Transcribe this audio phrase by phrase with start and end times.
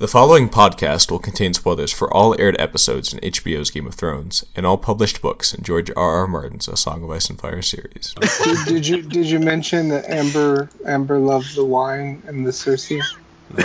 [0.00, 4.46] The following podcast will contain spoilers for all aired episodes in HBO's Game of Thrones
[4.56, 6.20] and all published books in George R.
[6.20, 6.26] R.
[6.26, 8.14] Martin's A Song of Ice and Fire series.
[8.42, 13.02] did, did you did you mention that Amber Amber loved the wine and the Cersei?
[13.52, 13.62] but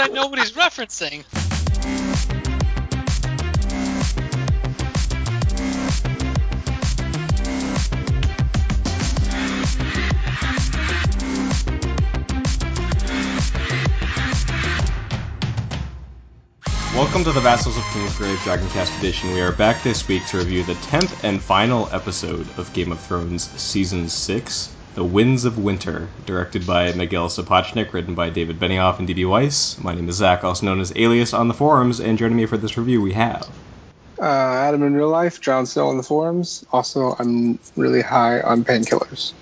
[0.00, 1.24] I know what he's referencing.
[16.98, 19.30] Welcome to the Vassals of Kingsgrave Dragoncast edition.
[19.30, 22.98] We are back this week to review the 10th and final episode of Game of
[22.98, 28.98] Thrones Season 6, The Winds of Winter, directed by Miguel Sapochnik, written by David Benioff
[28.98, 29.26] and D.B.
[29.26, 29.78] Weiss.
[29.78, 32.56] My name is Zach, also known as Alias on the forums, and joining me for
[32.56, 33.48] this review we have...
[34.18, 36.66] Uh, Adam in real life, John Snow on the forums.
[36.72, 39.34] Also, I'm really high on painkillers.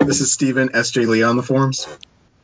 [0.00, 1.86] This is Steven, SJ Lee on the forums.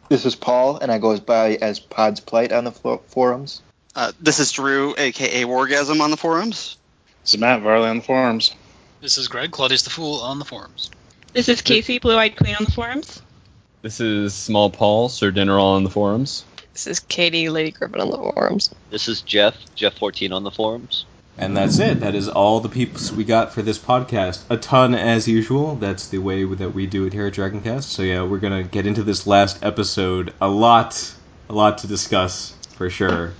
[0.08, 3.62] This is Paul, and I go by as Pod's Plight on the forums.
[3.96, 6.76] Uh, this is Drew, aka Wargasm, on the forums.
[7.22, 8.52] This is Matt Varley on the forums.
[9.00, 10.90] This is Greg, Claudius the Fool on the forums.
[11.32, 13.22] This is Casey, Blue Eyed Queen on the forums.
[13.82, 16.44] This is Small Paul, Sir General on the forums.
[16.72, 18.74] This is Katie, Lady Griffin on the forums.
[18.90, 21.04] This is Jeff, Jeff14 on the forums.
[21.38, 22.00] And that's it.
[22.00, 24.42] That is all the peeps we got for this podcast.
[24.50, 25.76] A ton as usual.
[25.76, 27.84] That's the way that we do it here at Dragoncast.
[27.84, 30.34] So yeah, we're gonna get into this last episode.
[30.40, 31.14] A lot,
[31.48, 33.32] a lot to discuss for sure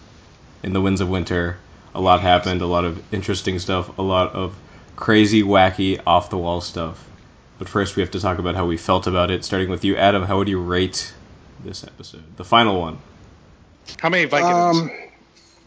[0.64, 1.58] in the Winds of Winter.
[1.94, 4.56] A lot happened, a lot of interesting stuff, a lot of
[4.96, 7.04] crazy, wacky, off the wall stuff.
[7.58, 9.44] But first, we have to talk about how we felt about it.
[9.44, 10.24] Starting with you, Adam.
[10.24, 11.12] How would you rate
[11.62, 12.98] this episode, the final one?
[14.00, 14.80] How many Vikings?
[14.80, 14.90] Um,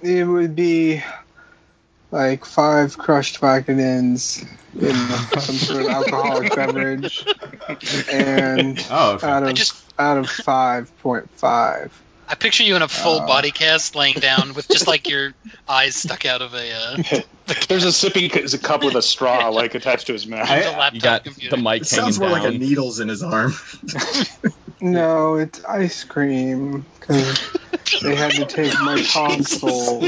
[0.01, 1.01] it would be
[2.11, 4.45] like five crushed Vicodins
[4.79, 4.95] in
[5.39, 7.25] some sort of alcoholic beverage,
[8.11, 9.27] and oh, okay.
[9.27, 11.93] out of just, out of five point five.
[12.29, 15.33] I picture you in a full uh, body cast, laying down with just like your
[15.69, 16.73] eyes stuck out of a.
[16.73, 20.49] Uh, the There's a sipping a cup with a straw like attached to his mouth.
[20.49, 21.55] I, you got computer.
[21.55, 22.43] the mic it sounds more down.
[22.43, 23.53] like a needles in his arm.
[24.81, 30.03] no, it's ice cream because they had to take my tonsils.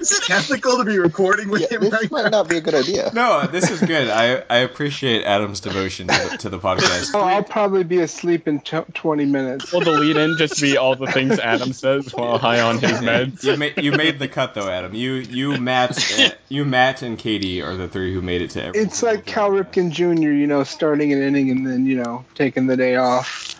[0.00, 2.28] Is it ethical to be recording with yeah, him this right might now?
[2.28, 3.10] not be a good idea.
[3.14, 4.08] No, this is good.
[4.08, 7.12] I, I appreciate Adam's devotion to the, to the podcast.
[7.14, 9.72] Oh, I'll probably be asleep in t- 20 minutes.
[9.72, 12.98] Will the lead in just be all the things Adam says while high on his
[13.00, 13.42] meds?
[13.42, 14.94] You made, you made the cut though, Adam.
[14.94, 18.80] You you Matt you Matt and Katie are the three who made it to every.
[18.80, 20.30] It's like Cal Ripken Jr.
[20.30, 23.54] You know, starting an inning and then you know taking the day off.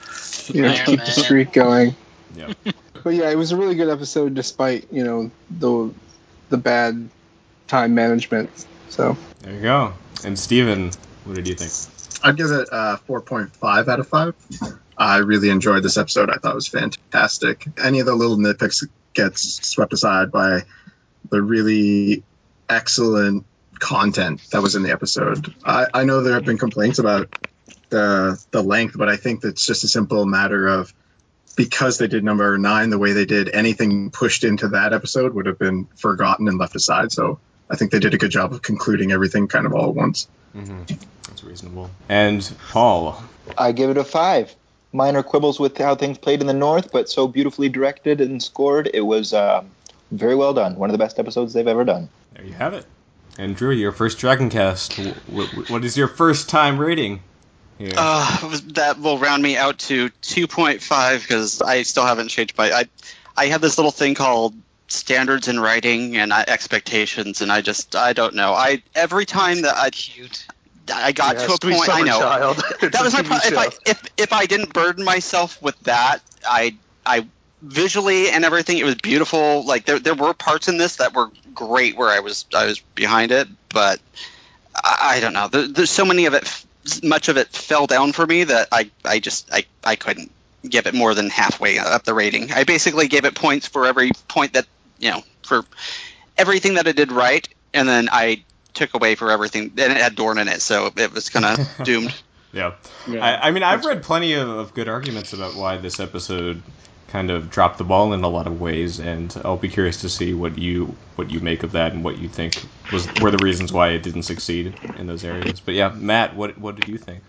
[0.52, 1.94] You know, to keep the streak going.
[2.36, 2.52] Yeah.
[3.04, 5.94] But yeah, it was a really good episode despite you know the
[6.48, 7.08] the bad
[7.68, 8.50] time management.
[8.88, 9.92] So there you go.
[10.24, 10.90] And Steven,
[11.22, 11.70] what did you think?
[12.24, 14.34] I'd give it uh, 4.5 out of 5.
[14.98, 16.30] I really enjoyed this episode.
[16.30, 17.68] I thought it was fantastic.
[17.78, 20.62] Any of the little nitpicks gets swept aside by
[21.30, 22.24] the really
[22.68, 23.44] excellent
[23.78, 25.54] content that was in the episode.
[25.64, 27.28] I, I know there have been complaints about
[27.90, 30.92] the the length, but I think that's just a simple matter of
[31.56, 35.46] because they did number nine the way they did, anything pushed into that episode would
[35.46, 37.10] have been forgotten and left aside.
[37.10, 39.94] So I think they did a good job of concluding everything kind of all at
[39.94, 40.28] once.
[40.54, 40.82] Mm-hmm.
[41.28, 41.90] That's reasonable.
[42.08, 43.20] And Paul,
[43.58, 44.54] I give it a five.
[44.92, 48.88] Minor quibbles with how things played in the North, but so beautifully directed and scored.
[48.94, 49.64] It was uh,
[50.10, 50.76] very well done.
[50.76, 52.08] One of the best episodes they've ever done.
[52.34, 52.86] There you have it.
[53.38, 54.94] And Drew, your first Dragon Cast.
[55.28, 57.20] What is your first time rating?
[57.78, 57.94] Yeah.
[57.96, 62.72] Uh, that will round me out to 2.5 because I still haven't changed my.
[62.72, 62.84] I,
[63.36, 64.54] I have this little thing called
[64.88, 68.52] standards in writing and expectations, and I just I don't know.
[68.52, 70.46] I every time that I cute.
[70.94, 71.88] I got to a point.
[71.88, 72.56] I know child.
[72.80, 73.52] that was my problem.
[73.52, 77.26] If I if if I didn't burden myself with that, I I
[77.60, 79.64] visually and everything, it was beautiful.
[79.64, 82.78] Like there there were parts in this that were great where I was I was
[82.78, 84.00] behind it, but
[84.76, 85.48] I, I don't know.
[85.48, 86.65] There, there's so many of it
[87.02, 90.30] much of it fell down for me that I, I just I, I couldn't
[90.68, 92.52] give it more than halfway up the rating.
[92.52, 94.66] I basically gave it points for every point that
[94.98, 95.64] you know for
[96.36, 98.42] everything that it did right, and then I
[98.74, 101.58] took away for everything, and it had Dorne in it, so it was kind of
[101.84, 102.14] doomed.
[102.52, 102.74] Yeah,
[103.08, 103.24] yeah.
[103.24, 106.62] I, I, mean, I've read plenty of, of good arguments about why this episode
[107.08, 110.08] kind of dropped the ball in a lot of ways, and I'll be curious to
[110.08, 112.58] see what you what you make of that and what you think
[112.92, 115.60] was were the reasons why it didn't succeed in those areas.
[115.60, 117.20] But yeah, Matt, what what did you think?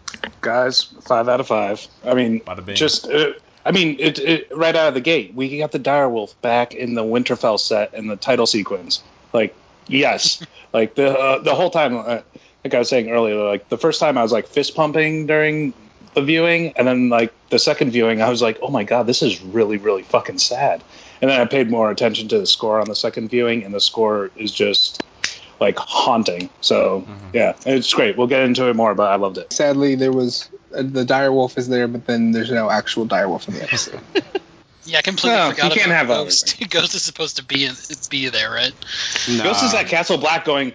[0.42, 1.88] Guys, five out of five.
[2.06, 2.42] I mean,
[2.74, 3.34] just uh,
[3.66, 6.94] I mean, it, it, right out of the gate, we got the direwolf back in
[6.94, 9.04] the Winterfell set in the title sequence.
[9.34, 9.56] Like,
[9.88, 10.42] yes,
[10.74, 11.98] like the uh, the whole time.
[11.98, 12.22] Uh,
[12.64, 15.74] like I was saying earlier, like the first time I was like fist pumping during
[16.18, 19.22] the viewing, and then like the second viewing, I was like, oh my god, this
[19.22, 20.84] is really really fucking sad.
[21.22, 23.82] And then I paid more attention to the score on the second viewing, and the
[23.82, 25.04] score is just
[25.60, 26.50] like haunting.
[26.62, 28.18] So yeah, it's great.
[28.18, 29.54] We'll get into it more, but I loved it.
[29.54, 33.30] Sadly, there was uh, the dire wolf is there, but then there's no actual dire
[33.30, 34.02] wolf in the episode.
[34.88, 36.64] Yeah, I completely No, forgot you can't about have Ghost.
[36.70, 37.70] Ghost is supposed to be
[38.10, 38.72] be there, right?
[39.44, 40.72] Ghost is at Castle Black going,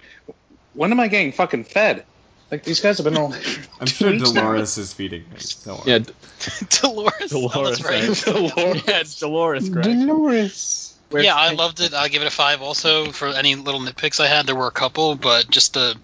[0.75, 2.05] when am I getting fucking fed?
[2.53, 3.33] Like these guys have been all.
[3.79, 5.39] I'm sure Dolores is feeding me.
[5.65, 5.91] Don't worry.
[5.91, 6.13] Yeah, D-
[6.81, 7.31] Dolores.
[7.31, 7.83] Dolores.
[7.83, 8.55] Oh, right.
[8.55, 8.87] right?
[8.87, 9.85] yeah, Dolores, Greg.
[9.85, 10.95] Dolores.
[11.11, 11.95] yeah, I loved it.
[11.95, 12.61] I'll give it a five.
[12.61, 15.97] Also, for any little nitpicks I had, there were a couple, but just the,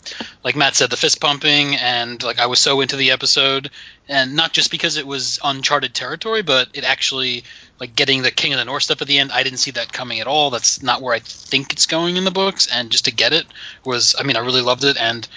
[0.44, 3.70] like Matt said, the fist pumping, and like I was so into the episode,
[4.08, 7.44] and not just because it was uncharted territory, but it actually
[7.80, 9.32] like getting the King of the North stuff at the end.
[9.32, 10.50] I didn't see that coming at all.
[10.50, 13.46] That's not where I think it's going in the books, and just to get it
[13.86, 15.28] was, I mean, I really loved it, and.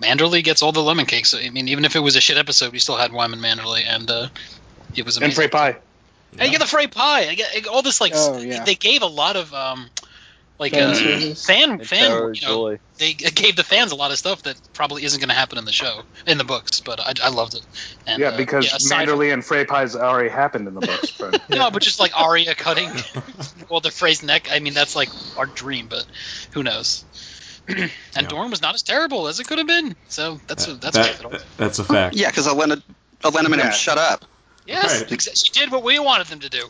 [0.00, 1.34] Manderley gets all the lemon cakes.
[1.34, 4.10] I mean, even if it was a shit episode, we still had Wyman Manderley, and
[4.10, 4.28] uh,
[4.94, 5.24] it was amazing.
[5.24, 5.34] And.
[5.34, 5.76] Frey Pie.
[6.32, 7.28] And you get the Frey pie.
[7.28, 8.62] I get all this like Oh, yeah.
[8.64, 9.88] they gave a lot of um
[10.58, 14.42] like Fan uh, fan fan you know, they gave the fans a lot of stuff
[14.42, 17.28] that probably isn't going to happen in the show in the books, but I, I
[17.30, 17.64] loved it.
[18.06, 21.12] And, Yeah, uh, because yeah, aside Manderley and Frey Pies already happened in the books.
[21.12, 22.90] But from- no, but just like Arya cutting
[23.70, 24.48] well the Frey's neck.
[24.50, 26.04] I mean that's like our dream, but
[26.52, 27.04] who knows.
[27.78, 28.22] and Yeah.
[28.28, 31.24] Dorne was not as terrible as it could have been, so that's a, that's that,
[31.24, 32.16] a, that's a fact.
[32.16, 32.82] Yeah, because Olenna,
[33.22, 33.66] Olenna made Yeah.
[33.66, 34.24] him shut up.
[34.66, 35.22] yes, Right.
[35.36, 36.68] she did what we wanted them to do.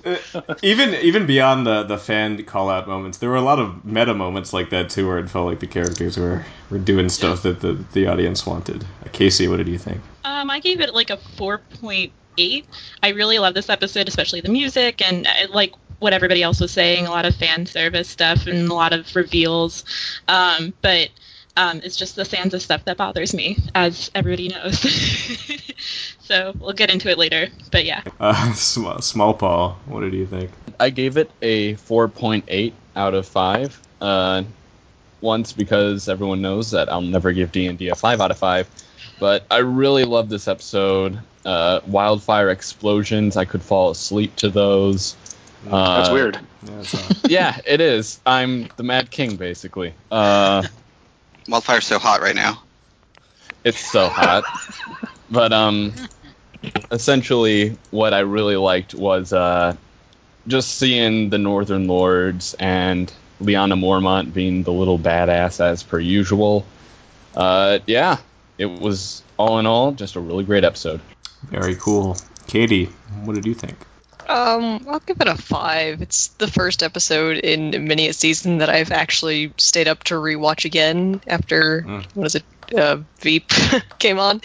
[0.62, 4.14] even even beyond the the fan call out moments, there were a lot of meta
[4.14, 7.60] moments like that too, where it felt like the characters were were doing stuff that
[7.60, 8.84] the the audience wanted.
[9.04, 10.00] Uh, Casey, what did you think?
[10.24, 12.64] Um, I gave it like a 4.8.
[13.02, 16.70] I really love this episode, especially the music and uh, like what everybody else was
[16.70, 19.84] saying, a lot of fan service stuff and a lot of reveals.
[20.28, 21.10] Um, but
[21.56, 24.78] um, it's just the Sansa stuff that bothers me, as everybody knows.
[26.20, 27.48] so we'll get into it later.
[27.72, 28.02] But yeah.
[28.20, 30.50] Uh, small, small Paul, what did you think?
[30.78, 33.80] I gave it a 4.8 out of 5.
[34.00, 34.44] Uh,
[35.20, 38.68] once because everyone knows that I'll never give D&D a 5 out of 5.
[39.18, 41.18] But I really love this episode.
[41.44, 45.16] Uh, wildfire explosions, I could fall asleep to those.
[45.66, 46.38] Uh, that's weird.
[46.62, 46.94] Yeah, it's,
[47.25, 48.20] uh, Yeah, it is.
[48.25, 49.94] I'm the Mad King, basically.
[50.10, 50.62] Uh,
[51.49, 52.62] Wildfire's so hot right now.
[53.64, 54.44] it's so hot.
[55.31, 55.93] but um,
[56.90, 59.76] essentially, what I really liked was uh,
[60.46, 66.66] just seeing the Northern Lords and Lyanna Mormont being the little badass as per usual.
[67.37, 68.19] Uh, yeah,
[68.58, 71.00] it was all in all just a really great episode.
[71.44, 72.16] very cool.
[72.46, 72.87] Katie,
[73.25, 73.76] what did you think?
[74.28, 76.02] Um, I'll give it a five.
[76.02, 80.64] It's the first episode in many a season that I've actually stayed up to rewatch
[80.64, 82.04] again after Mm.
[82.14, 82.44] what is it,
[82.76, 83.48] uh, Veep
[83.98, 84.40] came on.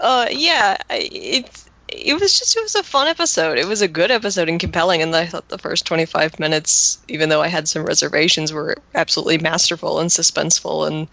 [0.00, 3.56] Uh, yeah, it's it was just it was a fun episode.
[3.56, 6.98] It was a good episode and compelling, and I thought the first twenty five minutes,
[7.06, 11.06] even though I had some reservations, were absolutely masterful and suspenseful and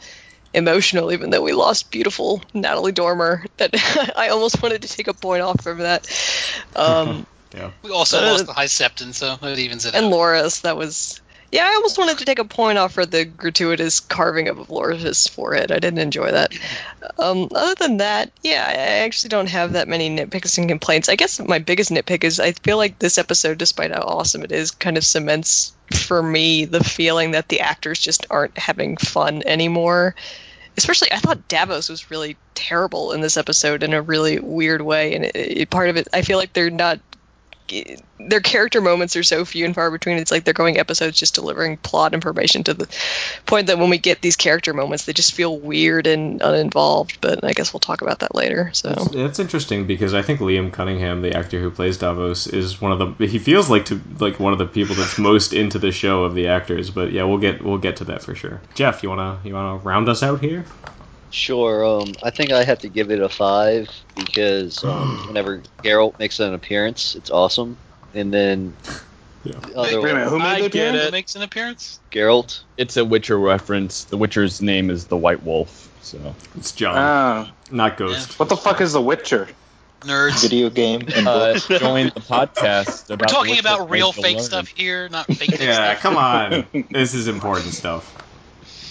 [0.56, 1.12] emotional.
[1.13, 3.71] Even though we lost beautiful Natalie Dormer, that
[4.18, 6.07] I almost wanted to take a point off from that.
[6.75, 7.71] Um, Yeah.
[7.83, 10.12] We also Uh, lost the High Septon, so that evens it and out.
[10.12, 11.19] Loras, that was.
[11.51, 14.69] Yeah, I almost wanted to take a point off for the gratuitous carving up of
[14.69, 15.69] Loras's forehead.
[15.74, 16.53] I didn't enjoy that.
[17.19, 21.09] Um, other than that, yeah, I actually don't have that many nitpicks and complaints.
[21.09, 24.52] I guess my biggest nitpick is I feel like this episode, despite how awesome it
[24.52, 29.44] is, kind of cements for me the feeling that the actors just aren't having fun
[29.45, 30.16] anymore.
[30.78, 35.14] Especially, I thought Davos was really terrible in this episode in a really weird way,
[35.16, 36.99] and it, it, part of it, I feel like they're not
[38.19, 40.18] their character moments are so few and far between.
[40.18, 42.87] It's like they're going episodes just delivering plot information to the
[43.45, 47.19] point that when we get these character moments, they just feel weird and uninvolved.
[47.21, 48.71] But I guess we'll talk about that later.
[48.73, 52.81] So It's, it's interesting because I think Liam Cunningham, the actor who plays Davos, is
[52.81, 53.27] one of the.
[53.27, 56.35] He feels like to like one of the people that's most into the show of
[56.35, 56.89] the actors.
[56.89, 58.61] But yeah, we'll get we'll get to that for sure.
[58.75, 60.65] Jeff, you wanna you wanna round us out here?
[61.31, 61.85] Sure.
[61.85, 66.40] Um, I think I have to give it a five because um, whenever Geralt makes
[66.40, 67.78] an appearance, it's awesome.
[68.14, 68.73] And then
[69.44, 69.54] Yeah.
[69.59, 71.07] the other Wait a minute, who made I the get appearance?
[71.07, 71.11] it.
[71.11, 72.00] makes an appearance.
[72.11, 72.61] Geralt.
[72.78, 74.04] It's a Witcher reference.
[74.04, 75.88] The Witcher's name is the White Wolf.
[76.02, 78.38] So It's John, Ah, not Ghost.
[78.40, 79.47] what the fuck is The Witcher?
[80.02, 80.42] Nerds.
[80.42, 81.68] Video game and uh, books.
[81.68, 83.07] join the podcast.
[83.09, 84.44] We're talking Witcher about real Page fake Learn.
[84.45, 86.02] stuff here, not fake fake Yeah, stuff.
[86.02, 86.66] come on.
[86.92, 88.18] this is important stuff.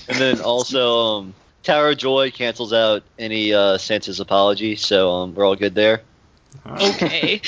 [0.08, 5.34] And then also, um, Tower of Joy cancels out any uh, Sansa's apology, so um,
[5.34, 6.02] we're all good there.
[6.66, 7.40] Okay.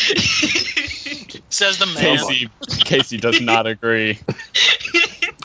[1.48, 2.18] Says the man.
[2.18, 2.50] Casey,
[2.84, 4.18] Casey does not agree.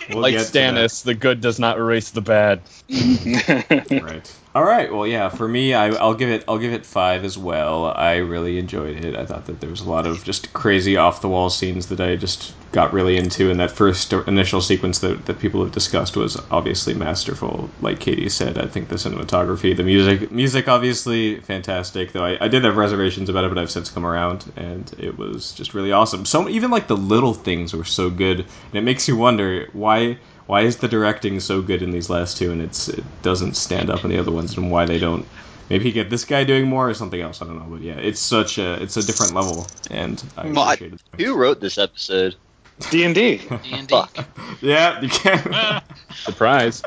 [0.10, 0.48] We'll like get.
[0.48, 2.62] Stannis, the good does not erase the bad.
[4.00, 4.34] right.
[4.56, 4.92] All right.
[4.94, 5.28] Well, yeah.
[5.28, 6.46] For me, I, I'll give it.
[6.48, 7.88] I'll give it five as well.
[7.88, 9.14] I really enjoyed it.
[9.16, 12.00] I thought that there was a lot of just crazy off the wall scenes that
[12.00, 16.16] I just got really into, and that first initial sequence that, that people have discussed
[16.16, 17.74] was obviously masterful.
[17.82, 22.14] Like Katie said, I think the cinematography, the music, music obviously fantastic.
[22.14, 25.18] Though I, I did have reservations about it, but I've since come around, and it
[25.18, 26.24] was just really awesome.
[26.26, 30.20] So even like the little things were so good, and it makes you wonder why
[30.48, 33.90] why is the directing so good in these last two and it's it doesn't stand
[33.90, 35.26] up in the other ones and why they don't
[35.70, 38.20] maybe get this guy doing more or something else i don't know but yeah it's
[38.22, 41.78] such a it's a different level and i Well, I- appreciate it Who wrote this
[41.78, 42.36] episode?
[42.92, 43.38] D and D.
[43.64, 44.02] D&D.
[44.62, 45.82] yeah you can
[46.14, 46.84] Surprise.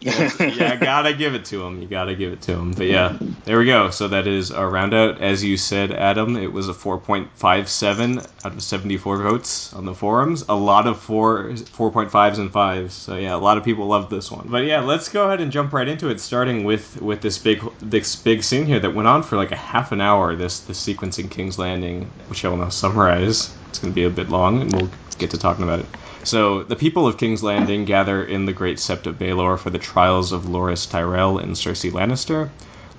[0.00, 1.82] Yeah gotta give it to him.
[1.82, 2.72] You gotta give it to him.
[2.72, 3.90] But yeah there we go.
[3.90, 8.52] So that is a round out as you said adam it was a 4.57 out
[8.52, 10.44] of 74 votes on the forums.
[10.48, 14.30] A lot of four 4.5s and 5s so yeah a lot of people loved this
[14.30, 14.46] one.
[14.48, 17.62] But yeah let's go ahead and jump right into it starting with with this big
[17.80, 20.78] this big scene here that went on for like a half an hour this this
[20.78, 23.54] sequence in king's landing which i will now summarize.
[23.68, 25.86] It's to be a bit long and we'll get to talking about it
[26.24, 29.78] so, the people of King's Landing gather in the Great Sept of Baelor for the
[29.78, 32.50] trials of Loras Tyrell and Cersei Lannister.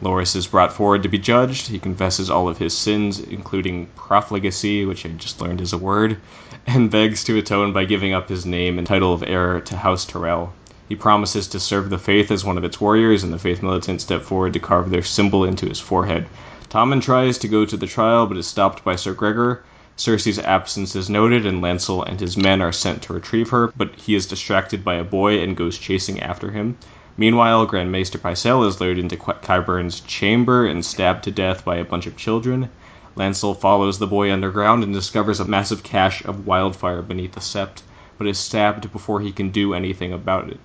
[0.01, 1.67] Loras is brought forward to be judged.
[1.67, 6.17] He confesses all of his sins, including profligacy, which I just learned is a word,
[6.65, 10.05] and begs to atone by giving up his name and title of heir to House
[10.05, 10.53] Tyrell.
[10.87, 13.99] He promises to serve the faith as one of its warriors, and the faith militant
[13.99, 16.27] step forward to carve their symbol into his forehead.
[16.69, 19.63] Tommen tries to go to the trial, but is stopped by Sir Gregor.
[19.99, 23.93] Cersei's absence is noted, and Lancel and his men are sent to retrieve her, but
[23.97, 26.77] he is distracted by a boy and goes chasing after him.
[27.17, 31.83] Meanwhile, Grand Maester Pycelle is lured into Qyburn's chamber and stabbed to death by a
[31.83, 32.69] bunch of children.
[33.17, 37.81] Lancel follows the boy underground and discovers a massive cache of wildfire beneath the sept,
[38.17, 40.61] but is stabbed before he can do anything about it.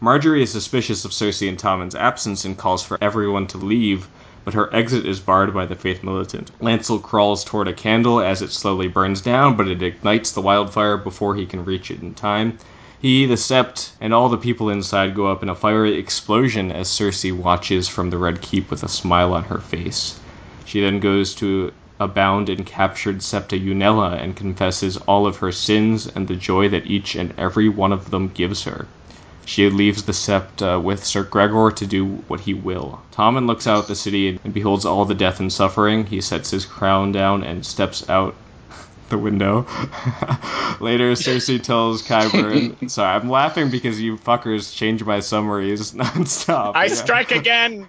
[0.00, 4.08] Margaery is suspicious of Cersei and Tommen's absence and calls for everyone to leave,
[4.44, 6.50] but her exit is barred by the Faith Militant.
[6.60, 10.96] Lancel crawls toward a candle as it slowly burns down, but it ignites the wildfire
[10.96, 12.58] before he can reach it in time.
[13.00, 16.88] He, the Sept, and all the people inside go up in a fiery explosion as
[16.88, 20.20] Cersei watches from the Red Keep with a smile on her face.
[20.64, 25.52] She then goes to a bound and captured Septa Unella and confesses all of her
[25.52, 28.86] sins and the joy that each and every one of them gives her.
[29.44, 33.00] She leaves the Sept uh, with Sir Gregor to do what he will.
[33.12, 36.06] Tommen looks out at the city and beholds all the death and suffering.
[36.06, 38.34] He sets his crown down and steps out
[39.12, 39.60] the window.
[40.80, 46.72] Later, Cersei tells Qyburn, sorry, I'm laughing because you fuckers change my summaries nonstop.
[46.74, 46.94] I Yeah.
[46.94, 47.88] strike again.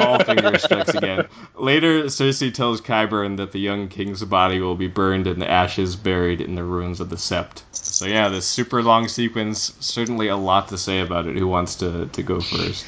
[0.00, 1.26] All finger strikes again.
[1.56, 5.96] Later, Cersei tells Qyburn that the young king's body will be burned and the ashes
[5.96, 7.62] buried in the ruins of the Sept.
[7.72, 11.36] So yeah, this super long sequence, certainly a lot to say about it.
[11.38, 12.84] Who wants to, to go first?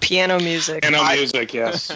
[0.00, 0.82] Piano music.
[0.82, 1.90] Piano music, yes.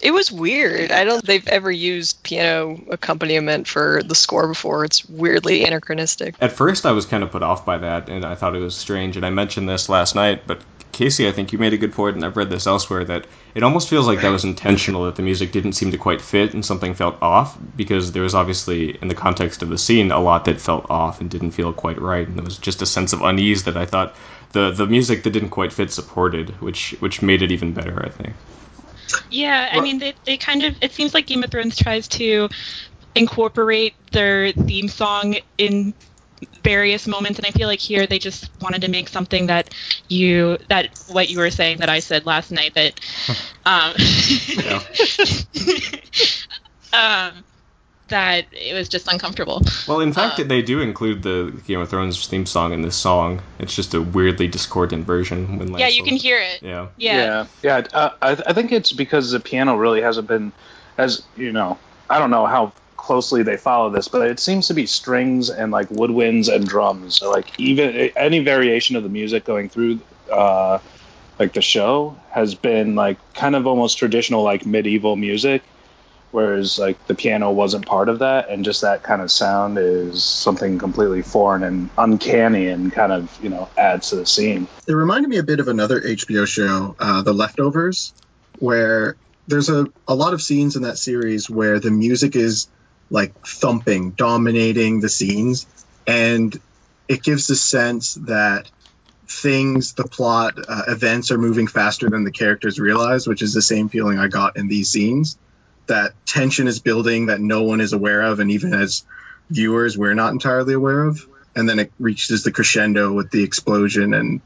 [0.00, 0.92] It was weird.
[0.92, 4.84] I don't they've ever used piano accompaniment for the score before.
[4.84, 6.34] It's weirdly anachronistic.
[6.40, 8.74] At first, I was kind of put off by that, and I thought it was
[8.74, 9.16] strange.
[9.16, 10.60] And I mentioned this last night, but
[10.92, 13.62] Casey, I think you made a good point, and I've read this elsewhere that it
[13.62, 15.04] almost feels like that was intentional.
[15.04, 18.34] That the music didn't seem to quite fit, and something felt off because there was
[18.34, 21.72] obviously, in the context of the scene, a lot that felt off and didn't feel
[21.72, 24.14] quite right, and there was just a sense of unease that I thought
[24.52, 28.02] the the music that didn't quite fit supported, which which made it even better.
[28.04, 28.34] I think.
[29.30, 30.76] Yeah, I mean, they, they kind of.
[30.80, 32.48] It seems like Game of Thrones tries to
[33.14, 35.94] incorporate their theme song in
[36.62, 39.74] various moments, and I feel like here they just wanted to make something that
[40.08, 43.00] you that what you were saying that I said last night that.
[43.64, 43.94] Um,
[46.92, 47.44] um,
[48.08, 49.62] that it was just uncomfortable.
[49.88, 53.42] Well, in fact, they do include the Game of Thrones theme song in this song.
[53.58, 55.58] It's just a weirdly discordant version.
[55.58, 56.62] When Yeah, you Lancel- can hear it.
[56.62, 56.88] Yeah.
[56.96, 57.16] Yeah.
[57.16, 57.46] yeah.
[57.62, 60.52] yeah, uh, I, I think it's because the piano really hasn't been,
[60.98, 64.74] as you know, I don't know how closely they follow this, but it seems to
[64.74, 67.16] be strings and like woodwinds and drums.
[67.16, 70.00] So like even any variation of the music going through,
[70.32, 70.78] uh,
[71.38, 75.62] like the show has been like kind of almost traditional like medieval music.
[76.36, 80.22] Whereas like the piano wasn't part of that, and just that kind of sound is
[80.22, 84.68] something completely foreign and uncanny, and kind of you know adds to the scene.
[84.86, 88.12] It reminded me a bit of another HBO show, uh, The Leftovers,
[88.58, 89.16] where
[89.48, 92.68] there's a, a lot of scenes in that series where the music is
[93.08, 95.66] like thumping, dominating the scenes,
[96.06, 96.54] and
[97.08, 98.70] it gives the sense that
[99.26, 103.62] things, the plot, uh, events are moving faster than the characters realize, which is the
[103.62, 105.38] same feeling I got in these scenes.
[105.86, 109.04] That tension is building that no one is aware of, and even as
[109.50, 111.24] viewers, we're not entirely aware of.
[111.54, 114.42] And then it reaches the crescendo with the explosion and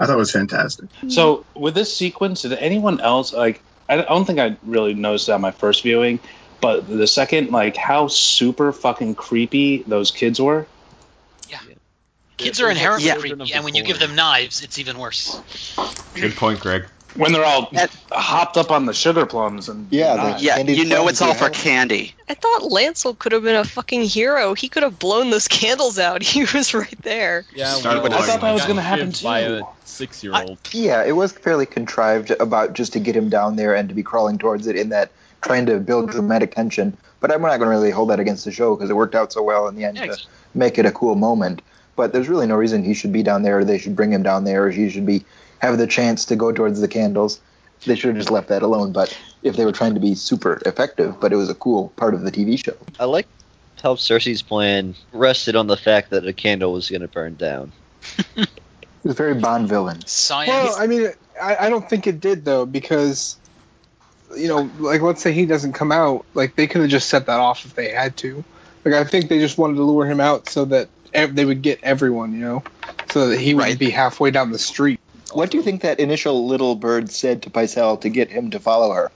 [0.00, 0.86] I thought it was fantastic.
[1.08, 3.60] So with this sequence, did anyone else like?
[3.88, 6.18] I don't think I really noticed that on my first viewing,
[6.60, 10.66] but the second, like how super fucking creepy those kids were.
[11.48, 11.58] Yeah,
[12.38, 13.16] kids are inherently Yeah.
[13.16, 15.40] creepy, and when you give them knives, it's even worse.
[16.14, 16.86] Good point, Greg.
[17.16, 17.70] When they're all
[18.10, 21.44] hopped up on the sugar plums and Yeah, not- Yeah, you know it's all for
[21.44, 21.50] yeah.
[21.50, 22.14] candy.
[22.28, 24.54] I thought Lancel could have been a fucking hero.
[24.54, 26.22] He could have blown those candles out.
[26.34, 27.44] He was right there.
[27.54, 29.54] Yeah, Start we- I thought that was gonna happen shivved by too.
[29.58, 30.58] a six-year-old.
[30.72, 34.02] Yeah, it was fairly contrived about just to get him down there and to be
[34.02, 36.96] crawling towards it in that trying to build dramatic tension.
[37.20, 39.32] But I'm not going to really hold that against the show because it worked out
[39.32, 40.18] so well in the end Yeah, to
[40.54, 41.62] make it a cool moment.
[41.96, 43.58] But there's really no reason he should be down there.
[43.58, 44.64] Or they should bring him down there.
[44.64, 45.24] Or he should be
[45.58, 47.40] have the chance to go towards the candles.
[47.86, 48.92] They should have just left that alone.
[48.92, 52.14] But if they were trying to be super effective, but it was a cool part
[52.14, 52.76] of the TV show.
[52.98, 53.26] I like
[53.82, 57.72] how Cersei's plan rested on the fact that a candle was going to burn down.
[59.04, 60.00] It was very Bond villain.
[60.06, 60.48] Science.
[60.48, 63.36] Well, I mean, I, I don't think it did though because,
[64.34, 67.26] you know, like let's say he doesn't come out, like they could have just set
[67.26, 68.42] that off if they had to.
[68.82, 71.60] Like I think they just wanted to lure him out so that ev- they would
[71.60, 72.64] get everyone, you know,
[73.10, 75.00] so that he wouldn't be halfway down the street.
[75.34, 78.60] What do you think that initial little bird said to Pycelle to get him to
[78.60, 79.10] follow her?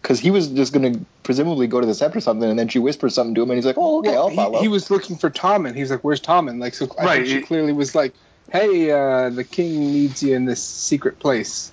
[0.00, 2.68] Because he was just going to presumably go to the sept or something, and then
[2.68, 4.68] she whispers something to him, and he's like, "Oh, okay, Well, I'll he, follow." he
[4.68, 7.26] was looking for Tom, and he's like, "Where's Tom?" And like, so I Right, think
[7.26, 8.14] she he- clearly was like,
[8.52, 11.72] "Hey, uh, the king needs you in this secret place."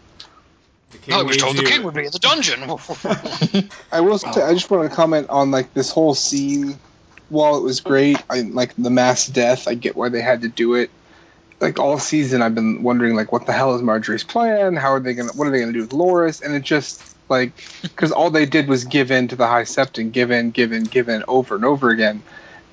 [1.11, 2.61] I was told the king would be in the dungeon.
[3.91, 6.75] I will say, I just want to comment on like this whole scene.
[7.29, 9.67] While it was great, I like the mass death.
[9.67, 10.91] I get why they had to do it.
[11.63, 14.75] Like all season, I've been wondering like, what the hell is Margaery's plan?
[14.75, 15.31] How are they gonna?
[15.31, 16.41] What are they gonna do with Loras?
[16.41, 20.11] And it just like because all they did was give in to the High Septon,
[20.11, 22.21] give in, give in, give in over and over again.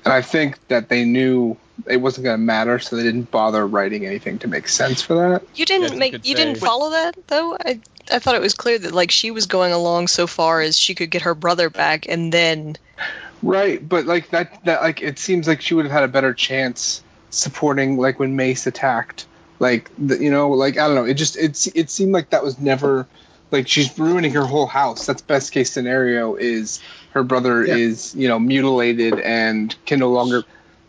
[0.03, 1.55] And I think that they knew
[1.87, 5.43] it wasn't gonna matter, so they didn't bother writing anything to make sense for that.
[5.55, 7.57] You didn't Yes, you make could you didn't follow that though.
[7.65, 7.79] I
[8.11, 10.95] I thought it was clear that like she was going along so far as she
[10.95, 12.75] could get her brother back, and then
[13.41, 16.33] Right, but like that that like it seems like she would have had a better
[16.33, 17.01] chance
[17.31, 19.25] supporting like when Mace attacked.
[19.59, 22.43] Like the, you know, like I don't know, it just it it seemed like that
[22.43, 23.07] was never
[23.51, 25.05] like she's ruining her whole house.
[25.05, 26.79] That's best case scenario is
[27.11, 27.75] her brother Yeah.
[27.75, 30.43] is, you know, mutilated and can no longer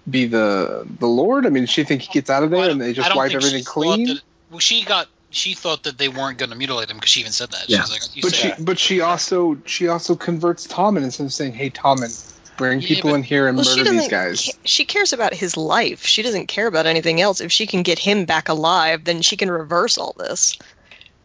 [0.08, 1.44] be the the lord.
[1.44, 3.64] I mean, she think he gets out of there and they just don't wipe everything
[3.64, 4.06] clean?
[4.06, 7.20] That, well, she got she thought that they weren't going to mutilate him because she
[7.20, 7.68] even said that.
[7.68, 7.78] Yeah.
[7.78, 11.24] She was like, you But said, she but she also she also converts Tommen instead
[11.24, 12.10] of saying, "Hey Tommen,
[12.56, 15.34] bring Yeah, people but- in here and well, murder these guys." ca- she cares about
[15.34, 16.04] his life.
[16.04, 17.40] She doesn't care about anything else.
[17.40, 20.58] If she can get him back alive, then she can reverse all this.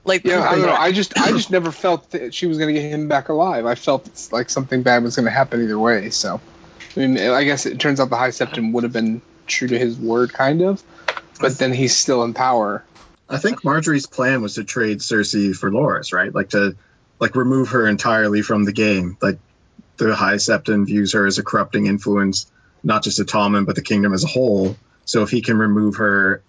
[0.05, 0.73] Like Yeah, I don't know.
[0.73, 3.65] I just I just never felt that she was going to get him back alive.
[3.65, 6.11] I felt it's like something bad was going to happen either way.
[6.11, 6.39] So,
[6.95, 9.77] I mean, I guess it turns out the High Septon would have been true to
[9.77, 10.81] his word, kind of,
[11.41, 12.83] but then he's still in power.
[13.29, 16.33] I think Margaery's plan was to trade Cersei for Loras, right?
[16.33, 16.77] Like to
[17.19, 19.17] like remove her entirely from the game.
[19.21, 19.39] Like
[19.97, 22.49] the High Septon views her as a corrupting influence,
[22.83, 24.77] not just to Tommen, but the kingdom as a whole.
[25.05, 26.41] So if he can remove her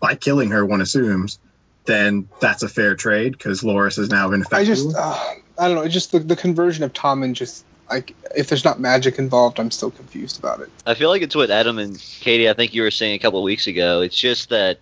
[0.00, 1.38] by killing her, one assumes,
[1.84, 4.66] then that's a fair trade because Loras has now been I effective.
[4.66, 5.82] just uh, I don't know.
[5.82, 9.70] It's just the, the conversion of Tommen just like if there's not magic involved, I'm
[9.70, 10.70] still confused about it.
[10.86, 13.40] I feel like it's what Adam and Katie, I think you were saying a couple
[13.40, 14.00] of weeks ago.
[14.00, 14.78] It's just that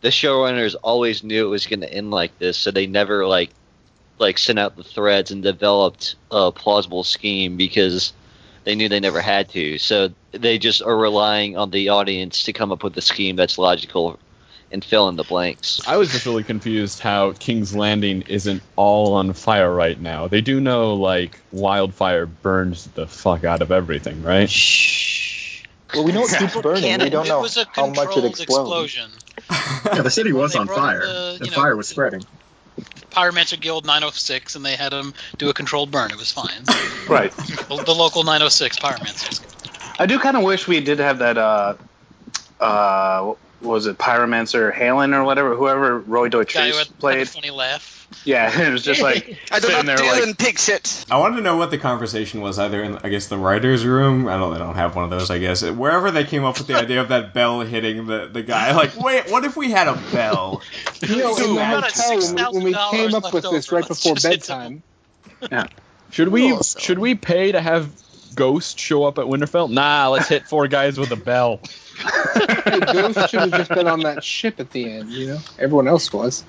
[0.00, 3.50] the showrunners always knew it was going to end like this, so they never like
[4.18, 8.12] like sent out the threads and developed a plausible scheme because
[8.64, 9.78] they knew they never had to.
[9.78, 13.58] So they just are relying on the audience to come up with a scheme that's
[13.58, 14.18] logical
[14.72, 15.80] and fill in the blanks.
[15.86, 20.26] I was just really confused how King's Landing isn't all on fire right now.
[20.26, 24.50] They do know like wildfire burns the fuck out of everything, right?
[25.94, 26.98] well, we know it keeps burning.
[27.00, 28.40] We don't know how much it explodes.
[28.40, 29.10] explosion.
[29.86, 31.06] yeah, the city was on fire.
[31.06, 32.24] the, The, you know, fire was spreading.
[33.10, 36.10] Pyromancer Guild 906, and they had him do a controlled burn.
[36.10, 36.64] It was fine.
[37.06, 37.36] Right.
[37.36, 39.44] the, the local 906 Pyromancers.
[39.98, 41.36] I do kind of wish we did have that.
[41.36, 41.74] Uh,
[42.60, 45.54] uh, what was it Pyromancer Hallyne or whatever?
[45.56, 47.28] Whoever Roy Guy Deutsch had, had a played.
[47.28, 47.92] funny laugh.
[48.24, 51.04] Yeah, it was just like I do sitting not there deal like in pig shit.
[51.10, 54.28] I wanted to know what the conversation was either in, I guess, the writer's room.
[54.28, 55.62] I don't, they don't have one of those, I guess.
[55.68, 58.72] Wherever they came up with the idea of that bell hitting the, the guy.
[58.76, 60.62] Like, wait, what if we had a bell?
[61.02, 63.66] You know, Dude, in the we hotel when we, when we came up with this
[63.68, 63.76] over.
[63.80, 64.82] right Let's before just hit some-
[65.40, 65.68] bedtime.
[66.10, 66.82] Should we Little silly.
[66.84, 67.90] should we pay to have
[68.36, 69.68] Ghost show up at Winterfell?
[69.70, 71.60] Nah, let's hit four guys with a bell.
[72.04, 75.10] Hey, Ghost should have just been on that ship at the end.
[75.10, 76.44] You know, everyone else was.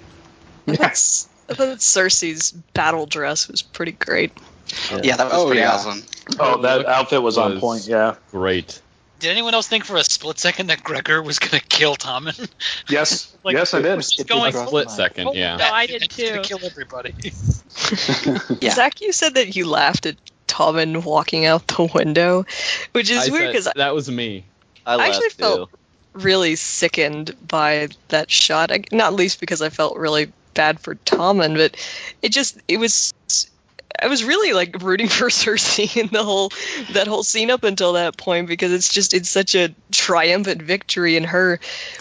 [0.66, 1.30] yes.
[1.50, 4.32] I thought Cersei's battle dress was pretty great.
[5.04, 5.74] Yeah, that was Oh, pretty yeah.
[5.74, 6.04] awesome.
[6.40, 7.88] Oh, that outfit was on point.
[7.88, 8.16] Yeah.
[8.32, 8.82] Great.
[9.20, 12.50] Did anyone else think for a split second that Gregor was going to kill Tommen?
[12.90, 13.96] Yes, Like, yes, I did.
[13.96, 15.56] was just going Split second, yeah.
[15.58, 16.48] No, I did He's gonna too.
[16.58, 17.14] kill everybody.
[18.62, 18.74] Yeah.
[18.74, 20.16] Zach, you said that you laughed at
[20.48, 22.46] Tommen walking out the window,
[22.94, 24.46] which is I weird because that was me.
[24.86, 25.36] I I actually too.
[25.36, 25.70] felt
[26.14, 28.72] really sickened by that shot.
[28.92, 31.76] Not least because I felt really bad for Tommen, but
[32.22, 33.14] it just it was.
[34.02, 36.52] I was really like rooting for Cersei in the whole
[36.94, 41.18] that whole scene up until that point because it's just it's such a triumphant victory
[41.18, 41.60] and her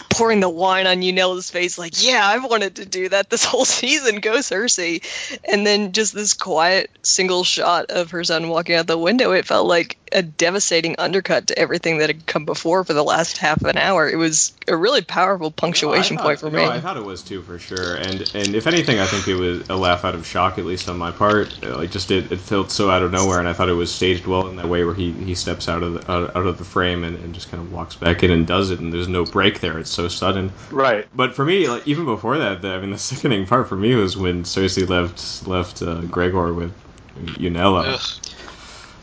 [0.09, 3.65] pouring the wine on Unella's face like yeah I've wanted to do that this whole
[3.65, 5.03] season go Cersei
[5.43, 9.45] and then just this quiet single shot of her son walking out the window it
[9.45, 13.61] felt like a devastating undercut to everything that had come before for the last half
[13.63, 16.71] an hour it was a really powerful punctuation No, I point thought- for me No,
[16.71, 17.95] I thought it was too for sure.
[17.95, 20.89] And and if anything, I think it was a laugh out of shock, at least
[20.89, 21.57] on my part.
[21.85, 24.25] Like just it, it felt so out of nowhere, and I thought it was staged
[24.25, 26.63] well in that way where he, he steps out of the out, out of the
[26.63, 29.23] frame and, and just kind of walks back in and does it, and there's no
[29.23, 29.77] break there.
[29.77, 30.51] It's so sudden.
[30.71, 31.07] Right.
[31.13, 33.93] But for me, like even before that, the, I mean, the sickening part for me
[33.93, 36.73] was when Cersei left left uh, Gregor with
[37.37, 37.83] Unella.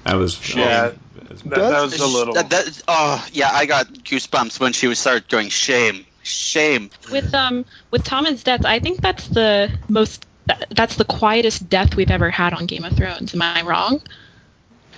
[0.03, 0.97] That was Yeah, um,
[1.45, 2.35] That, that was a little.
[2.35, 6.91] That, that, oh yeah, I got goosebumps when she was started doing shame, shame.
[7.13, 11.95] With um with Tommen's death, I think that's the most that, that's the quietest death
[11.95, 13.35] we've ever had on Game of Thrones.
[13.35, 14.03] Am I wrong?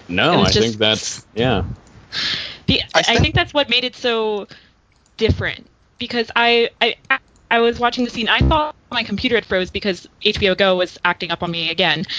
[0.09, 1.64] No, I just- think that's yeah.
[2.66, 4.46] The, I, think that's what made it so
[5.16, 5.66] different
[5.98, 6.96] because I, I
[7.50, 8.28] I was watching the scene.
[8.28, 12.04] I thought my computer had froze because HBO Go was acting up on me again.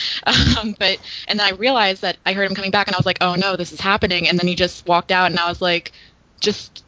[0.57, 3.05] Um, but and then I realized that I heard him coming back, and I was
[3.05, 4.27] like, oh no, this is happening.
[4.29, 5.91] And then he just walked out, and I was like,
[6.39, 6.84] just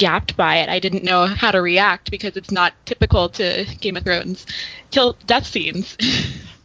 [0.00, 0.68] gapped by it.
[0.68, 4.46] I didn't know how to react because it's not typical to Game of Thrones
[4.90, 5.96] kill death scenes.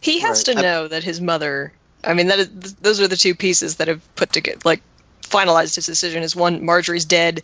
[0.02, 1.74] He has to know that his mother.
[2.04, 4.82] I mean, that is, those are the two pieces that have put together, like,
[5.24, 6.22] finalized his decision.
[6.22, 7.42] Is one, Margaery's dead.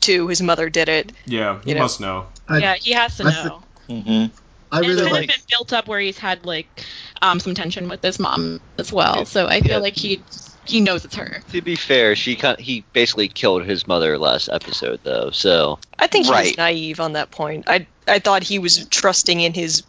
[0.00, 1.12] Two, his mother did it.
[1.26, 1.82] Yeah, he You know.
[1.82, 2.26] must know.
[2.50, 3.62] yeah, he has to I know.
[3.88, 4.34] Mm-hmm.
[4.72, 5.28] I and really it's like.
[5.28, 6.84] been built up where he's had like
[7.22, 9.24] um, some tension with his mom as well.
[9.24, 9.78] So I feel Yeah.
[9.78, 10.24] like he
[10.70, 11.42] he knows it's her.
[11.52, 15.30] To be fair, she kind he basically killed his mother last episode though.
[15.30, 16.56] So I think he was Right.
[16.56, 17.64] naive on that point.
[17.68, 19.82] I I thought he was trusting in his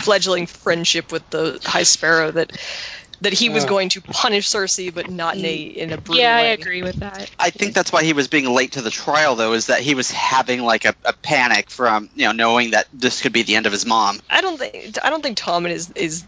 [0.00, 2.52] fledgling friendship with the High Sparrow that
[3.22, 6.36] that he was going to punish Cersei, but not in a in a brutal Yeah,
[6.36, 7.30] I agree with that.
[7.38, 9.94] I think that's why he was being late to the trial, though, is that he
[9.94, 13.54] was having like a, a panic from you know knowing that this could be the
[13.54, 14.18] end of his mom.
[14.28, 16.24] I don't think I don't think Tommen is is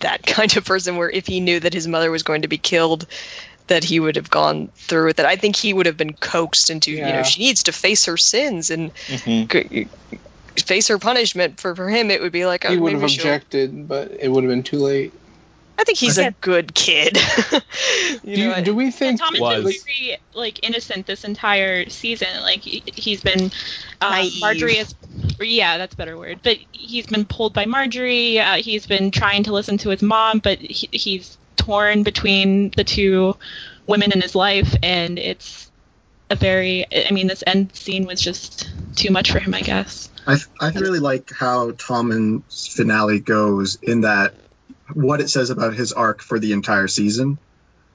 [0.00, 2.58] that kind of person where if he knew that his mother was going to be
[2.58, 3.06] killed,
[3.66, 5.24] that he would have gone through with it.
[5.26, 8.16] I think he would have been coaxed into you know she needs to face her
[8.16, 9.46] sins and Mm-hmm.
[9.46, 9.88] g-
[10.62, 11.58] face her punishment.
[11.60, 14.12] For for him, it would be like oh, He would maybe have she'll- objected, but
[14.20, 15.12] it would have been too late.
[15.76, 16.28] I think he's Okay.
[16.28, 17.18] a good kid.
[18.22, 19.18] you Do, know, do we And think?
[19.20, 19.64] Thomas Was.
[19.64, 22.28] is very like innocent this entire season.
[22.42, 23.50] Like he, he's been
[24.00, 24.40] um, Naive.
[24.40, 24.94] Margaery is
[25.40, 26.40] yeah, that's a better word.
[26.42, 28.38] But he's been pulled by Margaery.
[28.38, 32.84] Uh, he's been trying to listen to his mom, but he, he's torn between the
[32.84, 33.36] two
[33.86, 35.70] women in his life, and it's
[36.30, 36.86] a very.
[36.92, 40.10] I mean, this end scene was just too much for him, I guess.
[40.26, 44.34] I, I really like how Tommen's finale goes in that
[44.92, 47.38] what it says about his arc for the entire season.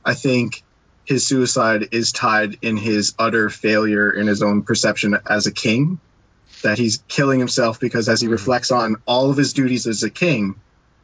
[0.05, 0.63] I think
[1.05, 5.99] his suicide is tied in his utter failure in his own perception as a king.
[6.61, 10.09] That he's killing himself because as he reflects on all of his duties as a
[10.09, 10.55] king,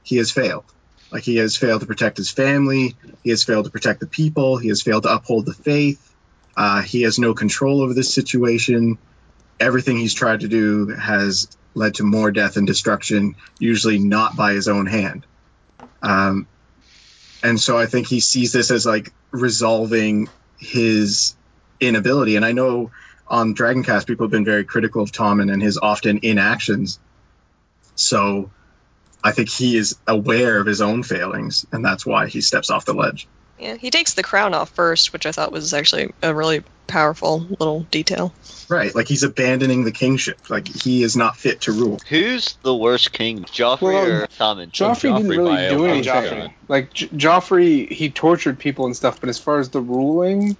[0.04, 0.66] he has failed.
[1.12, 4.58] Like he has failed to protect his family, he has failed to protect the people,
[4.58, 6.02] he has failed to uphold the faith.
[6.58, 8.98] Uh, he has no control over this situation
[9.60, 14.54] everything he's tried to do has led to more death and destruction, usually not by
[14.54, 15.26] his own hand.
[16.02, 16.48] Um,
[17.44, 21.36] and so I think he sees this as like resolving his
[21.80, 22.36] inability.
[22.36, 22.92] And I know
[23.28, 27.00] on Dragoncast, people have been very critical of Tommen and his often inactions.
[27.96, 28.52] So
[29.24, 32.86] I think he is aware of his own failings, and that's why he steps off
[32.86, 33.28] the ledge.
[33.60, 37.40] yeah, he takes the crown off first, which I thought was actually a really powerful
[37.60, 38.32] little detail.
[38.70, 40.50] Right, like he's abandoning the kingship.
[40.50, 42.00] Like he is not fit to rule.
[42.10, 44.72] who's the worst king, Joffrey Well, or Tommen?
[44.72, 46.04] Joffrey didn't really do anything.
[46.04, 46.52] shot.
[46.68, 50.58] Like J- Joffrey, he tortured people and stuff, but as far as the ruling,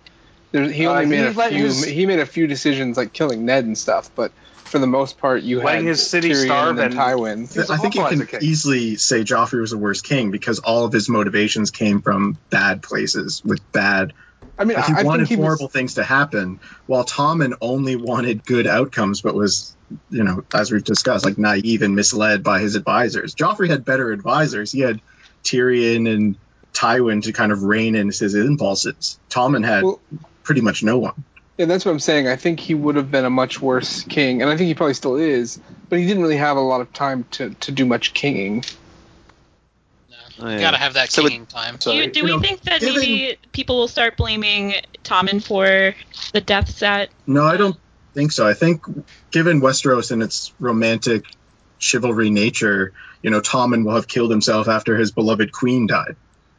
[0.56, 1.66] there, he Uh, only he made a few.
[1.66, 4.10] his- He made a few decisions, like killing Ned and stuff.
[4.16, 4.32] But
[4.66, 7.54] for the most part, you Letting had his city Tyrion starve and and- Tywin.
[7.54, 8.40] He I think you can king.
[8.42, 12.82] easily say Joffrey was the worst king because all of his motivations came from bad
[12.82, 14.14] places with bad.
[14.58, 15.74] I mean, Like he I, I wanted think he horrible was.
[15.74, 19.76] things to happen, while Tommen only wanted good outcomes, but was,
[20.10, 23.36] you know, as we've discussed, like naive and misled by his advisors.
[23.36, 24.72] Joffrey had better advisors.
[24.72, 25.02] He had
[25.44, 26.38] Tyrion and
[26.74, 29.20] Tywin to kind of rein in his impulses.
[29.30, 30.00] Tommen had Well,
[30.46, 31.24] pretty much no one.
[31.58, 32.28] Yeah, that's what I'm saying.
[32.28, 34.94] I think he would have been a much worse king, and I think he probably
[34.94, 35.60] still is.
[35.90, 38.64] But he didn't really have a lot of time to, to do much kinging.
[40.40, 40.60] Oh, You yeah.
[40.60, 41.78] gotta have that So it- kinging time.
[41.80, 45.96] Do, you, do we know, think that given- maybe people will start blaming Tommen for
[46.34, 47.10] the deaths at?
[47.26, 47.78] No, I don't
[48.14, 48.46] think so.
[48.46, 48.82] I think
[49.32, 51.24] given Westeros and its romantic
[51.80, 56.18] chivalry nature, you know, Tommen will have killed himself after his beloved queen died.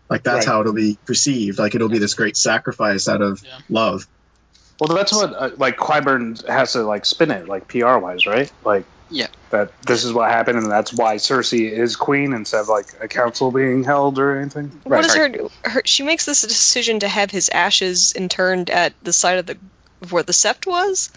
[0.08, 0.52] Like that's Right.
[0.52, 1.58] how it'll be perceived.
[1.58, 3.58] Like it'll be this great sacrifice out of Yeah.
[3.68, 4.06] love.
[4.80, 8.50] Well, that's what uh, like Qyburn has to like spin it like PR wise, right?
[8.64, 9.28] Like Yeah.
[9.50, 13.08] that this is what happened, and that's why Cersei is queen instead of like a
[13.08, 14.80] council being held or anything.
[14.84, 15.30] What is her,
[15.64, 15.82] her?
[15.84, 19.58] She makes this decision to have his ashes interned at the site of the
[20.10, 21.10] where the sept was.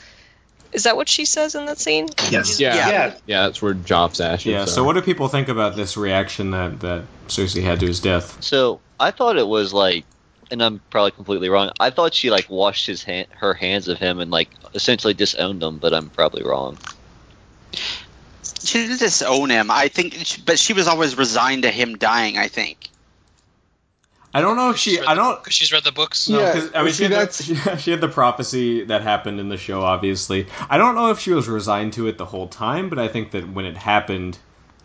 [0.71, 2.07] Is that what she says in that scene?
[2.29, 2.59] Yes.
[2.59, 3.43] Yeah, yeah, Yeah.
[3.43, 4.45] that's where Job's ashes.
[4.45, 4.63] Yeah.
[4.63, 4.67] are.
[4.67, 8.43] So what do people think about this reaction that that Cersei had to his death?
[8.43, 10.05] So I thought it was like,
[10.51, 11.71] and I'm probably completely wrong.
[11.79, 15.63] I thought she like washed his hand, her hands of him, and like essentially disowned
[15.63, 15.79] him.
[15.79, 16.77] But I'm probably wrong.
[17.71, 19.71] She didn't disown him.
[19.71, 22.37] I think, but she was always resigned to him dying.
[22.37, 22.88] I think.
[24.33, 24.99] I don't know if she.
[24.99, 25.37] I don't.
[25.43, 26.29] book- She's read the books.
[26.29, 28.83] No, Yeah, 'cause, I mean, see, she had, that's- the, she, she had the prophecy
[28.85, 29.81] that happened in the show.
[29.81, 33.07] Obviously, I don't know if she was resigned to it the whole time, but I
[33.07, 34.37] think that when it happened,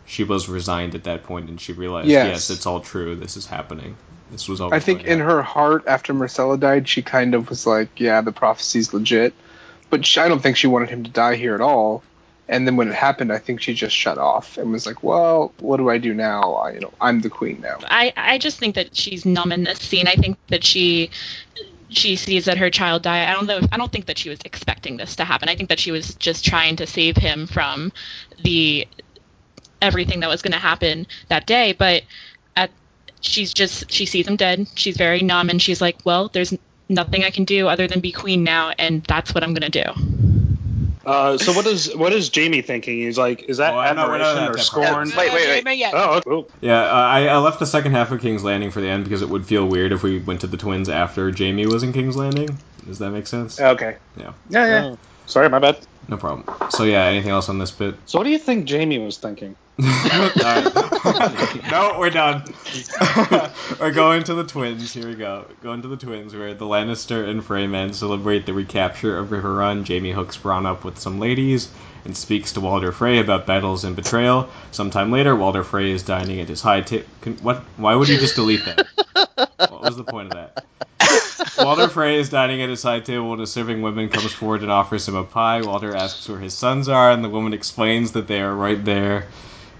[0.05, 2.27] she was resigned at that point, and she realized, Yes.
[2.27, 3.15] yes, it's all true.
[3.15, 3.95] This is happening.
[4.31, 4.81] This was always.
[4.81, 5.25] I think in happen.
[5.25, 9.35] her heart, after Myrcella died, she kind of was like, "Yeah, the prophecy's legit,"
[9.91, 12.01] but she, I don't think she wanted him to die here at all.
[12.47, 15.51] And then when it happened, I think she just shut off and was like, "Well,
[15.59, 16.53] what do I do now?
[16.53, 19.63] I, you know, I'm the queen now." I I just think that she's numb in
[19.63, 20.07] this scene.
[20.07, 21.09] I think that she
[21.89, 23.29] she sees that her child die.
[23.29, 23.61] I don't know.
[23.71, 25.49] I don't think that she was expecting this to happen.
[25.49, 27.91] I think that she was just trying to save him from
[28.43, 28.87] the
[29.81, 31.73] everything that was going to happen that day.
[31.73, 32.03] But
[32.55, 32.69] at
[33.21, 34.67] she's just she sees him dead.
[34.75, 36.53] She's very numb, and she's like, "Well, there's
[36.89, 39.83] nothing I can do other than be queen now, and that's what I'm going to
[39.83, 40.34] do."
[41.05, 42.97] Uh, so what is what is Jaime thinking?
[42.99, 45.11] He's like, is that Oh, I know, we're not admiration or scorn?
[45.11, 45.31] part.
[45.31, 45.77] Wait, wait, wait.
[45.77, 45.91] Yeah.
[45.93, 46.49] Oh, cool.
[46.61, 49.21] Yeah, uh, I, I left the second half of King's Landing for the end because
[49.21, 52.15] it would feel weird if we went to the twins after Jaime was in King's
[52.15, 52.57] Landing.
[52.85, 53.59] Does that make sense?
[53.59, 53.97] Okay.
[54.17, 54.33] Yeah.
[54.49, 54.95] Yeah, yeah.
[55.27, 55.77] Sorry, my bad.
[56.07, 56.45] No problem.
[56.69, 57.95] So yeah, anything else on this bit?
[58.05, 59.55] So what do you think Jaime was thinking?
[61.71, 62.43] No, we're done.
[63.79, 64.93] we're going to the twins.
[64.93, 65.45] Here we go.
[65.61, 69.85] Going to the twins, where the Lannister and Freymen celebrate the recapture of River Run.
[69.85, 71.69] Jaime hooks Bronn up with some ladies
[72.05, 74.49] and speaks to Walder Frey about battles and betrayal.
[74.71, 77.05] Sometime later, Walder Frey is dining at his high table.
[77.41, 77.57] What?
[77.77, 78.87] Why would you just delete that?
[79.69, 80.65] what was the point of that?
[81.57, 84.71] Walder Frey is dining at a side table when a serving woman comes forward and
[84.71, 85.61] offers him a pie.
[85.61, 89.27] Walder asks where his sons are, and the woman explains that they are right there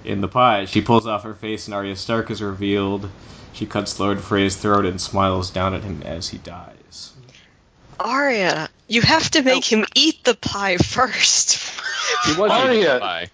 [0.04, 0.66] in the pie.
[0.66, 3.10] She pulls off her face, and Arya Stark is revealed.
[3.54, 7.14] She cuts Lord Frey's throat and smiles down at him as he dies.
[8.00, 11.72] Arya, you have to make him eat the pie first.
[12.26, 13.30] He was Arya.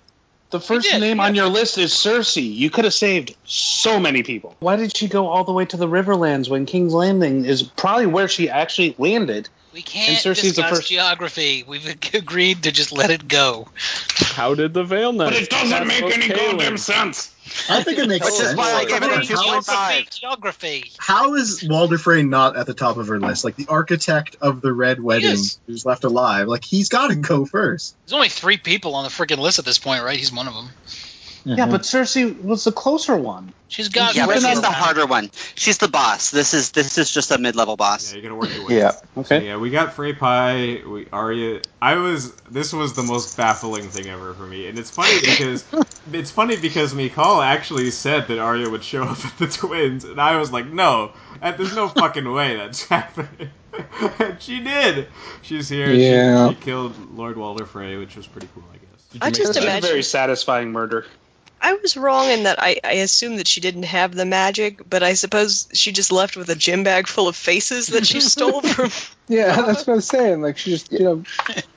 [0.52, 0.76] Eating pie.
[0.76, 1.24] The first name yeah.
[1.24, 2.56] on your list is Cersei.
[2.56, 4.56] You could have saved so many people.
[4.60, 8.08] Why did she go all the way to the Riverlands when King's Landing is probably
[8.08, 9.50] where she actually landed?
[9.74, 11.64] We can't And Cersei's the discuss first- geography.
[11.66, 13.68] We've agreed to just let it go.
[14.18, 15.26] How did the veil know?
[15.26, 17.34] But it doesn't make any goddamn sense.
[17.70, 20.10] I think it makes Which is why I gave it a How- two point five.
[20.10, 20.92] Geography.
[21.00, 23.44] How is Walder Frey not at the top of her list?
[23.44, 26.48] Like the architect of the Red Wedding who's left alive.
[26.48, 27.96] Like he's got to go first.
[28.06, 30.18] There's only three people on the freaking list at this point, right?
[30.18, 30.70] He's one of them.
[31.42, 31.58] Mm-hmm.
[31.58, 33.52] Yeah, but Cersei was the closer one.
[33.68, 34.16] She's got.
[34.16, 35.32] Yeah, but she's the the- harder one.
[35.56, 36.30] She's the boss.
[36.30, 38.12] This is this is just a mid level boss.
[38.12, 38.78] Yeah, you gotta work your way.
[38.78, 38.92] Yeah.
[38.92, 39.48] So, Okay.
[39.48, 40.82] yeah, we got Frey pie.
[40.86, 41.62] We Arya.
[41.82, 42.34] I was.
[42.52, 45.66] This was the most baffling thing ever for me, and it's funny because
[46.14, 50.20] it's funny because Mikal actually said that Arya would show up at the twins, and
[50.22, 53.50] I was like, no, that, there's no fucking way that's happening.
[54.20, 55.08] and she did.
[55.44, 55.92] She's here.
[55.92, 56.50] Yeah.
[56.50, 59.08] She, killed Lord Walder Frey, which was pretty cool, I guess.
[59.22, 59.46] I just that?
[59.54, 61.06] That's a imagine- very satisfying murder.
[61.62, 65.04] I was wrong in that I, I assumed that she didn't have the magic, but
[65.04, 68.62] I suppose she just left with a gym bag full of faces that she stole
[68.62, 68.90] from.
[69.28, 70.42] Yeah, that's what I was saying.
[70.42, 71.24] Like she just, you know,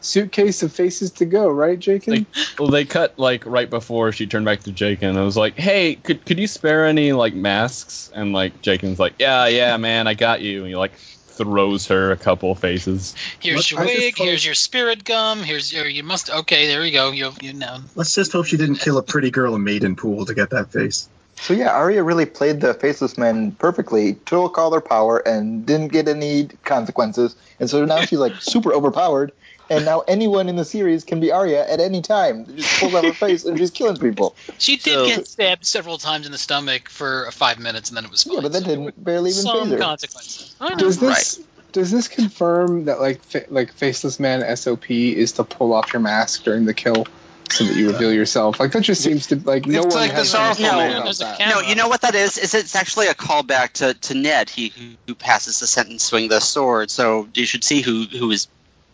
[0.00, 2.24] suitcase of faces to go, right, Jacob?
[2.58, 5.56] Well, they cut like right before she turned back to Jake, and I was like,
[5.56, 10.06] "Hey, could could you spare any like masks?" And like Jaqen's like, "Yeah, yeah, man,
[10.06, 10.92] I got you." And you're like
[11.36, 13.14] throws her a couple faces.
[13.40, 14.16] Here's What- your wig.
[14.16, 15.42] hope- Here's your spirit gum.
[15.42, 15.86] Here's your.
[15.86, 16.30] You must.
[16.30, 17.10] Okay, there you go.
[17.10, 17.32] You.
[17.40, 17.78] You know.
[17.94, 20.72] Let's just hope she didn't kill a pretty girl in Maiden Pool to get that
[20.72, 21.08] face.
[21.36, 25.88] So yeah, Arya really played the faceless man perfectly, took all their power and didn't
[25.88, 27.34] get any consequences.
[27.58, 29.32] And so now she's like super overpowered,
[29.70, 32.46] and now anyone in the series can be Arya at any time.
[32.46, 34.34] She just pulls out her face and she's killing people.
[34.58, 38.04] She did So- get stabbed several times in the stomach for five minutes, and then
[38.04, 38.34] it was fine.
[38.36, 39.78] Yeah, but that So didn't barely even some phase her.
[39.78, 40.54] consequences.
[40.60, 40.76] I know.
[40.76, 41.40] Does this
[41.72, 46.00] Does this confirm that like fa- like faceless man SOP is to pull off your
[46.00, 47.04] mask during the kill
[47.50, 48.60] so that you reveal yourself?
[48.60, 51.02] Like that just seems to like no It's one like the has sorrowful anything man.
[51.02, 51.40] about that.
[51.40, 52.38] No, you know what that is?
[52.38, 56.28] Is it's actually a callback to, to Ned, he who, who passes the sentence swing
[56.28, 56.92] the sword.
[56.92, 58.46] So you should see who who is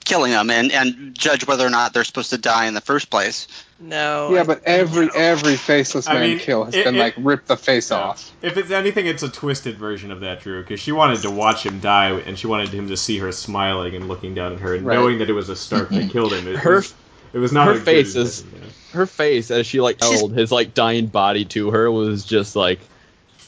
[0.05, 3.11] killing them and, and judge whether or not they're supposed to die in the first
[3.11, 3.47] place.
[3.79, 4.35] No.
[4.35, 7.47] Yeah, but every every faceless I man mean, kill has it- been it- like rip
[7.47, 7.99] the face Yeah.
[7.99, 8.31] off.
[8.43, 11.65] If it's anything, it's a twisted version of that, Drew, because she wanted to watch
[11.65, 14.75] him die, and she wanted him to see her smiling and looking down at her,
[14.75, 14.95] and Right.
[14.97, 16.47] knowing that it was a Stark that killed him.
[16.49, 16.95] It Her- was,
[17.33, 18.59] it was not her a face is- yeah.
[18.93, 22.57] Her face as she like She's- held his like dying body to her was just
[22.57, 22.81] like,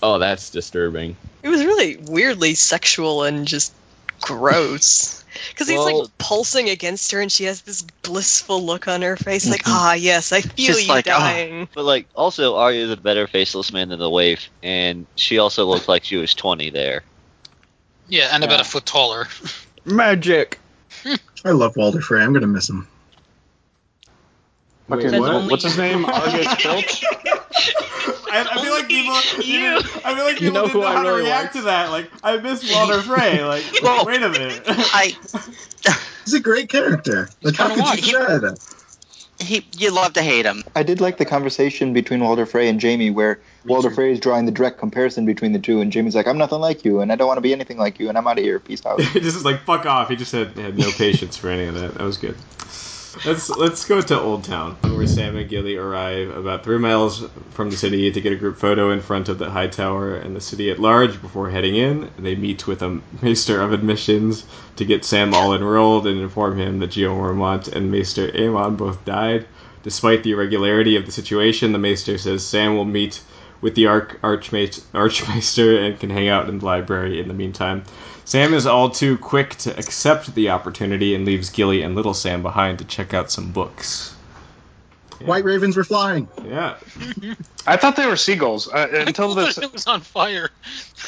[0.03, 1.17] oh, that's disturbing.
[1.43, 3.73] It was really weirdly sexual and just
[4.21, 5.22] gross.
[5.51, 9.17] Because he's Well- like pulsing against her, and she has this blissful look on her
[9.17, 11.69] face, like, ah, yes, I feel you like, "Ah." dying.
[11.75, 15.89] But like, also Arya's a better faceless man than the waif, and she also looked
[15.89, 17.03] like she was 20 there.
[18.09, 19.29] Yeah, and about a foot taller.
[19.85, 20.61] Magic.
[21.45, 22.23] I love Walder Frey.
[22.23, 22.87] I'm gonna miss him.
[24.97, 25.51] Wait, Fucking- what?
[25.51, 26.05] What's his name?
[26.05, 27.05] Argus Filch?
[28.35, 29.15] I, I feel like people.
[29.45, 29.77] You.
[30.05, 31.55] I feel like You people know didn't know I how to react liked?
[31.57, 31.91] to that.
[31.91, 33.45] Like, I miss Walder Frey.
[33.45, 34.63] Like, Well, wait a minute.
[34.67, 35.15] I
[36.25, 37.29] He's a great character.
[37.43, 38.01] Like, how could you wild.
[38.01, 38.59] deny that?
[39.39, 40.63] he you love to hate him.
[40.77, 43.95] I did like the conversation between Walder Frey and Jaime, where Walder too.
[43.97, 46.85] Frey is drawing the direct comparison between the two, and Jaime's like, "I'm nothing like
[46.85, 48.61] you, and I don't want to be anything like you, and I'm out of here.
[48.61, 50.09] Peace out." he just is like fuck off.
[50.11, 51.95] He just had, had no patience for any of that.
[51.95, 52.37] That was good.
[53.27, 57.77] Let's let's go to Oldtown, where Sam and Gilly arrive about three miles from the
[57.77, 60.71] city to get a group photo in front of the high tower and the city
[60.71, 62.11] at large before heading in.
[62.19, 64.45] They meet with a Maester of Admissions
[64.77, 69.05] to get Sam all enrolled and inform him that Jeor Mormont and Maester Aemon both
[69.05, 69.47] died.
[69.83, 73.21] Despite the irregularity of the situation, the Maester says Sam will meet
[73.63, 77.85] with the Arch Archmaester, Archmaester and can hang out in the library in the meantime.
[78.25, 82.43] Sam is all too quick to accept the opportunity and leaves Gilly and Little Sam
[82.43, 84.15] behind to check out some books.
[85.25, 86.29] White ravens were flying.
[86.45, 86.77] Yeah.
[87.67, 89.59] I thought they were seagulls uh, until I this.
[89.59, 90.51] it was on fire.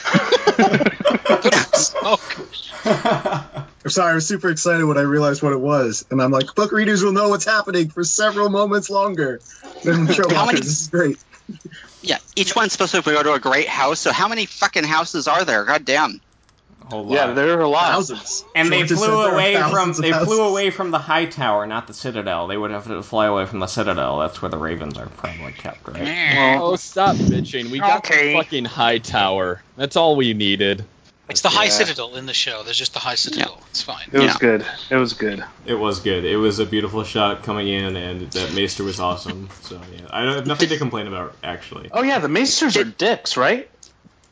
[0.07, 3.67] I thought it was smoke.
[3.85, 6.55] I'm sorry, I was super excited when I realized what it was, and I'm like,
[6.55, 9.41] book readers will know what's happening for several moments longer
[9.85, 11.19] than show How many- This is great.
[12.05, 13.99] Yeah, each one's supposed to go to a great house.
[14.01, 15.65] So how many fucking houses are there?
[15.65, 16.21] God damn.
[16.83, 17.93] A whole Yeah, there are a lot.
[17.93, 18.45] Thousands.
[18.55, 20.69] and they George just flew said there are away from thousands of they flew away
[20.71, 22.47] from the high tower, not the citadel.
[22.47, 24.19] They would have to fly away from the citadel.
[24.19, 26.59] That's where the ravens are probably kept, right?
[26.61, 27.71] Oh, stop bitching.
[27.71, 28.33] We got Okay.
[28.35, 29.63] the fucking high tower.
[29.77, 30.85] That's all we needed.
[31.29, 32.63] It's the High Citadel in the show.
[32.65, 33.59] There's just the High Citadel.
[33.71, 34.07] It's fine.
[34.13, 34.37] It was Yeah.
[34.39, 34.67] good.
[34.91, 35.45] It was good.
[35.65, 36.25] It was good.
[36.25, 39.49] It was a beautiful shot coming in, and that Maester was awesome.
[39.63, 41.89] So yeah, I have nothing to complain about actually.
[41.93, 43.71] Oh yeah, the Maesters are dicks, right?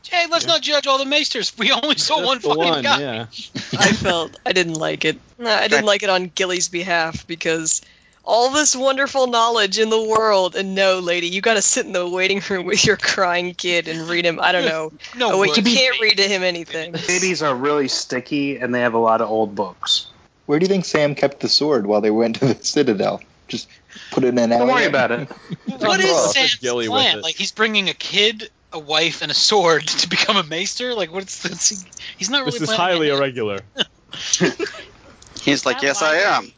[0.07, 1.57] Hey, let's not judge all the Maesters.
[1.57, 2.99] We only saw That's one fucking one, guy.
[3.01, 3.25] yeah.
[3.79, 5.17] I felt I didn't like it.
[5.39, 7.81] Nah, I didn't like it on Gilly's behalf because
[8.25, 11.91] all this wonderful knowledge in the world, and no, lady, you got to sit in
[11.91, 14.39] the waiting room with your crying kid and read him.
[14.39, 14.91] I don't know.
[15.15, 16.91] No, oh wait, you can't read to him anything.
[17.07, 20.07] Babies are really sticky, and they have a lot of old books.
[20.45, 23.21] Where do you think Sam kept the sword while they went to the Citadel?
[23.47, 23.67] Just
[24.11, 25.29] put it in an Don't worry about it.
[25.65, 27.21] What is Sam's Gilly with plan?
[27.21, 30.93] Like he's bringing a kid, a wife, and a sword to become a maester.
[30.93, 31.85] Like what's this?
[32.17, 32.59] He's not really.
[32.59, 33.19] This is highly ahead.
[33.19, 33.59] irregular.
[35.41, 36.53] He's like, yes, I am.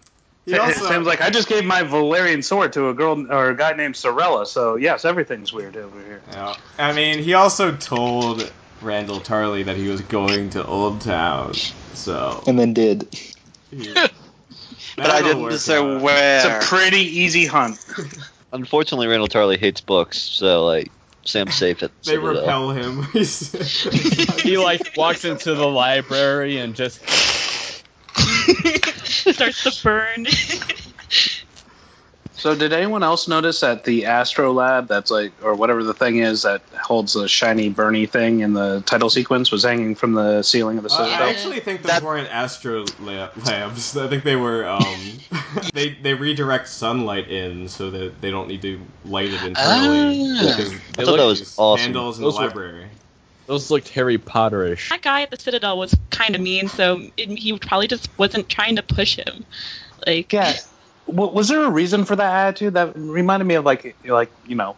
[0.46, 3.56] He also- Sam's like, I just gave my Valyrian sword to a girl or a
[3.58, 6.22] guy named Sorella, so yes, everything's weird over here.
[6.32, 6.56] Yeah.
[6.78, 11.56] I mean, he also told Randyll Tarly that he was going to Oldtown,
[11.96, 12.44] so.
[12.48, 13.08] And then did.
[13.72, 13.94] he-
[14.98, 16.02] But I didn't work say out.
[16.02, 16.38] where.
[16.60, 17.84] It's a pretty easy hunt.
[18.54, 20.90] Unfortunately, Randyll Tarly hates books, so like
[21.26, 22.70] Sam's safe at They Citadel.
[22.70, 23.04] repel him.
[24.42, 27.02] He like walks into the library and just
[29.34, 30.26] Starts to burn.
[32.38, 36.42] So, did anyone else notice that the astrolabe, that's like, or whatever the thing is
[36.44, 40.78] that holds the shiny Bernie thing in the title sequence, was hanging from the ceiling
[40.78, 43.96] of the Uh, I actually think those That- weren't astro la- labs.
[43.98, 44.68] I think they were.
[44.68, 44.84] Um,
[45.74, 50.28] they they redirect sunlight in so that they don't need to light it internally.
[50.36, 50.56] Ah.
[50.58, 51.84] because I thought that was these awesome.
[51.84, 52.86] Handles in Those the were- library.
[53.48, 54.90] Those looked Harry Potterish.
[54.90, 58.50] that guy at the Citadel was kind of mean, so it, he probably just wasn't
[58.50, 59.46] trying to push him.
[60.06, 60.56] Like, yeah.
[61.08, 62.74] W- was there a reason for that attitude?
[62.74, 64.76] That reminded me of like, like you know,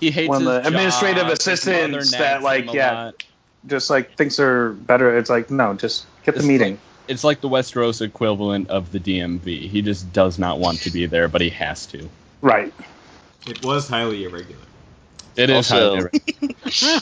[0.00, 3.04] He hates One of his the administrative job, his assistants that, like, yeah.
[3.04, 3.24] lot.
[3.66, 5.16] just like thinks they're better.
[5.18, 6.78] It's like, no, just get the It's meeting.
[7.06, 9.68] It's like the Westeros equivalent of the DMV.
[9.68, 12.08] He just does not want to be there, but he has to.
[12.40, 12.72] Right.
[13.46, 14.62] It was highly irregular.
[15.36, 16.10] It is Also- highly
[16.42, 17.00] irregular.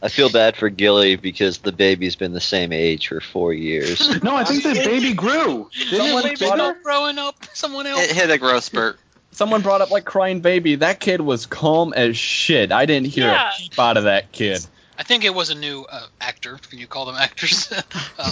[0.00, 3.98] I feel bad for Gilly because the baby's been the same age for four years.
[4.22, 5.68] No, I think the baby grew.
[5.90, 7.34] Didn't Someone it look brought up- growing up.
[7.54, 8.00] Someone else.
[8.02, 8.98] It hit a growth spurt.
[9.32, 10.76] Someone brought up like crying baby.
[10.76, 12.70] That kid was calm as shit.
[12.72, 13.50] I didn't hear Yeah.
[13.50, 14.64] a peep out of that kid.
[15.00, 16.58] I think it was a new uh, actor.
[16.68, 17.72] Can you call them actors?
[17.72, 17.82] um,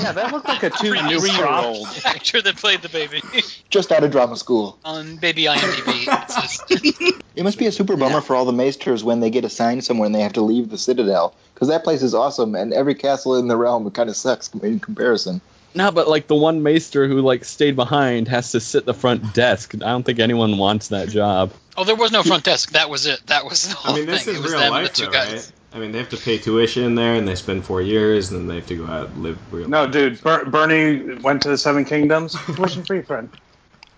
[0.03, 1.87] Yeah, that looked like a two previous three-year-old.
[2.05, 3.23] actor that played the baby
[3.71, 4.77] Just out of drama school.
[4.85, 7.23] on Baby IMDb.
[7.37, 10.07] It must be a super bummer for all the maesters when they get assigned somewhere
[10.07, 11.35] and they have to leave the Citadel.
[11.55, 14.81] Because that place is awesome, and every castle in the realm kind of sucks in
[14.81, 15.41] comparison.
[15.75, 19.35] No, but like the one maester who like stayed behind has to sit the front
[19.35, 19.75] desk.
[19.75, 21.53] I don't think anyone wants that job.
[21.77, 22.73] oh, there was no front desk.
[22.73, 23.21] That was it.
[23.27, 24.35] That was the whole I mean, this thing.
[24.35, 25.33] is it was real them life, the two though, guys.
[25.33, 25.53] right?
[25.73, 28.41] I mean, they have to pay tuition in there, and they spend four years, and
[28.41, 29.69] then they have to go out and live real.
[29.69, 32.35] No, dude, Ber- Bernie went to the Seven Kingdoms.
[32.55, 33.29] Tuition free, friend.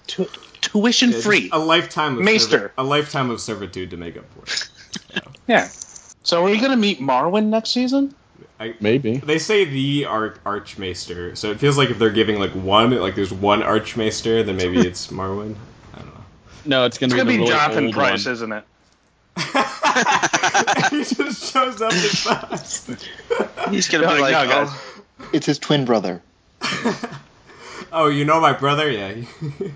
[0.06, 0.28] Tu-
[0.60, 1.50] tuition Yeah, free.
[1.52, 2.58] A lifetime of Maester.
[2.58, 4.68] servi- a lifetime of servitude to make up for it.
[5.48, 5.68] Yeah.
[6.22, 8.14] So are you gonna meet Marwyn next season?
[8.60, 9.16] I, Maybe.
[9.16, 13.14] they say the arch archmaester, so it feels like if they're giving like one, like
[13.14, 15.54] there's one archmaester, then maybe it's Marwyn.
[15.94, 16.20] I don't know.
[16.66, 18.34] No, it's gonna It's gonna be be the really Jonathan Pryce, one.
[18.34, 18.64] isn't it?
[20.90, 22.90] he just shows up as fast.
[23.70, 25.30] He's gonna No, be like, no, oh, guys.
[25.32, 26.22] It's his twin brother.
[27.90, 28.90] Oh, you know my brother?
[28.90, 29.12] Yeah.
[29.12, 29.26] He,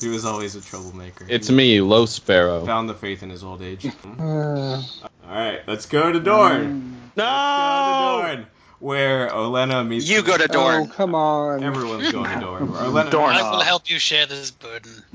[0.00, 1.26] he was always a troublemaker.
[1.28, 2.64] It's He me, Low Sparrow.
[2.64, 3.86] Found the faith in his old age.
[3.86, 4.82] Uh, All
[5.26, 7.10] right, let's go to Dorne.
[7.16, 7.24] No.
[7.24, 8.46] Go to Dorne,
[8.80, 10.08] where Olenna meets.
[10.08, 10.88] you go to oh, Dorne.
[10.88, 11.62] come on.
[11.62, 12.72] Everyone's going to Dorne.
[12.72, 13.34] Where Olenna, Dorne.
[13.34, 14.90] I will help you share this burden.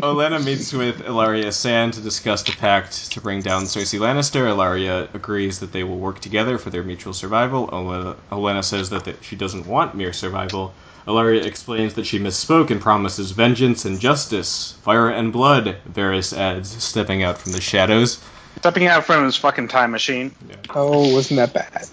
[0.00, 4.46] Olenna meets with Ellaria Sand to discuss the pact to bring down Cersei Lannister.
[4.46, 7.66] Ellaria agrees that they will work together for their mutual survival.
[7.68, 10.72] Olenna, Olenna says that, that she doesn't want mere survival.
[11.08, 14.76] Ellaria explains that she misspoke and promises vengeance and justice.
[14.82, 18.22] Fire and blood, Varys adds, stepping out from the shadows.
[18.58, 20.32] Stepping out from his fucking time machine.
[20.70, 21.88] Oh, wasn't that bad?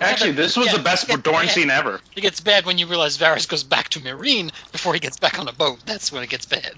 [0.00, 2.00] Actually, this was Yeah, the best yeah, Dorne scene ever.
[2.16, 5.38] It gets bad when you realize Varys goes back to Meereen before he gets back
[5.38, 5.80] on a boat.
[5.86, 6.72] That's when it gets bad.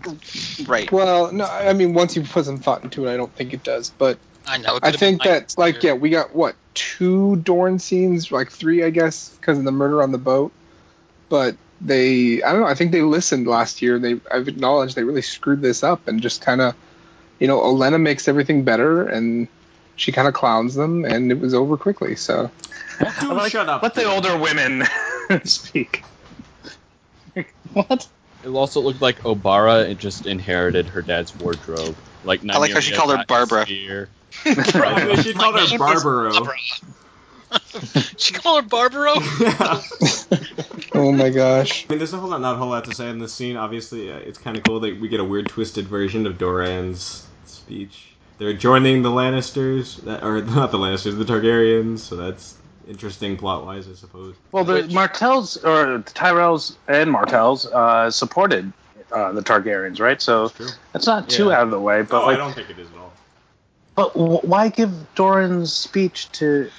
[0.66, 0.90] Right.
[0.90, 3.62] Well, no, I mean, once you put some thought into it, I don't think it
[3.62, 3.90] does.
[3.90, 4.76] But I know.
[4.76, 8.84] I could've been think that, like, yeah, we got what two Dorne scenes, like three,
[8.84, 10.52] I guess, because of the murder on the boat.
[11.28, 12.66] But they, I don't know.
[12.66, 13.98] I think they listened last year.
[13.98, 16.74] They, I've acknowledged they really screwed this up and just kind of,
[17.38, 19.48] you know, Olenna makes everything better, and
[19.96, 22.16] she kind of clowns them, and it was over quickly.
[22.16, 22.50] So
[23.20, 23.82] Dude, Like, shut up.
[23.82, 24.84] Let the older women
[25.44, 26.04] speak.
[27.72, 28.08] what?
[28.44, 31.96] It also looked like Obara it just inherited her dad's wardrobe.
[32.24, 33.64] Like I like how she called her Barbara.
[33.64, 34.08] spear.
[34.44, 36.32] She called her Barbaro.
[38.16, 39.12] She called her Barbaro.
[40.94, 41.84] oh my gosh.
[41.84, 43.56] I mean, there's a whole lot, not a whole lot to say in this scene.
[43.56, 47.26] Obviously, uh, it's kind of cool that we get a weird, twisted version of Doran's
[47.44, 48.11] speech.
[48.38, 52.00] They're joining the Lannisters, that, or not the Lannisters, the Targaryens.
[52.00, 52.56] So that's
[52.88, 54.34] interesting plot-wise, I suppose.
[54.50, 58.72] Well, the Martells or the Tyrells and Martells uh, supported
[59.12, 60.20] uh, the Targaryens, right?
[60.20, 60.68] So True.
[60.94, 61.58] it's not too Yeah.
[61.58, 62.02] out of the way.
[62.02, 63.12] But oh, like, I don't think it is at all.
[63.94, 66.70] but w- why give Doran's speech to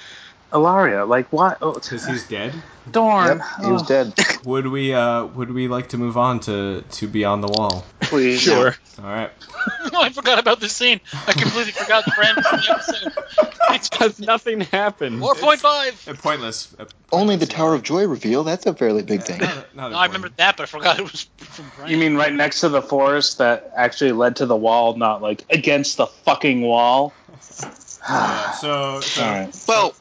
[0.52, 1.08] Ellaria?
[1.08, 1.56] Like, why?
[1.62, 2.54] Oh, Because he's dead.
[2.92, 3.38] Dorne.
[3.38, 4.14] Yep, he was oh, dead.
[4.46, 4.94] Would we?
[4.94, 7.86] Uh, would we like to move on to to Beyond the Wall?
[8.04, 8.42] Please.
[8.42, 8.76] Sure.
[9.00, 9.32] All right.
[9.92, 11.00] no, I forgot about this scene.
[11.28, 13.14] I completely forgot the Bran from the episode.
[13.72, 15.20] It's Because nothing happened.
[15.20, 16.08] four point five.
[16.08, 16.76] Uh, pointless.
[17.12, 18.44] Only the Tower of Joy reveal.
[18.44, 19.40] That's a fairly big thing.
[19.40, 21.90] not- not No, I remember that, but I forgot it was from Bran.
[21.90, 25.44] You mean right next to the forest that actually led to the wall, not like
[25.50, 27.14] against the fucking wall?
[28.10, 29.64] Yeah, so, so All right.
[29.66, 29.96] Well,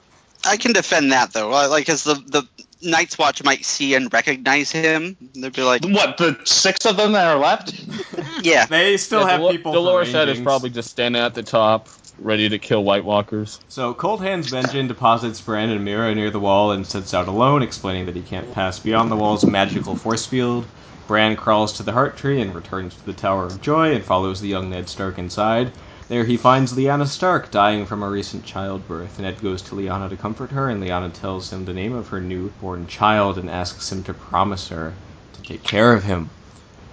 [0.45, 1.51] I can defend that though.
[1.51, 2.43] Like, as the the
[2.83, 7.13] Night's Watch might see and recognize him, they'd be like, What the six of them
[7.13, 7.73] that are left?
[8.43, 9.73] "Yeah, they still Yeah, have Dolo- people.
[9.73, 13.61] for Dolorous Edd is probably just standing at the top, ready to kill White Walkers.
[13.69, 17.63] So Cold Hands Benjen deposits Bran and Meera near the wall and sets out alone,
[17.63, 20.67] explaining that he can't pass beyond the wall's magical force field.
[21.09, 24.41] Bran crawls to the Heart Tree and returns to the Tower of Joy and follows
[24.41, 25.73] the young Ned Stark inside.
[26.09, 29.19] There he finds Lyanna Stark dying from a recent childbirth.
[29.19, 32.21] Ned goes to Lyanna to comfort her, and Lyanna tells him the name of her
[32.21, 34.95] newborn child and asks him to promise her
[35.35, 36.29] to take care of him.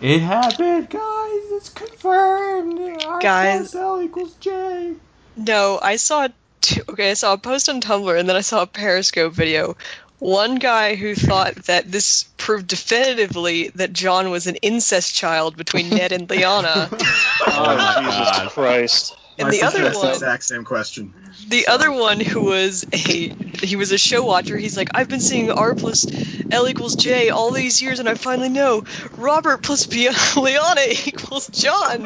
[0.01, 1.43] It happened, guys!
[1.51, 2.79] It's confirmed!
[3.05, 3.75] R Guys.
[3.75, 4.93] L equals J!
[5.35, 6.29] No, I saw
[6.61, 6.83] two.
[6.87, 9.75] Okay, I saw a post on Tumblr and then I saw a Periscope video.
[10.19, 15.89] One guy who thought that this proved definitively that Jon was an incest child between
[15.89, 16.89] Ned and Lyanna.
[17.51, 18.49] Oh, Jesus God.
[18.51, 19.15] Christ.
[19.37, 21.13] And My the other asked the one- exact same question.
[21.47, 23.33] The other one who was a
[23.65, 24.57] he was a show watcher.
[24.57, 26.05] He's like, I've been seeing R plus
[26.51, 28.83] L equals J all these years, and I finally know
[29.17, 32.03] Robert plus Bia- Lyanna equals Jon.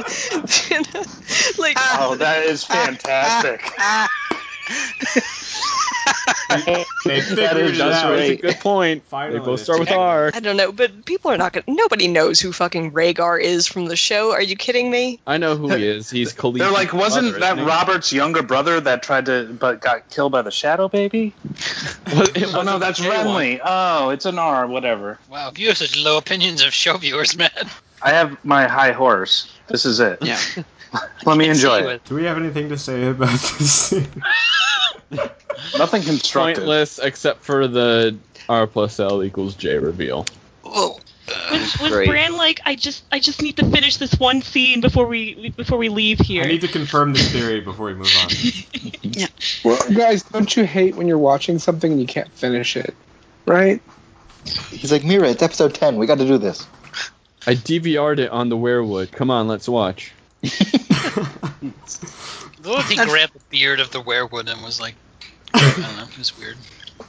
[1.58, 3.62] like, Oh, that is fantastic.
[7.06, 8.32] They That figured just right.
[8.32, 9.04] A good point.
[9.08, 9.40] Finally.
[9.40, 10.32] They both start with R.
[10.34, 11.66] I don't know, but people are not gonna.
[11.68, 14.32] Nobody knows who fucking Rhaegar is from the show.
[14.32, 15.20] Are you kidding me?
[15.26, 16.10] I know who he is.
[16.10, 17.66] He's Khaleesi's They're like, wasn't brother, that isn't he?
[17.66, 21.34] Robert's younger brother that tried to but got killed by the Shadow Baby?
[22.06, 23.06] It Oh no, that's the.
[23.10, 23.60] Renly.
[23.64, 25.18] Oh, it's an R, whatever.
[25.30, 27.50] Wow, you have such low opinions of show viewers, man.
[28.02, 29.52] I have my high horse.
[29.74, 30.20] This is it.
[30.22, 30.40] Yeah.
[31.26, 32.06] Let me enjoy See it.
[32.06, 34.24] Do we have anything to say about this scene?
[35.80, 36.58] Nothing constructive.
[36.58, 38.16] Pointless except for the
[38.48, 40.28] R plus L equals J reveal.
[40.64, 42.08] Oh, Was, was Great.
[42.08, 45.80] Bran like, I just, I just need to finish this one scene before we, before
[45.80, 46.44] we leave here?
[46.44, 48.30] I need to confirm this theory before we move on.
[49.02, 49.26] yeah.
[49.66, 52.94] Well, guys, don't you hate when you're watching something and you can't finish it?
[53.48, 53.82] Right?
[54.70, 55.98] He's like, Meera, it's episode 10.
[55.98, 56.68] We got to do this.
[57.46, 59.12] I DVR'd it on the weirwood.
[59.12, 60.12] Come on, let's watch.
[62.64, 64.96] What if he grabbed the beard of the weirwood and was like,
[65.54, 66.56] I don't know, it was weird.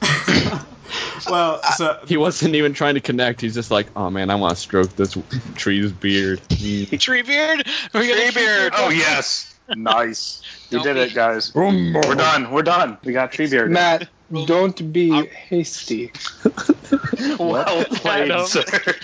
[1.29, 3.39] well, so He wasn't even trying to connect.
[3.39, 5.17] He's just like, oh man, I want to stroke this
[5.55, 6.41] tree's beard.
[6.49, 7.67] Tree beard?
[7.93, 8.73] We got Tree beard.
[8.75, 9.55] Oh yes.
[9.69, 10.41] Nice.
[10.69, 11.55] We Don't did be- it, guys.
[11.55, 11.71] We're
[12.15, 12.51] done.
[12.51, 12.97] We're done.
[13.03, 13.71] We got tree beard.
[13.71, 16.11] Matt, don't be hasty.
[17.39, 18.45] well played, Adam.
[18.47, 18.63] sir.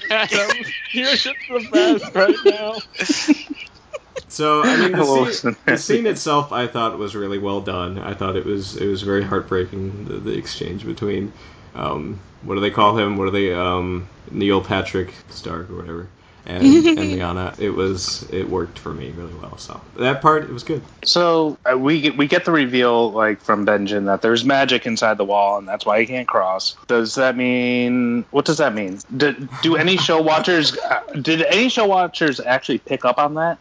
[0.10, 0.58] Adam,
[0.92, 2.76] you're just the best right now.
[4.28, 8.00] So I mean, the scene, the scene itself, I thought was really well done.
[8.00, 11.34] I thought it was it was very heartbreaking the, the exchange between,
[11.76, 13.18] um, what do they call him?
[13.18, 16.08] What do they um, Neil Patrick Stark or whatever,
[16.46, 17.60] and and Lyanna.
[17.60, 19.58] It was it worked for me really well.
[19.58, 20.82] So that part it was good.
[21.04, 25.18] So uh, we get, we get the reveal like from Benjen that there's magic inside
[25.18, 26.76] the wall and that's why he can't cross.
[26.88, 29.00] Does that mean what does that mean?
[29.16, 33.60] Did, do any show watchers uh, did any show watchers actually pick up on that?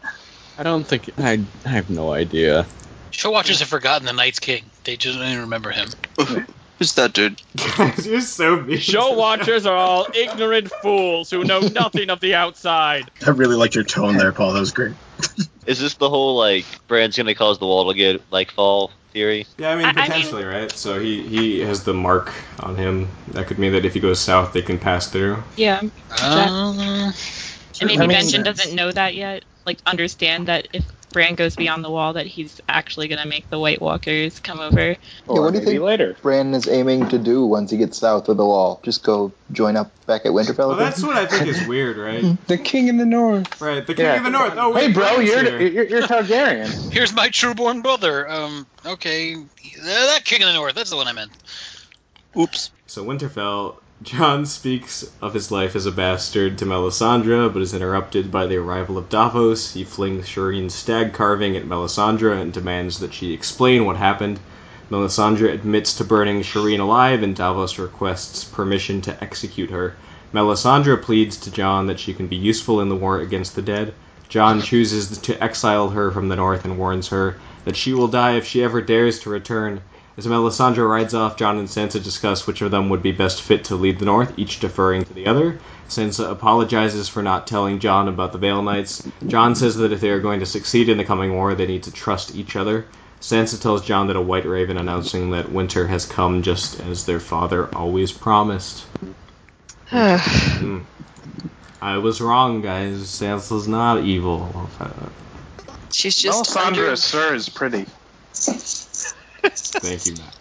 [0.57, 1.43] I don't think I.
[1.65, 2.67] I have no idea.
[3.09, 4.63] Show watchers have forgotten the Night's King.
[4.83, 5.89] They just don't even remember him.
[6.81, 7.39] Who's that dude?
[7.77, 8.79] Guys, you're so mean.
[8.79, 13.11] Show watchers are all ignorant fools who know nothing of the outside.
[13.23, 14.53] I really liked your tone there, Paul.
[14.53, 14.95] That was great.
[15.67, 19.45] Is this the whole like Bran's gonna cause the wall to get like fall theory?
[19.59, 20.71] Yeah, I mean I- I mean- potentially, right?
[20.71, 23.07] So he he has the mark on him.
[23.27, 25.37] That could mean that if he goes south, they can pass through.
[25.57, 25.81] yeah.
[26.19, 27.11] Uh,
[27.79, 29.45] And maybe I mean- Benjen doesn't know that yet.
[29.67, 33.59] Like, understand that if Bran goes beyond the wall, that he's actually gonna make the
[33.59, 34.89] White Walkers come over.
[34.91, 34.95] Yeah,
[35.27, 36.15] Or what do you think later?
[36.21, 38.79] Bran is aiming to do once he gets south of the wall?
[38.83, 40.69] Just go join up back at Winterfell?
[40.69, 42.37] Well, that's what I think is weird, right?
[42.47, 43.61] The king in the north.
[43.61, 44.15] Right, the king Yeah.
[44.17, 44.53] of the north.
[44.57, 45.61] Oh, wait, Hey, bro, Bran's you're, here.
[45.61, 46.91] you're you're Targaryen.
[46.93, 48.29] here's my trueborn brother.
[48.29, 49.35] Um, okay,
[49.83, 50.75] that King of the North.
[50.75, 51.31] That's the one I meant.
[52.37, 52.71] Oops.
[52.87, 58.31] So Winterfell, Jon speaks of his life as a bastard to Melisandre, but is interrupted
[58.31, 59.73] by the arrival of Davos.
[59.73, 64.39] He flings Shireen's stag carving at Melisandre and demands that she explain what happened.
[64.89, 69.95] Melisandre admits to burning Shireen alive, and Davos requests permission to execute her.
[70.33, 73.93] Melisandre pleads to Jon that she can be useful in the war against the dead.
[74.29, 77.35] Jon chooses to exile her from the north and warns her
[77.65, 79.81] that she will die if she ever dares to return.
[80.17, 83.63] As Melisandre rides off, Jon and Sansa discuss which of them would be best fit
[83.65, 85.59] to lead the North, each deferring to the other.
[85.87, 89.07] Sansa apologizes for not telling Jon about the Vale Knights.
[89.25, 91.83] Jon says that if they are going to succeed in the coming war, they need
[91.83, 92.85] to trust each other.
[93.21, 97.19] Sansa tells Jon that a white raven announcing that winter has come just as their
[97.19, 98.85] father always promised.
[99.91, 100.79] Hmm.
[101.81, 102.99] I was wrong, guys.
[102.99, 104.69] Sansa's not evil.
[105.91, 107.85] She's just Melisandre, under, sir, is pretty.
[109.43, 110.37] Thank you, Matt.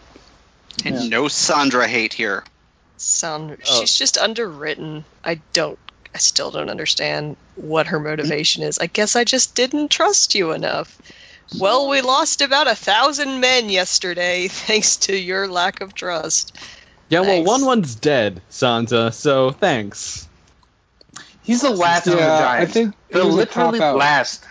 [0.85, 2.45] And no Sandra hate here.
[2.97, 3.59] sound.
[3.69, 3.81] Oh.
[3.81, 5.05] She's just underwritten.
[5.25, 5.79] I don't.
[6.15, 8.79] I still don't understand what her motivation is.
[8.79, 11.01] I guess I just didn't trust you enough.
[11.59, 16.57] Well, we lost about a thousand men yesterday, thanks to your lack of trust.
[17.09, 19.13] Yeah, well, one one's dead, Sansa.
[19.13, 20.29] So thanks.
[21.43, 23.97] He's the last of the Yeah, I think it the literally cop-out.
[23.97, 24.45] last.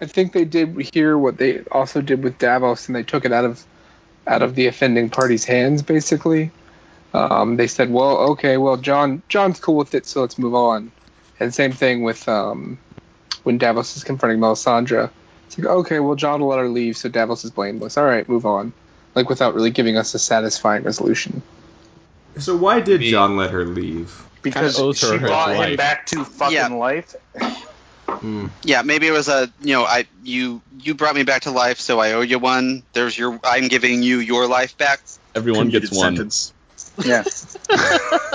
[0.00, 3.32] I think they did hear what they also did with Davos, and they took it
[3.32, 3.64] out of
[4.26, 5.82] out of the offending party's hands.
[5.82, 6.50] Basically,
[7.14, 10.92] um, they said, "Well, okay, well, Jon Jon's cool with it, so let's move on."
[11.40, 12.78] And same thing with um,
[13.44, 15.10] when Davos is confronting Melisandre.
[15.46, 17.96] It's like, okay, well, Jon will let her leave, so Davos is blameless.
[17.96, 18.72] All right, move on.
[19.14, 21.42] Like without really giving us a satisfying resolution.
[22.38, 24.22] So why did Jon let her leave?
[24.42, 26.68] Because owes she her brought him back to fucking Yeah.
[26.68, 27.14] life.
[28.06, 28.46] Hmm.
[28.64, 31.78] Yeah, maybe it was a you know I you you brought me back to life,
[31.78, 32.82] so I owe you one.
[32.92, 35.00] There's your I'm giving you your life back.
[35.34, 36.16] Everyone gets Completed one.
[36.16, 36.52] Sentence.
[37.04, 37.22] Yeah.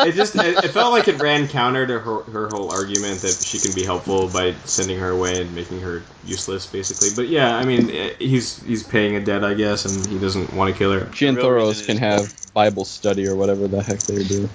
[0.06, 3.32] it just it, it felt like it ran counter to her, her whole argument that
[3.44, 7.10] she can be helpful by sending her away and making her useless, basically.
[7.16, 10.54] But yeah, I mean, eh, he's he's paying a debt, I guess, and he doesn't
[10.54, 11.12] want to kill her.
[11.14, 14.50] She and Thoros can have Bible study or whatever the heck they do.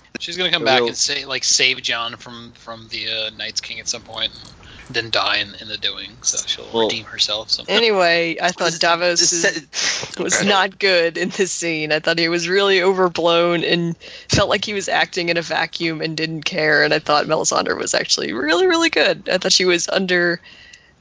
[0.18, 3.30] She's gonna come The back real- and say like save Jon from from the uh,
[3.36, 6.10] Night's King at some point, and then die in, in the doing.
[6.22, 7.50] So she'll Well- redeem herself.
[7.50, 11.92] So Anyway, I thought Davos Just is- was not good in this scene.
[11.92, 13.96] I thought he was really overblown and
[14.28, 16.84] felt like he was acting in a vacuum and didn't care.
[16.84, 19.28] And I thought Melisandre was actually really, really good.
[19.28, 20.40] I thought she was under,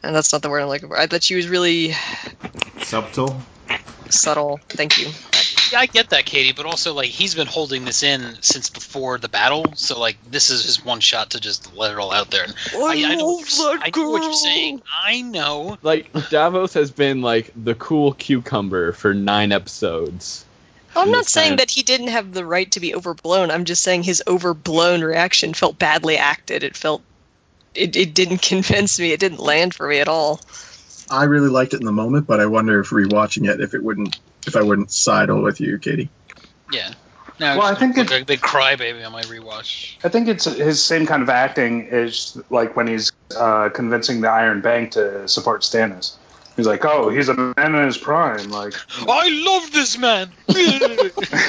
[0.04, 1.00] and that's not the word I'm looking for.
[1.00, 1.94] I thought she was really
[2.82, 3.42] Subtle.
[4.10, 4.60] subtle.
[4.70, 5.08] Thank you.
[5.72, 9.18] Yeah, I get that, Katie, but also like he's been holding this in since before
[9.18, 9.74] the battle.
[9.76, 12.44] So like this is his one shot to just let it all out there.
[12.44, 14.82] And I, I know what you're, I know what you're saying.
[15.04, 15.78] I know.
[15.82, 20.46] Like Davos has been like the cool cucumber for nine episodes.
[20.96, 23.52] I'm not saying time- that he didn't have the right to be overblown.
[23.52, 26.64] I'm just saying his overblown reaction felt badly acted.
[26.64, 27.02] It felt.
[27.74, 29.12] It, it didn't convince me.
[29.12, 30.40] It didn't land for me at all.
[31.10, 33.84] I really liked it in the moment, but I wonder if rewatching it, if it
[33.84, 34.18] wouldn't,
[34.48, 36.10] if I wouldn't sidle with you, Katie.
[36.72, 36.94] Yeah.
[37.40, 39.96] Now Well, I think look it- a big crybaby on my rewatch.
[40.04, 44.30] I think it's his same kind of acting is like when he's uh, convincing the
[44.30, 46.16] Iron Bank to support Stannis.
[46.56, 48.74] He's like, "Oh, he's a man in his prime." Like,
[49.10, 50.32] I love this man.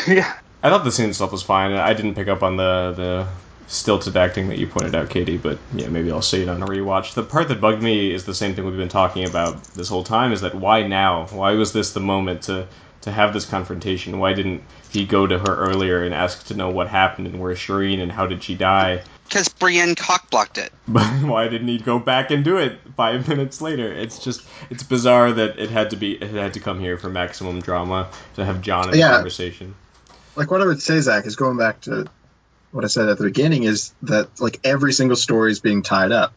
[0.08, 0.34] yeah,
[0.64, 1.72] I thought the scene itself was fine.
[1.72, 3.26] I didn't pick up on the the
[3.68, 6.66] stilted acting that you pointed out, Katie, but yeah, maybe I'll see it on a
[6.66, 7.14] rewatch.
[7.14, 10.02] The part that bugged me is the same thing we've been talking about this whole
[10.04, 11.26] time: is that why now?
[11.30, 12.66] Why was this the moment to
[13.06, 14.18] to have this confrontation?
[14.18, 17.58] Why didn't he go to her earlier and ask to know what happened and where's
[17.58, 19.02] Shireen and how did she die?
[19.28, 20.72] Because Brienne cockblocked it.
[20.88, 23.92] But why didn't he go back and do it five minutes later?
[23.92, 27.08] It's just it's bizarre that it had to be it had to come here for
[27.08, 29.10] maximum drama to have Jon in the Yeah.
[29.14, 29.74] conversation.
[30.36, 32.06] Like what I would say, Zach, is going back to
[32.72, 36.12] what I said at the beginning is that like every single story is being tied
[36.12, 36.32] up.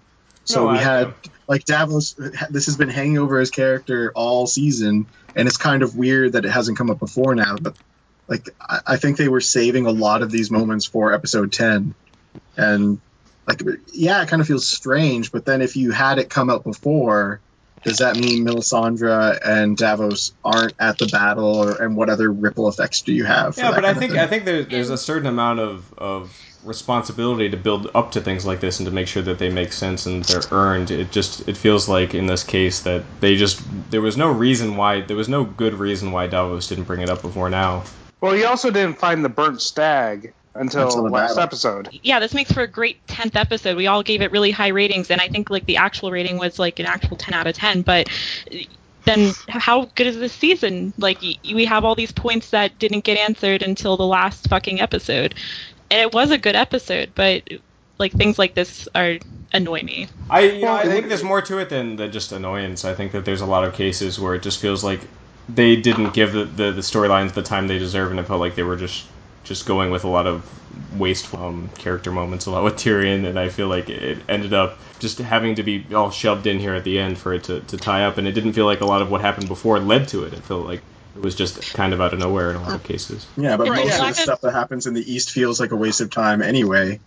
[0.45, 1.13] So No, we I- had
[1.47, 2.15] like Davos.
[2.49, 5.05] This has been hanging over his character all season,
[5.35, 7.55] and it's kind of weird that it hasn't come up before now.
[7.59, 7.75] But
[8.27, 11.93] like I, I think they were saving a lot of these moments for episode ten,
[12.57, 12.99] and
[13.47, 13.61] like
[13.93, 15.31] yeah, it kind of feels strange.
[15.31, 17.41] But then if you had it come up before,
[17.83, 22.67] does that mean Melisandre and Davos aren't at the battle, or, and what other ripple
[22.67, 23.57] effects do you have?
[23.57, 24.13] Yeah, but I think?
[24.13, 28.45] I think there, there's a certain amount of, of responsibility to build up to things
[28.45, 30.91] like this and to make sure that they make sense and they're earned.
[30.91, 34.75] It just it feels like in this case that they just there was no reason
[34.75, 37.83] why there was no good reason why Davos didn't bring it up before now.
[38.21, 41.43] well, he also didn't find the burnt stag until Until the last battle.
[41.43, 41.89] episode.
[42.03, 43.77] yeah, this makes for a great 10th episode.
[43.77, 46.59] We all gave it really high ratings, and I think like the actual rating was
[46.59, 47.83] like an actual 10 out of 10.
[47.83, 48.09] But
[49.05, 50.93] then how good is this season?
[50.97, 54.81] Like y- we have all these points that didn't get answered until the last fucking
[54.81, 57.43] episode, and it was a good episode, but
[57.97, 59.17] like things like this are
[59.53, 60.07] annoy me.
[60.29, 62.85] I you know, I think there's more to it than, than just annoyance.
[62.85, 65.01] I think that there's a lot of cases where it just feels like
[65.47, 68.55] they didn't give the, the, the storylines the time they deserve, and it felt like
[68.55, 69.05] they were just
[69.43, 70.47] just going with a lot of
[70.97, 74.77] wasteful um, character moments, a lot with Tyrion, and I feel like it ended up
[74.99, 77.77] just having to be all shoved in here at the end for it to, to
[77.77, 80.23] tie up, and it didn't feel like a lot of what happened before led to
[80.23, 80.33] it.
[80.33, 80.81] It felt like
[81.15, 83.25] it was just kind of out of nowhere in a lot of cases.
[83.35, 84.09] Yeah, but Right, most yeah.
[84.09, 86.99] of the stuff that happens in the East feels like a waste of time anyway.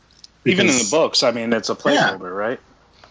[0.45, 2.59] Even in the books, I mean, it's a placeholder, right?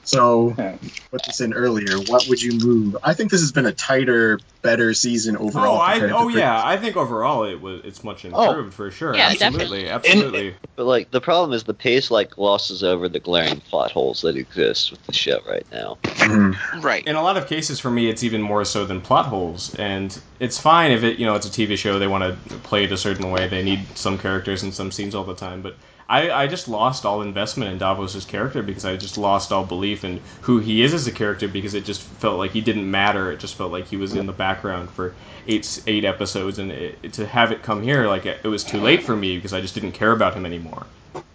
[0.03, 0.75] So Yeah.
[1.11, 1.97] put this in earlier.
[2.07, 2.97] What would you move?
[3.03, 5.75] I think this has been a tighter, better season overall.
[5.77, 9.15] Oh, I oh previous- yeah, I think overall it was it's much improved for sure.
[9.15, 9.89] Yeah, absolutely, definitely.
[9.89, 10.55] absolutely.
[10.75, 14.35] But like the problem is the pace like glosses over the glaring plot holes that
[14.35, 15.97] exist with the show right now.
[16.03, 16.83] Mhm.
[16.83, 17.05] Right.
[17.05, 20.17] in a lot of cases for me it's even more so than plot holes and
[20.39, 22.91] it's fine if it you know it's a tv show they want to play it
[22.91, 25.75] a certain way they need some characters and some scenes all the time but
[26.11, 30.03] I, I just lost all investment in Davos's character because I just lost all belief
[30.03, 33.31] in who he is as a character because it just felt like he didn't matter.
[33.31, 35.15] It just felt like he was in the background for
[35.47, 39.03] eight eight episodes, and it, to have it come here like it was too late
[39.03, 40.85] for me because I just didn't care about him anymore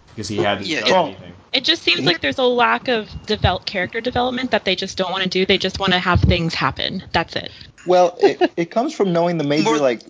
[0.09, 1.33] because he hadn't Yeah, done well- anything.
[1.53, 5.09] It just seems like there's a lack of develop character development that they just don't
[5.11, 5.43] want to do.
[5.43, 7.03] They just want to have things happen.
[7.13, 7.49] That's it.
[7.87, 10.01] Well, it, it comes from knowing the major More- like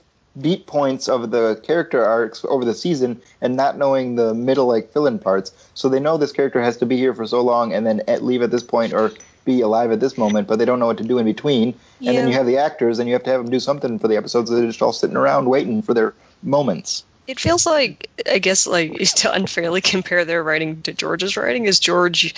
[0.41, 4.91] beat points of the character arcs over the season and not knowing the middle like
[4.91, 5.51] fill-in parts.
[5.73, 8.23] So they know this character has to be here for so long and then at,
[8.23, 9.11] leave at this point or
[9.45, 11.73] be alive at this moment, but they don't know what to do in between.
[12.05, 14.07] And then you have the actors and you have to have them do something for
[14.07, 14.49] the episodes.
[14.49, 16.13] So they're just all sitting around waiting for their
[16.43, 17.03] moments.
[17.27, 21.79] It feels like, I guess, like to unfairly compare their writing to George's writing is
[21.79, 22.33] George,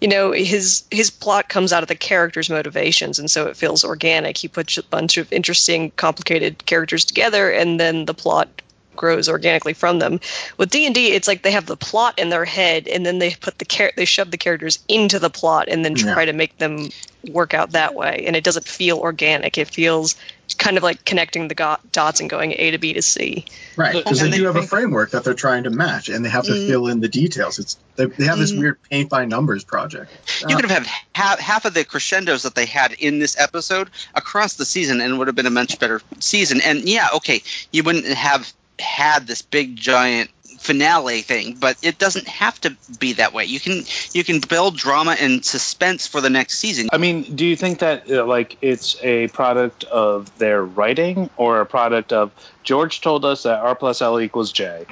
[0.00, 3.84] you know, his his plot comes out of the characters' motivations, and so it feels
[3.84, 4.38] organic.
[4.38, 8.48] He puts a bunch of interesting, complicated characters together, and then the plot
[8.96, 10.20] grows organically from them.
[10.58, 13.18] With D and D, it's like they have the plot in their head, and then
[13.18, 16.26] they put the char- they shove the characters into the plot, and then try Yeah.
[16.26, 16.88] to make them
[17.30, 18.24] work out that way.
[18.26, 19.58] And it doesn't feel organic.
[19.58, 20.16] It feels
[20.58, 23.44] kind of like connecting the go- dots and going A to B to C.
[23.76, 26.24] Right, because they and do they have a framework that they're trying to match, and
[26.24, 26.66] they have to Mm.
[26.66, 27.58] fill in the details.
[27.58, 28.58] It's they, they have this Mm.
[28.58, 30.10] weird paint by numbers project.
[30.48, 33.90] You could have had half, half of the crescendos that they had in this episode
[34.14, 36.60] across the season, and it would have been a much better season.
[36.60, 37.42] And yeah, okay,
[37.72, 40.30] you wouldn't have had this big giant
[40.60, 43.46] finale thing, but it doesn't have to be that way.
[43.46, 43.82] You can
[44.12, 46.88] you can build drama and suspense for the next season.
[46.92, 51.62] I mean, do you think that uh, like it's a product of their writing or
[51.62, 52.30] a product of
[52.62, 54.86] George told us that R plus L equals J?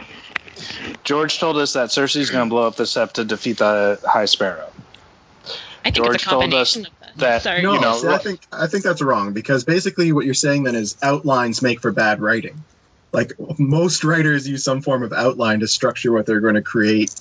[1.05, 4.25] George told us that Cersei's going to blow up the Sept to defeat the High
[4.25, 4.73] Sparrow.
[5.85, 7.19] I think George it's a told us combination of that.
[7.19, 7.63] that- Sorry.
[7.63, 10.65] No, you know, see, I think I think that's wrong because basically what you're saying
[10.65, 12.65] then is outlines make for bad writing.
[13.13, 17.15] Like most writers use some form of outline to structure what they're going to create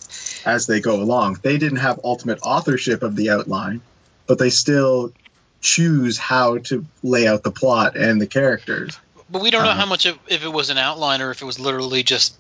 [0.45, 1.39] as they go along.
[1.41, 3.81] They didn't have ultimate authorship of the outline,
[4.27, 5.13] but they still
[5.61, 8.97] choose how to lay out the plot and the characters.
[9.29, 9.79] But we don't know Uh-huh.
[9.81, 12.35] how much of, if it was an outline or if it was literally just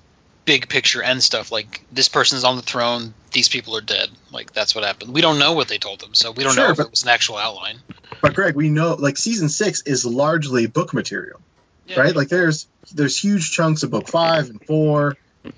[0.45, 1.51] big picture and stuff.
[1.51, 4.09] Like this person's on the throne, these people are dead.
[4.31, 5.13] Like that's what happened.
[5.13, 6.91] We don't know what they told them, so we don't Sure, know if but- it
[6.91, 7.79] was an actual outline.
[8.21, 11.39] But Greg, we know like season six is largely book material,
[11.87, 12.01] Yeah.
[12.01, 12.15] right?
[12.15, 15.15] Like there's there's huge chunks of book five and four,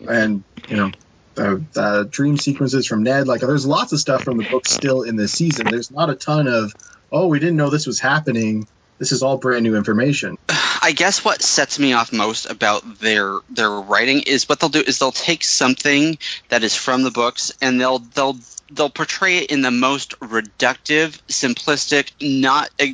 [0.08, 0.92] and you know
[1.36, 3.28] the, the dream sequences from Ned.
[3.28, 5.68] Like there's lots of stuff from the book still in this season.
[5.70, 6.74] There's not a ton of
[7.12, 8.68] oh we didn't know this was happening.
[8.98, 10.38] This is all brand new information.
[10.82, 14.82] I guess what sets me off most about their their writing is what they'll do
[14.82, 16.18] is they'll take something
[16.50, 18.38] that is from the books and they'll they'll
[18.72, 22.88] they'll portray it in the most reductive, simplistic, not uh,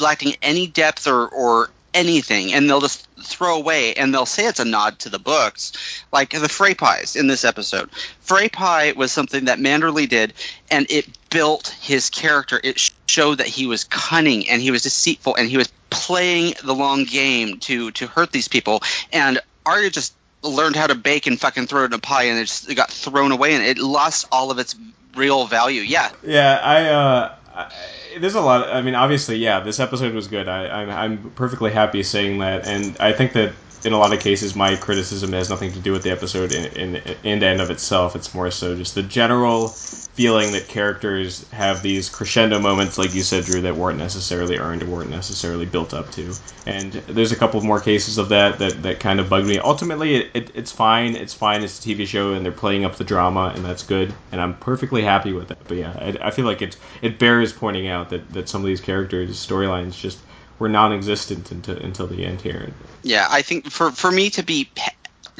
[0.00, 4.60] lacking any depth or or anything, and they'll just throw away and they'll say it's
[4.60, 5.72] a nod to the books,
[6.12, 7.90] like the Frey pies in this episode.
[8.20, 10.32] Frey pie was something that Manderley did,
[10.70, 12.60] and it built his character.
[12.62, 16.74] It showed that he was cunning and he was deceitful and he was playing the
[16.74, 18.82] long game to to hurt these people.
[19.12, 22.38] And Arya just learned how to bake and fucking throw it in a pie, and
[22.38, 24.74] it just got thrown away, and it lost all of its
[25.14, 25.82] real value.
[25.82, 27.72] Yeah, Yeah, I, uh, I
[28.18, 28.68] there's a lot.
[28.68, 30.48] I mean, obviously, yeah, this episode was good.
[30.48, 33.52] I, I'm, I'm perfectly happy saying that, and I think that
[33.84, 36.66] in a lot of cases, my criticism has nothing to do with the episode in,
[36.76, 38.14] in, in and of itself.
[38.14, 39.68] It's more so just the general
[40.14, 44.82] feeling that characters have these crescendo moments, like you said, Drew, that weren't necessarily earned
[44.82, 46.34] or weren't necessarily built up to.
[46.66, 49.58] And there's a couple more cases of that that, that kind of bugged me.
[49.58, 51.16] Ultimately, it, it, it's fine.
[51.16, 51.62] It's fine.
[51.62, 54.14] It's a TV show, and they're playing up the drama, and that's good.
[54.30, 55.58] And I'm perfectly happy with it.
[55.66, 58.66] But yeah, I, I feel like it it bears pointing out that, that some of
[58.66, 60.18] these characters' storylines just
[60.58, 62.74] were non-existent until until the end here.
[63.02, 63.26] yeah.
[63.30, 64.92] I think for for me to be pe-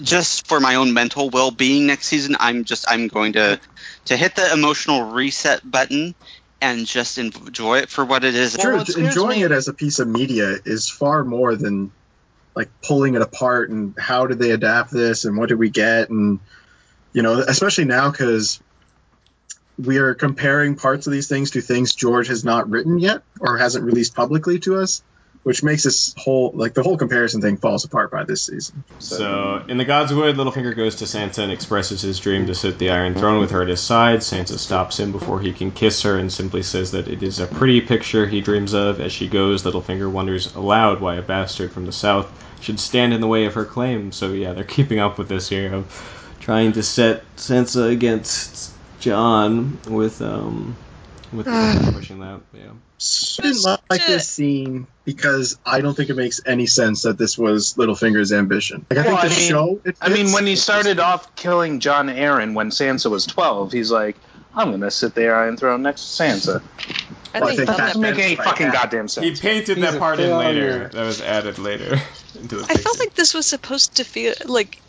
[0.03, 3.61] just for my own mental well being next season, I'm just I'm going to
[4.07, 6.15] to hit the emotional reset button
[6.61, 8.57] and just enjoy it for what it is.
[8.61, 11.91] Sure, what enjoying me- it as a piece of media is far more than
[12.55, 16.11] like pulling it apart and how did they adapt this and what did we get
[16.11, 16.39] and
[17.15, 18.61] you know especially now because
[19.79, 23.57] we are comparing parts of these things to things George has not written yet or
[23.59, 25.03] hasn't released publicly to us,
[25.43, 28.84] which makes this whole like the whole comparison thing falls apart by this season.
[28.99, 32.78] So, in the God's Wood, Littlefinger goes to Sansa and expresses his dream to sit
[32.78, 34.20] the Iron Throne with her at his side.
[34.20, 37.47] Sansa stops him before he can kiss her and simply says that it is a
[37.47, 39.01] pretty picture he dreams of.
[39.01, 42.30] As she goes, Littlefinger wonders aloud why a bastard from the south
[42.61, 44.12] should stand in the way of her claim.
[44.12, 49.78] So, yeah, they're keeping up with this here of trying to set Sansa against Jon
[49.88, 50.76] with, um,
[51.32, 51.47] with
[51.95, 52.70] pushing that, yeah.
[53.41, 57.37] I didn't like this scene because I don't think it makes any sense that this
[57.37, 58.87] was Littlefinger's ambition.
[58.91, 59.81] Like I Well, think I mean- show.
[59.85, 63.91] It I mean, when he started off killing Jon Arryn when Sansa was 12, he's
[63.91, 64.17] like,
[64.55, 66.63] I'm going to sit there Iron Throne next to Sansa.
[67.35, 68.73] I Well, think, think that That doesn't make any Right, fucking yeah.
[68.73, 69.25] goddamn sense.
[69.27, 70.89] He painted He's that part in later.
[70.89, 71.99] That was added later
[72.41, 74.81] into the I felt like this was supposed to feel like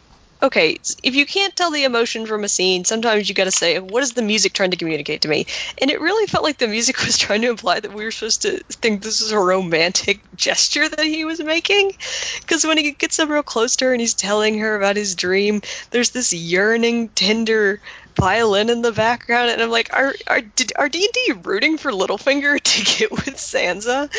[0.44, 3.80] okay, if you can't tell the emotion from a scene, sometimes you got to say,
[3.80, 5.48] what is the music trying to communicate to me?
[5.80, 8.42] And it really felt like the music was trying to imply that we were supposed
[8.42, 11.94] to think this was a romantic gesture that he was making.
[12.42, 15.16] Because when he gets up real close to her and he's telling her about his
[15.16, 17.80] dream, there's this yearning, tender
[18.16, 21.78] violin in the background, and I'm like, are are did, are D and D rooting
[21.78, 24.10] for Littlefinger to get with Sansa?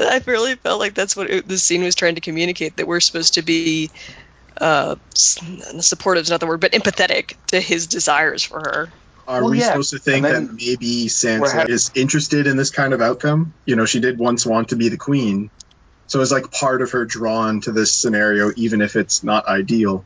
[0.00, 3.00] I really felt like that's what it, the scene was trying to communicate that we're
[3.00, 3.90] supposed to be
[4.60, 8.92] uh, supportive is not the word, but empathetic to his desires for her.
[9.26, 12.56] Are Well, we yeah, supposed to think then that maybe Sansa hav- is interested in
[12.56, 13.54] this kind of outcome?
[13.64, 15.50] You know, she did once want to be the queen,
[16.06, 20.04] so it's like part of her drawn to this scenario, even if it's not ideal.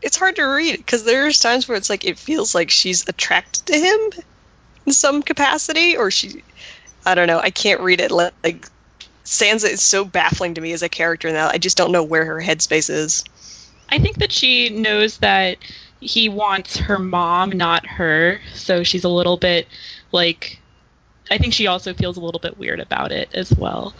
[0.00, 3.66] it's hard to read because there's times where it's like it feels like she's attracted
[3.66, 3.98] to him
[4.86, 6.44] in some capacity, or she,
[7.04, 7.38] I don't know.
[7.38, 8.66] I can't read it like, like
[9.24, 11.48] Sansa is so baffling to me as a character now.
[11.48, 13.24] I just don't know where her headspace is.
[13.92, 15.58] I think that she knows that
[16.00, 18.40] he wants her mom, not her.
[18.54, 19.68] So she's a little bit
[20.12, 20.58] like.
[21.30, 23.94] I think she also feels a little bit weird about it as well.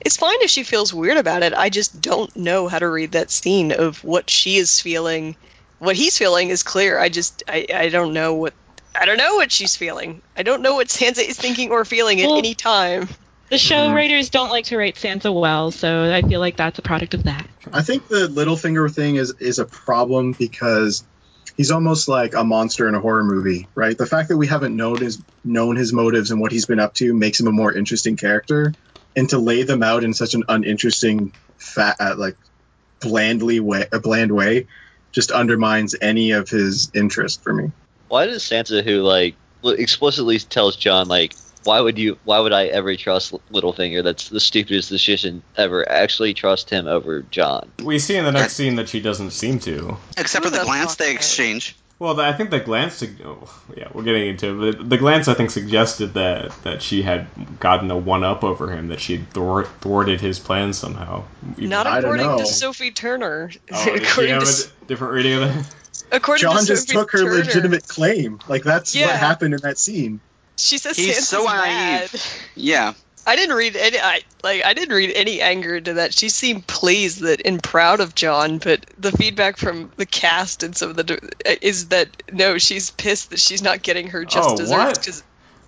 [0.00, 1.54] It's fine if she feels weird about it.
[1.54, 5.36] I just don't know how to read that scene of what she is feeling.
[5.78, 6.98] What he's feeling is clear.
[6.98, 8.54] I just I, I don't know what
[8.96, 10.20] I don't know what she's feeling.
[10.36, 13.08] I don't know what Sansa is thinking or feeling at Well, any time.
[13.50, 16.82] The show writers don't like to write Sansa well, so I feel like that's a
[16.82, 17.48] product of that.
[17.72, 21.04] I think the Littlefinger thing is is a problem because
[21.56, 23.96] he's almost like a monster in a horror movie, right?
[23.96, 26.94] The fact that we haven't known his known his motives and what he's been up
[26.94, 28.74] to makes him a more interesting character,
[29.16, 32.36] and to lay them out in such an uninteresting, fat, uh, like
[33.00, 34.66] blandly way, a bland way,
[35.12, 37.70] just undermines any of his interest for me.
[38.08, 41.34] Why does Sansa, who like explicitly tells Jon like,
[41.68, 42.18] why would you?
[42.24, 44.02] Why would I ever trust L- Littlefinger?
[44.02, 45.86] That's the stupidest decision ever.
[45.88, 47.70] Actually, trust him over Jon.
[47.84, 49.96] We see in the next scene that she doesn't seem to.
[50.16, 51.76] Except for the glance they exchange.
[52.00, 52.94] Well, I think the glance.
[52.94, 54.78] sug- Oh, yeah, we're getting into it.
[54.78, 57.26] But the glance, I think, suggested that that she had
[57.60, 61.24] gotten a one up over him, that she had thwart, thwarted his plan somehow.
[61.58, 63.50] Not I don't according to Sophie Turner.
[63.72, 65.74] Oh, did she according have to a S- d- different reading of that?
[66.12, 68.38] according Jon to just Sophie took her Turner, legitimate claim.
[68.48, 69.06] Like that's Yeah.
[69.08, 70.20] what happened in that scene.
[70.58, 72.10] She says He's Sansa's so mad.
[72.12, 72.26] naive.
[72.54, 72.94] Yeah.
[73.26, 73.98] I didn't read any.
[73.98, 74.64] I like.
[74.64, 76.14] I didn't read any anger into that.
[76.14, 78.56] She seemed pleased that and proud of Jon.
[78.56, 81.18] But the feedback from the cast and some of the
[81.60, 85.22] is that no, she's pissed that she's not getting her just Oh, desserts what?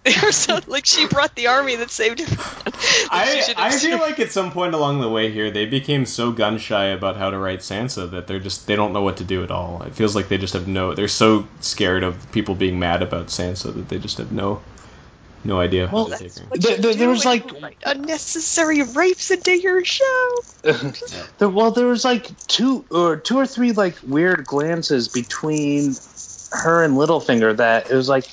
[0.04, 0.22] Because.
[0.24, 2.46] Or so, like she brought the army that saved everyone.
[3.12, 6.30] Like, I, I feel like at some point along the way here, they became so
[6.32, 9.24] gun shy about how to write Sansa that they're just they don't know what to
[9.24, 9.82] do at all.
[9.82, 10.94] It feels like they just have no.
[10.94, 14.62] They're so scared of people being mad about Sansa that they just have no
[15.44, 16.44] no idea Well, to take her.
[16.48, 17.50] What There- you there- was, like-
[17.84, 20.34] unnecessary rapes into your show.
[21.38, 25.94] There- well, there was like two or two or three like weird glances between
[26.52, 28.26] her and Littlefinger that it was like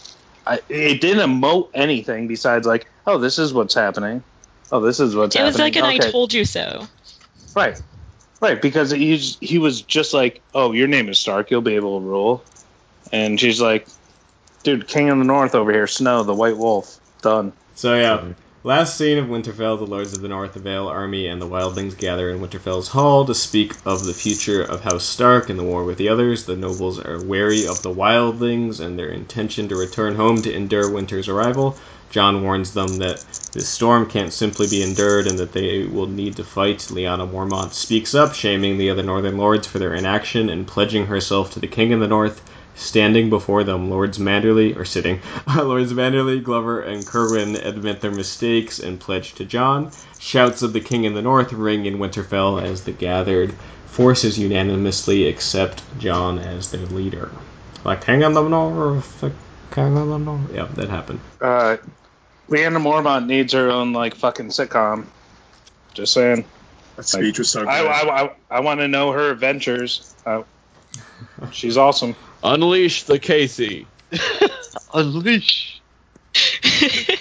[0.47, 4.23] I, it didn't emote anything besides like, oh, this is what's happening.
[4.71, 5.45] Oh, this is what's happening.
[5.45, 6.01] It was like happening.
[6.01, 6.87] an I told you so.
[7.55, 7.81] Right,
[8.39, 11.99] right, because he's he was just like, oh, your name is Stark, you'll be able
[11.99, 12.43] to rule,
[13.11, 13.87] and she's like,
[14.63, 17.51] dude, King of the North over here, Snow, the White Wolf, done.
[17.75, 18.33] So yeah,
[18.67, 21.97] last scene of Winterfell, the Lords of the North, the Vale army, and the Wildlings
[21.97, 25.85] gather in Winterfell's hall to speak of the future of House Stark and the war
[25.85, 26.43] with the others.
[26.43, 30.91] The nobles are wary of the Wildlings and their intention to return home to endure
[30.91, 31.77] winter's arrival.
[32.09, 36.35] Jon warns them that this storm can't simply be endured and that they will need
[36.35, 36.79] to fight.
[36.91, 41.53] Lyanna Mormont speaks up, shaming the other Northern Lords for their inaction and pledging herself
[41.53, 42.41] to the King in the North.
[42.77, 45.19] Standing before them, Lords Manderley, or sitting,
[45.55, 49.91] Lords Manderley, Glover, and Cerwyn admit their mistakes and pledge to Jon.
[50.19, 53.51] Shouts of the King in the North ring in Winterfell as the gathered
[53.87, 57.31] forces unanimously accept Jon as their leader.
[57.83, 59.31] Like King in the North, the
[59.71, 60.53] King in the North.
[60.53, 61.19] Yeah, that happened.
[61.41, 61.77] Uh,
[62.47, 65.07] Lyanna Mormont needs her own like fucking sitcom.
[65.95, 66.45] Just saying.
[66.95, 67.69] That speech was so good.
[67.69, 70.15] I, I, I, I want to know her adventures.
[70.25, 70.43] Uh,
[71.51, 72.15] she's awesome.
[72.43, 73.87] Unleash the Casey.
[74.93, 75.81] Unleash.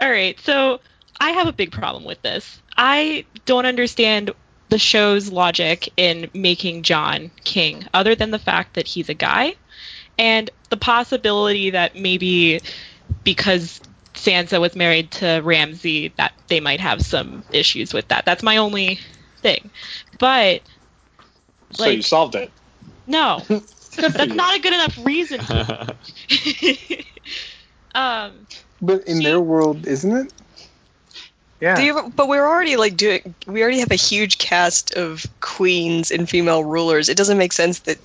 [0.00, 0.80] All right, so
[1.18, 2.60] I have a big problem with this.
[2.76, 4.30] I don't understand
[4.70, 9.54] the show's logic in making Jon king, other than the fact that he's a guy,
[10.18, 12.60] and the possibility that maybe
[13.24, 13.80] because
[14.14, 18.24] Sansa was married to Ramsay, that they might have some issues with that.
[18.24, 19.00] That's my only
[19.38, 19.70] thing.
[20.18, 20.62] But
[21.72, 22.50] So you solved it.
[23.06, 25.40] No, that's not a good enough reason.
[27.94, 28.46] um,
[28.80, 30.32] But in their world, isn't it?
[31.60, 31.76] Yeah.
[31.76, 33.34] Do you, but we're already like doing.
[33.46, 37.10] We already have a huge cast of queens and female rulers.
[37.10, 37.98] It doesn't make sense that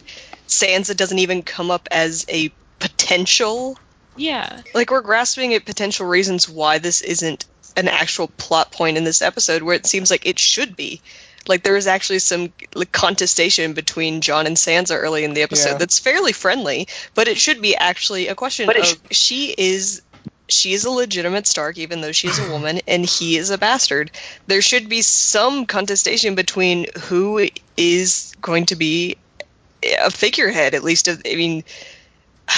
[0.47, 3.77] Sansa doesn't even come up as a potential.
[4.17, 4.61] yeah.
[4.73, 7.45] Like we're grasping at potential reasons why this isn't
[7.77, 11.01] an actual plot point in this episode, where it seems like it should be.
[11.47, 15.71] Like there is actually some like, contestation between Jon and Sansa early in the episode
[15.71, 15.77] Yeah.
[15.77, 20.01] that's fairly friendly, but it should be actually a question But it of she is
[20.47, 23.57] she is a legitimate Stark, even though she is a woman, and he is a
[23.57, 24.11] bastard.
[24.47, 29.17] There should be some contestation between who is going to be
[29.83, 31.07] a figurehead, at least.
[31.07, 31.63] Of, I mean,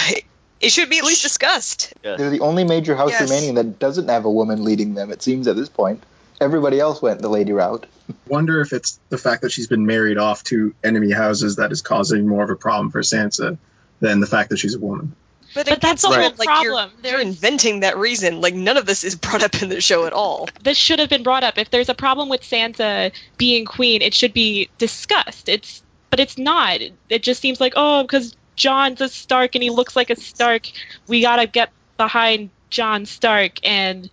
[0.59, 1.93] it should be at least discussed.
[2.01, 3.21] They're the only major house Yes.
[3.21, 5.11] remaining that doesn't have a woman leading them.
[5.11, 6.03] It seems at this point.
[6.39, 7.87] Everybody else went the lady route.
[8.27, 11.81] Wonder if it's the fact that she's been married off to enemy houses that is
[11.81, 13.57] causing more of a problem for Sansa
[13.99, 15.15] than the fact that she's a woman.
[15.55, 16.91] But, But that's the again, whole like, problem.
[17.03, 18.41] You're, you're inventing that reason.
[18.41, 20.47] Like none of this is brought up in the show at all.
[20.61, 21.57] this should have been brought up.
[21.57, 25.49] If there's a problem with Sansa being queen, it should be discussed.
[25.49, 26.79] It's but it's not.
[27.09, 30.69] It just seems like oh, because Jon's a Stark and he looks like a Stark,
[31.07, 34.09] we gotta get behind Jon Stark and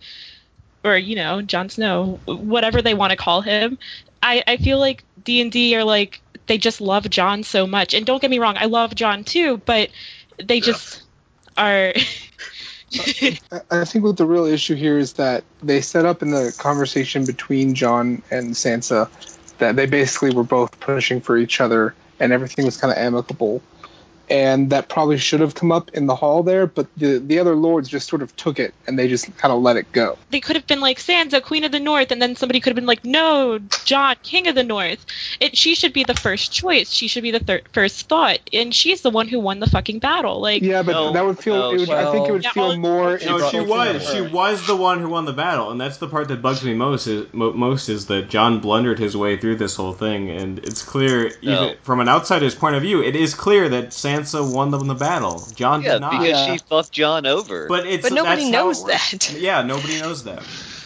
[0.85, 3.77] or you know Jon Snow, whatever they want to call him.
[4.21, 7.93] I I feel like D and D are like they just love Jon so much.
[7.93, 9.89] And don't get me wrong, I love Jon too, but
[10.43, 11.01] they just
[11.57, 11.93] are.
[13.51, 16.55] I- I think what the real issue here is that they set up in the
[16.57, 19.09] conversation between Jon and Sansa
[19.57, 23.61] that they basically were both pushing for each other and everything was kind of amicable.
[24.29, 27.55] And that probably should have come up in the hall there, but the the other
[27.55, 30.17] lords just sort of took it and they just kind of let it go.
[30.31, 32.75] they could have been like Sansa, Queen of the North, and then somebody could have
[32.75, 35.05] been like, no, Jon, King of the North.
[35.39, 36.91] It she should be the first choice.
[36.91, 39.99] She should be the thir- first thought, and she's the one who won the fucking
[39.99, 40.39] battle.
[40.41, 41.55] Like, Yeah, but No, that would feel.
[41.55, 43.19] no, it would, I think it would well- feel more.
[43.25, 44.09] No, she was.
[44.11, 46.73] She was the one who won the battle, and that's the part that bugs me
[46.73, 47.07] most.
[47.07, 50.81] Is mo- most is that Jon blundered his way through this whole thing, and it's
[50.81, 54.87] clear, even from an outsider's point of view, it is clear that Sansa won them
[54.87, 55.47] the battle.
[55.55, 56.11] Jon Yeah, did not.
[56.11, 56.53] because Yeah.
[56.53, 57.67] she fucked Jon over.
[57.67, 59.33] but it's But nobody that's how it knows that.
[59.39, 60.43] Yeah, nobody knows that.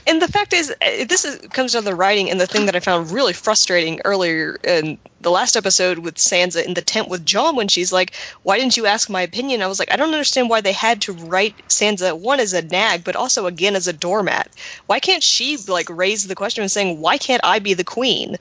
[0.07, 0.75] And the fact is, uh,
[1.07, 4.01] this is, comes down to the writing, and the thing that I found really frustrating
[4.05, 8.15] earlier in the last episode with Sansa in the tent with Jon, when she's like,
[8.41, 11.01] "Why didn't you ask my opinion?" I was like, I don't understand why they had
[11.01, 14.49] to write Sansa one as a nag, but also again as a doormat.
[14.87, 18.37] Why can't she like raise the question and saying, "Why can't I be the queen?"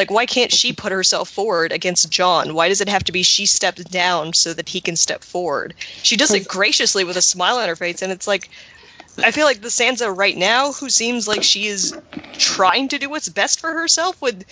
[0.00, 2.54] Like, why can't she put herself forward against Jon?
[2.54, 5.74] Why does it have to be she steps down so that he can step forward?
[6.02, 8.48] She does it graciously with a smile on her face, and it's like,
[9.18, 11.94] I feel like the Sansa right now, who seems like she is
[12.32, 14.46] trying to do what's best for herself, would,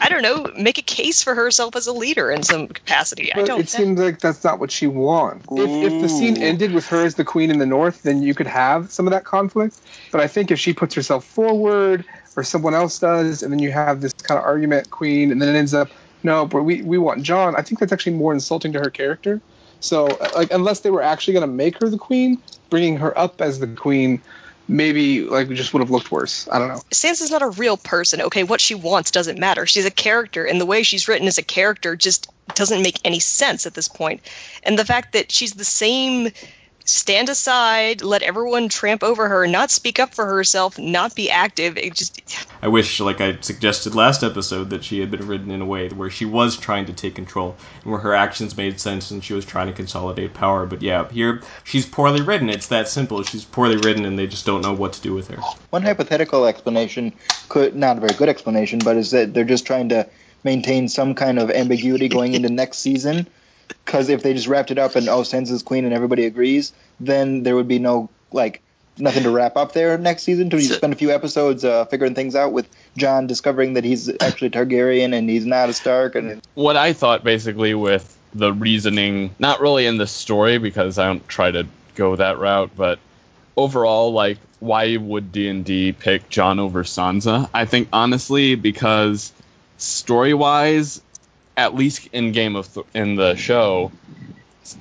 [0.00, 3.34] I don't know, make a case for herself as a leader in some capacity.
[3.34, 3.60] I don't.
[3.60, 5.44] it seems like that's not what she wants.
[5.50, 8.34] If, if the scene ended with her as the queen in the north, then you
[8.34, 9.78] could have some of that conflict.
[10.10, 12.06] But I think if she puts herself forward,
[12.36, 15.54] or someone else does, and then you have this kind of argument, queen, and then
[15.54, 15.90] it ends up,
[16.22, 17.56] no, but we, we want Jon.
[17.56, 19.40] I think that's actually more insulting to her character.
[19.80, 23.40] So, like, unless they were actually going to make her the queen, bringing her up
[23.40, 24.20] as the queen,
[24.68, 26.48] maybe like just would have looked worse.
[26.50, 26.80] I don't know.
[26.90, 28.20] Sansa's not a real person.
[28.22, 29.66] Okay, what she wants doesn't matter.
[29.66, 33.20] She's a character, and the way she's written as a character just doesn't make any
[33.20, 34.20] sense at this point.
[34.62, 36.30] And the fact that she's the same
[36.86, 41.76] stand aside, let everyone tramp over her, not speak up for herself, not be active,
[41.76, 45.60] it just I wish, like I suggested last episode, that she had been written in
[45.60, 49.10] a way where she was trying to take control and where her actions made sense
[49.10, 50.66] and she was trying to consolidate power.
[50.66, 52.48] But yeah, here she's poorly written.
[52.48, 53.22] It's that simple.
[53.22, 55.36] She's poorly written and they just don't know what to do with her.
[55.70, 57.12] One hypothetical explanation
[57.48, 60.08] could not a very good explanation, but is that they're just trying to
[60.44, 63.26] maintain some kind of ambiguity going into next season.
[63.68, 67.42] Because if they just wrapped it up and oh, Sansa's queen and everybody agrees, then
[67.42, 68.62] there would be no like
[68.98, 70.50] nothing to wrap up there next season.
[70.50, 74.50] To spend a few episodes uh, figuring things out with Jon discovering that he's actually
[74.50, 76.14] Targaryen and he's not a Stark.
[76.14, 81.06] And what I thought basically with the reasoning, not really in the story because I
[81.06, 82.98] don't try to go that route, but
[83.56, 87.48] overall, like why would D and D pick Jon over Sansa?
[87.52, 89.32] I think honestly because
[89.78, 91.00] story wise,
[91.56, 93.92] at least in Game of Th- in the show,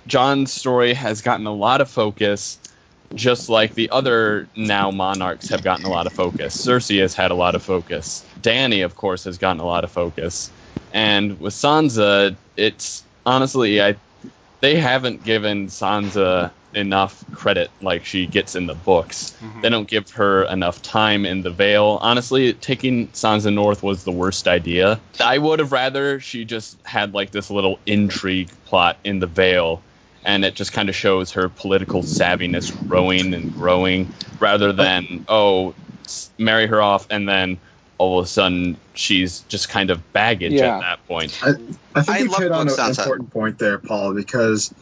[0.07, 2.59] Jon's story has gotten a lot of focus.
[3.15, 6.61] Just like the other now monarchs have gotten a lot of focus.
[6.65, 8.25] Cersei has had a lot of focus.
[8.39, 10.51] Danny, of course, has gotten a lot of focus.
[10.91, 13.97] And with Sansa, it's honestly, I
[14.61, 19.35] they haven't given Sansa enough credit like she gets in the books.
[19.41, 19.61] Mm-hmm.
[19.61, 21.97] They don't give her enough time in the Vale.
[22.01, 24.99] Honestly, taking Sansa North was the worst idea.
[25.19, 29.81] I would have rather she just had like this little intrigue plot in the Vale
[30.25, 35.73] and it just kind of shows her political savviness growing and growing rather than oh
[36.37, 37.57] marry her off and then
[37.97, 40.77] all of a sudden she's just kind of baggage Yeah.
[40.77, 41.37] at that point.
[41.41, 41.49] I,
[41.93, 44.73] I think I you've hit on an important point there, Paul, because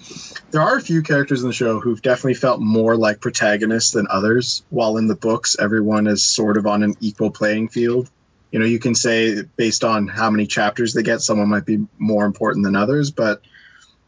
[0.52, 4.08] there are a few characters in the show who've definitely felt more like protagonists than
[4.10, 8.10] others, while in the books, everyone is sort of on an equal playing field.
[8.52, 11.86] You know, you can say based on how many chapters they get, someone might be
[11.98, 13.42] more important than others, but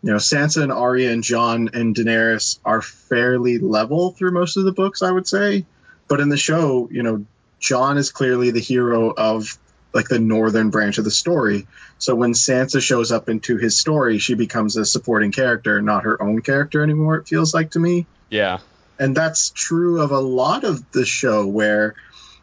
[0.03, 4.63] you know, Sansa and Arya and Jon and Daenerys are fairly level through most of
[4.63, 5.65] the books, I would say.
[6.07, 7.25] But in the show, you know,
[7.65, 9.57] Jon is clearly the hero of
[9.91, 11.65] like the northern branch of the story.
[11.97, 16.21] So when Sansa shows up into his story, she becomes a supporting character, not her
[16.21, 18.05] own character anymore, it feels like to me.
[18.29, 18.59] Yeah.
[18.99, 21.95] And that's true of a lot of the show where,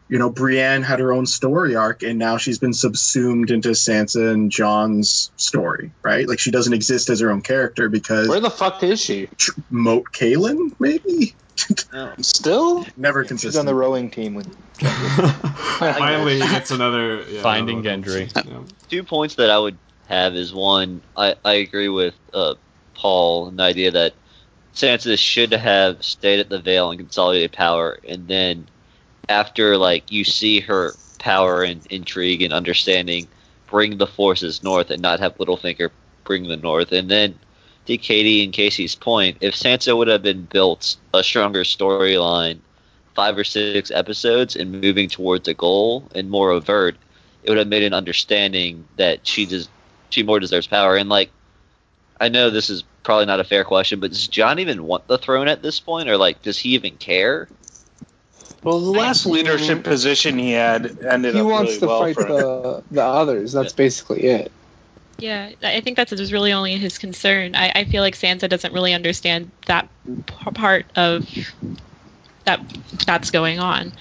[0.09, 4.33] you know, Brienne had her own story arc, and now she's been subsumed into Sansa
[4.33, 6.27] and Jon's story, right?
[6.27, 9.29] Like she doesn't exist as her own character because where the fuck is she?
[9.69, 11.33] Moat Cailin, maybe.
[12.21, 13.59] Still never She's consistent.
[13.59, 14.47] on the rowing team with.
[14.79, 18.31] Finally, it's another yeah, Finding Gendry.
[18.35, 18.59] Yeah.
[18.89, 19.77] Two points that I would
[20.07, 22.55] have is one, I, I agree with uh,
[22.95, 24.13] Paul in the idea that
[24.73, 28.67] Sansa should have stayed at the Vale and consolidated power, and then
[29.29, 33.27] after like you see her power and intrigue and understanding,
[33.67, 35.91] bring the forces north and not have Littlefinger
[36.23, 37.37] bring the north, and then
[37.85, 42.59] to Katie and Casey's point, if Sansa would have been built a stronger storyline,
[43.13, 46.95] five or six episodes, and moving towards a goal and more overt,
[47.43, 49.69] it would have made an understanding that she does
[50.09, 50.95] she more deserves power.
[50.95, 51.29] And like,
[52.21, 55.17] I know this is probably not a fair question, but does Jon even want the
[55.17, 57.47] throne at this point, or like, does he even care?
[58.63, 61.99] Well, the last leadership position he had ended He up He wants really to well
[61.99, 62.35] fight for him.
[62.37, 63.51] the the others.
[63.51, 64.51] That's basically it.
[65.19, 67.55] Yeah, I think that's was really only his concern.
[67.55, 69.87] I, I feel like Sansa doesn't really understand that
[70.35, 71.27] part of
[72.45, 72.59] that
[73.05, 73.93] that's going on.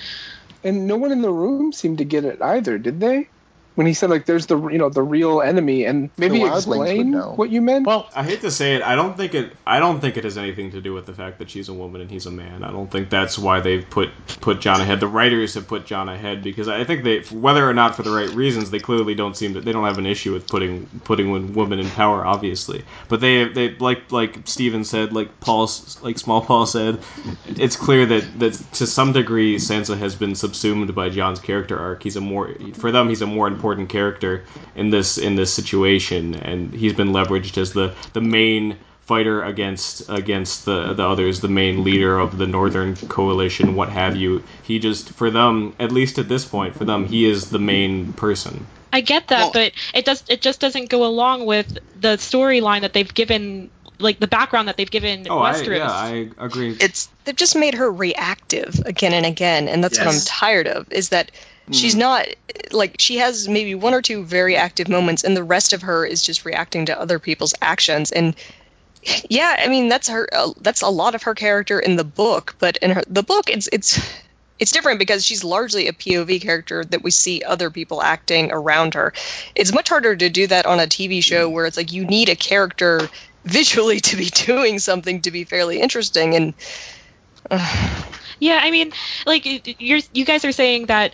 [0.65, 3.29] And no one in the room seemed to get it either, did they?
[3.75, 7.51] When he said like, "There's the you know the real enemy," and maybe explain what
[7.51, 7.87] you meant.
[7.87, 9.53] Well, I hate to say it, I don't think it.
[9.67, 12.01] I don't think it has anything to do with the fact that she's a woman
[12.01, 12.65] and he's a man.
[12.65, 14.11] I don't think that's why they've put
[14.41, 15.01] put Jon ahead.
[15.01, 18.11] The writers have put Jon ahead because I think they, whether or not for the
[18.11, 19.61] right reasons, they clearly don't seem to.
[19.61, 22.85] They don't have an issue with putting putting women in power, obviously.
[23.09, 25.71] But they they like like Steven said, like Paul,
[26.03, 26.99] like Small Paul said,
[27.47, 32.03] it's clear that that to some degree Sansa has been subsumed by Jon's character arc.
[32.03, 34.43] He's a more for them he's a more important character
[34.75, 40.11] in this in this situation, and he's been leveraged as the the main fighter against
[40.11, 44.43] against the the others, the main leader of the Northern Coalition, what have you.
[44.65, 48.13] He just for them, at least at this point, for them, he is the main
[48.15, 48.67] person.
[48.93, 52.81] I get that, Well- but it does it just doesn't go along with the storyline
[52.81, 56.77] that they've given, like the background that they've given Oh, I, yeah, I agree.
[56.81, 60.91] It's They've just made her reactive again and again, and that's what I'm tired of.
[60.91, 61.31] Is that
[61.71, 62.27] she's not
[62.73, 66.05] like she has maybe one or two very active moments, and the rest of her
[66.05, 68.11] is just reacting to other people's actions.
[68.11, 68.35] And
[69.29, 70.29] yeah, I mean that's her.
[70.33, 73.49] Uh, that's a lot of her character in the book, but in her the book,
[73.51, 74.01] it's it's
[74.59, 78.95] it's different because she's largely a POV character that we see other people acting around
[78.95, 79.13] her.
[79.55, 82.29] It's much harder to do that on a TV show where it's like you need
[82.29, 83.09] a character
[83.45, 86.55] visually to be doing something to be fairly interesting and
[88.39, 88.93] Yeah, I mean,
[89.27, 91.13] like you're you guys are saying that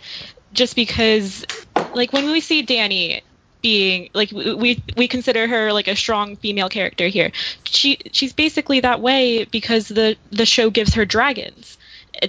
[0.53, 1.45] just because,
[1.93, 3.21] like when we see Danny
[3.61, 7.31] being like we we consider her like a strong female character here.
[7.65, 11.77] She she's basically that way because the the show gives her dragons.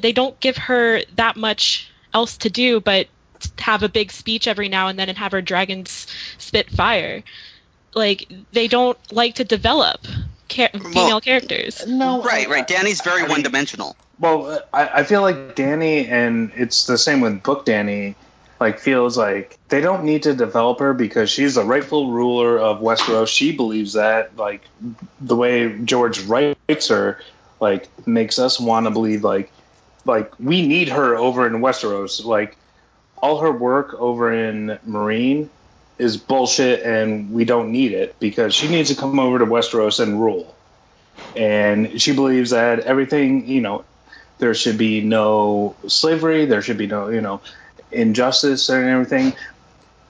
[0.00, 3.06] They don't give her that much else to do but
[3.58, 6.06] have a big speech every now and then and have her dragons
[6.38, 7.22] spit fire.
[7.94, 10.00] Like they don't like to develop
[10.48, 11.86] cha- female characters.
[11.86, 12.66] no, right, right.
[12.66, 13.96] Danny's very I mean- one-dimensional.
[14.20, 18.14] Well, I, I feel like Danny, and it's the same with Book Danny,
[18.60, 22.80] like feels like they don't need to develop her because she's the rightful ruler of
[22.80, 23.28] Westeros.
[23.28, 24.60] She believes that, like
[25.22, 27.22] the way George writes her,
[27.60, 29.50] like makes us want to believe like,
[30.04, 32.22] like we need her over in Westeros.
[32.22, 32.58] Like
[33.22, 35.48] all her work over in Meereen
[35.96, 39.98] is bullshit, and we don't need it because she needs to come over to Westeros
[39.98, 40.54] and rule.
[41.34, 43.84] And she believes that everything, you know,
[44.41, 47.41] there should be no slavery, there should be no, you know,
[47.93, 49.34] injustice and everything,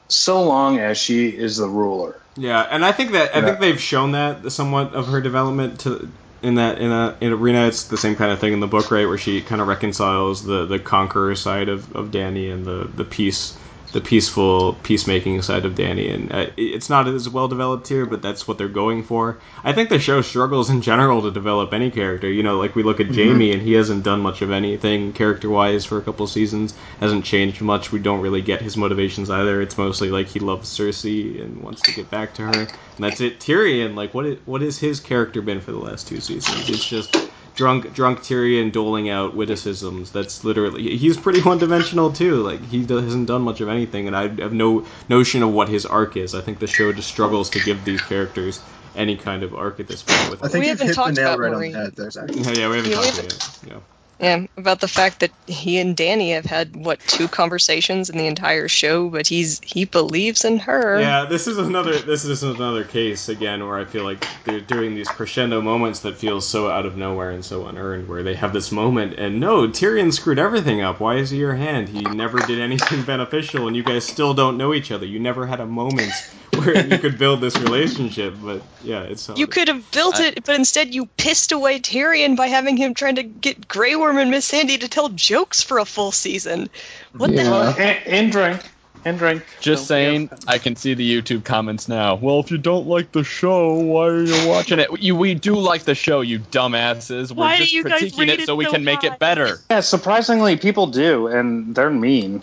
[0.08, 2.20] so long as she is the ruler.
[2.36, 3.44] Yeah, and I think that I Yeah.
[3.46, 6.08] think they've shown that somewhat of her development to
[6.42, 7.66] in that in a in arena.
[7.66, 10.44] It's the same kind of thing in the book, right, where she kind of reconciles
[10.44, 13.58] the the conqueror side of, of Danny and the the peace
[13.92, 18.22] the peaceful peacemaking side of Danny, and uh, it's not as well developed here, but
[18.22, 19.38] that's what they're going for.
[19.64, 22.30] I think the show struggles in general to develop any character.
[22.30, 25.50] You know, like we look at Jaime, and he hasn't done much of anything character
[25.50, 26.74] wise for a couple seasons.
[27.00, 27.90] Hasn't changed much.
[27.90, 29.60] We don't really get his motivations either.
[29.60, 33.20] It's mostly like he loves Cersei and wants to get back to her, and that's
[33.20, 33.40] it.
[33.40, 36.68] Tyrion, like what is, what has his character been for the last two seasons?
[36.68, 37.29] It's just
[37.60, 40.10] drunk drunk Tyrion doling out witticisms.
[40.12, 42.36] That's literally he's pretty one dimensional too.
[42.42, 45.68] Like he do- hasn't done much of anything, and I have no notion of what
[45.68, 46.34] his arc is.
[46.34, 48.60] I think the show just struggles to give these characters
[48.96, 50.30] any kind of arc at this point.
[50.30, 51.76] With I think We you've haven't hit the talked nail about right Maureen.
[51.76, 52.30] on the head there, Zach.
[52.32, 53.58] yeah, yeah, we haven't Yeah, we talked about it.
[53.68, 53.78] Yeah.
[54.20, 58.26] Yeah, about the fact that he and Danny have had what two conversations in the
[58.26, 61.00] entire show, but he's he believes in her.
[61.00, 64.94] Yeah, this is another this is another case again where I feel like they're doing
[64.94, 68.52] these crescendo moments that feel so out of nowhere and so unearned where they have
[68.52, 71.00] this moment and no, Tyrion screwed everything up.
[71.00, 71.88] Why is he your hand?
[71.88, 75.06] He never did anything beneficial and you guys still don't know each other.
[75.06, 76.12] You never had a moment
[76.56, 80.56] where you could build this relationship, but yeah, it's You could have built it, but
[80.56, 84.80] instead you pissed away Tyrion by having him trying to get Grey Worm and Missandei
[84.80, 86.68] to tell jokes for a full season.
[87.16, 87.62] What the hell?
[87.78, 88.60] and, and drink.
[89.02, 89.42] And drink.
[89.60, 92.16] Just saying, I can see the YouTube comments now.
[92.16, 94.90] Well, if you don't like the show, why are you watching it?
[95.00, 97.30] You, we do like the show, you dumbasses.
[97.30, 99.00] We're Why do just you guys critiquing rate it it so we so can make
[99.00, 99.14] high?
[99.14, 99.58] it better.
[99.70, 102.42] Yeah, surprisingly, people do, and they're mean.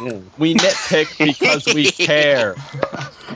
[0.38, 2.54] We nitpick because we care.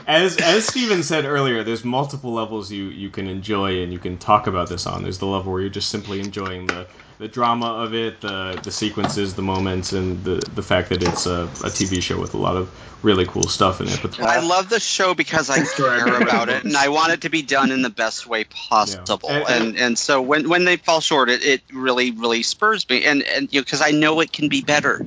[0.07, 4.17] As as Steven said earlier, there's multiple levels you, you can enjoy and you can
[4.17, 5.03] talk about this on.
[5.03, 6.87] There's the level where you're just simply enjoying the,
[7.19, 11.25] the drama of it, the the sequences, the moments, and the the fact that it's
[11.25, 12.69] a, a TV show with a lot of
[13.03, 13.99] really cool stuff in it.
[14.01, 17.29] But I love the show because I care about it and I want it to
[17.29, 19.19] be done in the best way possible.
[19.29, 19.37] Yeah.
[19.37, 23.03] And- And, and so when when they fall short, it, it really really spurs me
[23.05, 25.05] and and you because I know it can be better.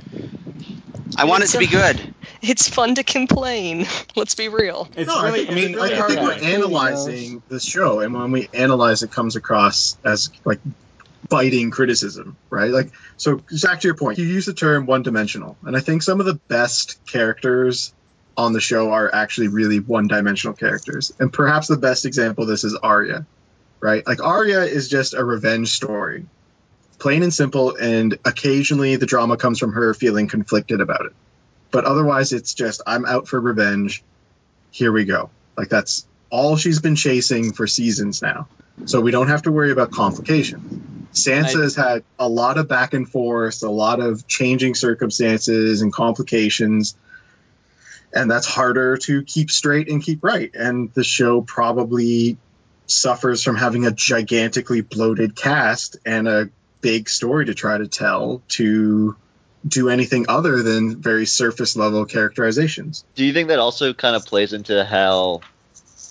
[1.16, 2.14] I want it to be good.
[2.42, 3.86] It's fun to complain.
[4.14, 4.88] Let's be real.
[4.94, 6.10] it's no, really, I, think, it's I, really I hard.
[6.10, 10.60] think we're to- analyzing the show, and when we analyze, it comes across as like
[11.28, 12.70] biting criticism, right?
[12.70, 16.20] Like, so Zach, to your point, you use the term one-dimensional, and I think some
[16.20, 17.92] of the best characters
[18.36, 22.62] on the show are actually really one-dimensional characters, and perhaps the best example of this
[22.62, 23.26] is Arya,
[23.80, 24.06] right?
[24.06, 26.26] Like Arya is just a revenge story,
[26.98, 31.12] plain and simple, and occasionally the drama comes from her feeling conflicted about it,
[31.70, 34.02] but otherwise it's just I'm out for revenge.
[34.70, 35.30] Here we go.
[35.56, 38.48] Like that's all she's been chasing for seasons now.
[38.84, 41.08] So we don't have to worry about complications.
[41.12, 45.80] Sansa I- has had a lot of back and forth, a lot of changing circumstances
[45.80, 46.94] and complications.
[48.12, 50.50] And that's harder to keep straight and keep right.
[50.54, 52.36] And the show probably
[52.86, 56.50] suffers from having a gigantically bloated cast and a
[56.86, 59.16] big story to try to tell to
[59.66, 63.04] do anything other than very surface level characterizations.
[63.16, 65.40] Do you think that also kind of plays into how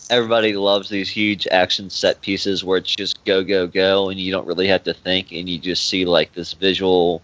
[0.10, 4.34] everybody loves these huge action set pieces where it's just go go go and you
[4.34, 7.22] don't really have to think and you just see like this visual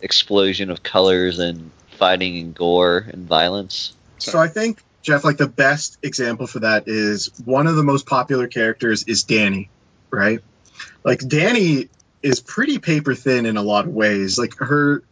[0.00, 3.92] explosion of colors and fighting and gore and violence?
[4.16, 8.06] So I think Jeff, like the best example for that is one of the most
[8.06, 9.68] popular characters is Danny,
[10.10, 10.40] right?
[11.04, 11.90] Like Danny
[12.24, 14.38] is pretty paper thin in a lot of ways.
[14.38, 15.04] Like her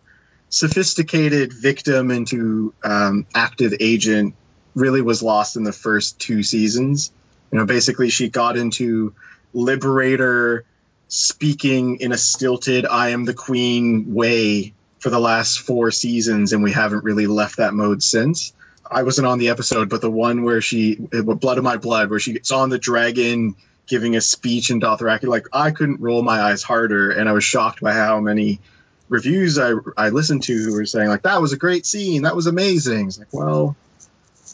[0.49, 4.35] sophisticated victim into um, active agent
[4.75, 7.13] really was lost in the first two seasons.
[7.53, 9.15] You know, basically she got into
[9.53, 10.65] liberator
[11.09, 16.63] speaking in a stilted "I am the queen" way for the last four seasons, and
[16.63, 18.55] we haven't really left that mode since.
[18.91, 22.19] I wasn't on the episode, but the one where she, Blood of My Blood, where
[22.19, 23.55] she gets on the dragon
[23.87, 27.45] giving a speech in Dothraki, like I couldn't roll my eyes harder, and I was
[27.45, 28.61] shocked by how many
[29.09, 32.37] reviews I I listened to who were saying like that was a great scene, that
[32.37, 33.09] was amazing.
[33.09, 33.77] It's like, well,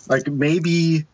[0.09, 1.07] like maybe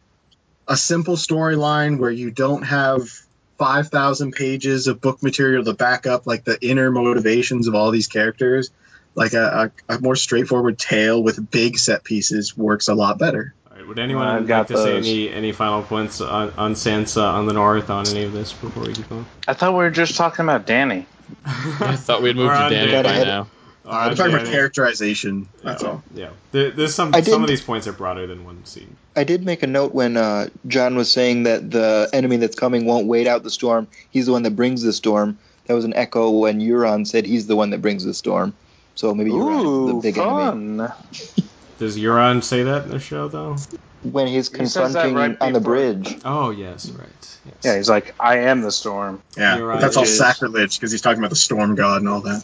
[0.67, 3.11] a simple storyline where you don't have
[3.59, 8.09] 5,000 pages of book material to back up like the inner motivations of all these
[8.09, 8.71] characters
[9.15, 13.55] like a, a, a more straightforward tale with big set pieces works a lot better.
[13.85, 16.73] All right, would anyone I've like got to say any any final points on, on
[16.73, 19.27] Sansa on the north on any of this before we keep going?
[19.47, 21.07] I thought we were just talking about Danny.
[21.45, 23.03] I thought we'd moved to Danny Danny.
[23.03, 23.43] by now.
[23.85, 25.47] Uh, I'm talking about characterization.
[25.63, 25.89] That's yeah.
[25.89, 26.03] all.
[26.15, 28.97] Yeah, there, there's some I some of these points are broader than one scene.
[29.17, 32.87] I did make a note when uh, Jon was saying that the enemy that's coming
[32.87, 33.87] won't wait out the storm.
[34.11, 35.39] He's the one that brings the storm.
[35.67, 38.55] That was an echo when Euron said he's the one that brings the storm.
[38.95, 40.89] So maybe Euron is Ooh, the big enemy.
[41.79, 41.87] fun.
[41.87, 43.57] Does Euron say that in the show though?
[44.03, 46.19] When he's He confronting right on the bridge.
[46.25, 47.09] Oh yes, right.
[47.47, 47.55] Yes.
[47.63, 49.23] Yeah, he's like, I am the storm.
[49.37, 49.81] Yeah, You're right.
[49.81, 52.43] that's all is- sacrilege because he's talking about the storm god and all that.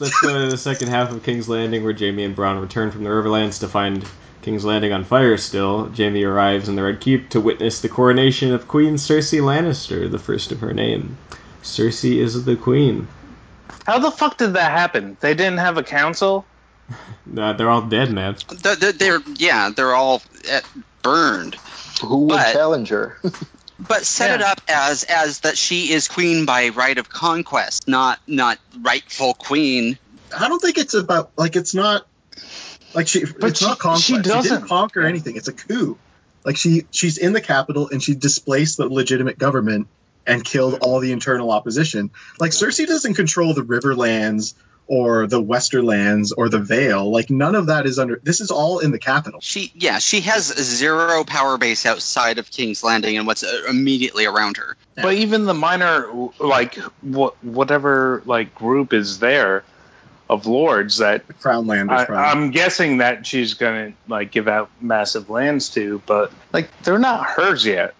[0.00, 3.04] Let's go to the second half of King's Landing, where Jaime and Bronn return from
[3.04, 4.04] the Riverlands to find
[4.42, 5.88] King's Landing on fire still.
[5.96, 10.18] Jaime arrives in the Red Keep to witness the coronation of Queen Cersei Lannister, the
[10.18, 11.16] first of her name.
[11.62, 13.06] Cersei is the queen.
[13.86, 15.16] How the fuck did that happen?
[15.20, 16.44] They didn't have a council?
[17.36, 18.36] Uh, they're all dead, man.
[18.62, 20.60] They're, they're, they're yeah, they're all uh,
[21.02, 21.56] burned.
[22.02, 23.18] Who would But- challenge her?
[23.76, 28.20] But set it up as as that she is queen by right of conquest, not
[28.28, 29.98] not rightful queen.
[30.38, 32.06] I don't think it's about like it's not
[32.94, 33.24] like she.
[33.24, 34.04] But it's she- not conquest.
[34.04, 35.36] she She, doesn't- didn't conquer anything.
[35.36, 35.98] It's a coup.
[36.44, 39.88] Like she she's in the capital and she displaced the legitimate government
[40.24, 42.10] and killed all the internal opposition.
[42.38, 44.54] Like Cersei doesn't control the Riverlands
[44.86, 47.10] or the Westerlands or the Vale.
[47.10, 48.20] Like none of that is under.
[48.22, 49.40] This is all in the capital.
[49.40, 54.26] She yeah, she has zero power base outside of King's Landing and what's uh, immediately
[54.26, 54.76] around her.
[54.94, 56.08] But even the minor,
[56.38, 59.64] like what whatever like group is there
[60.28, 61.90] of lords that Crownlanders.
[61.90, 62.24] I, probably.
[62.24, 67.26] I'm guessing that she's gonna like give out massive lands to, but like they're not
[67.26, 67.94] hers yet.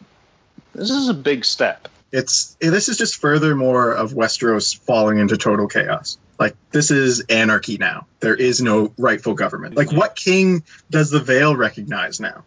[0.74, 1.88] This is a big step.
[2.12, 6.18] it's this is just furthermore of Westeros falling into total chaos.
[6.38, 8.06] Like this is anarchy now.
[8.20, 9.76] There is no rightful government.
[9.76, 12.44] Like what king does the Vale recognize now?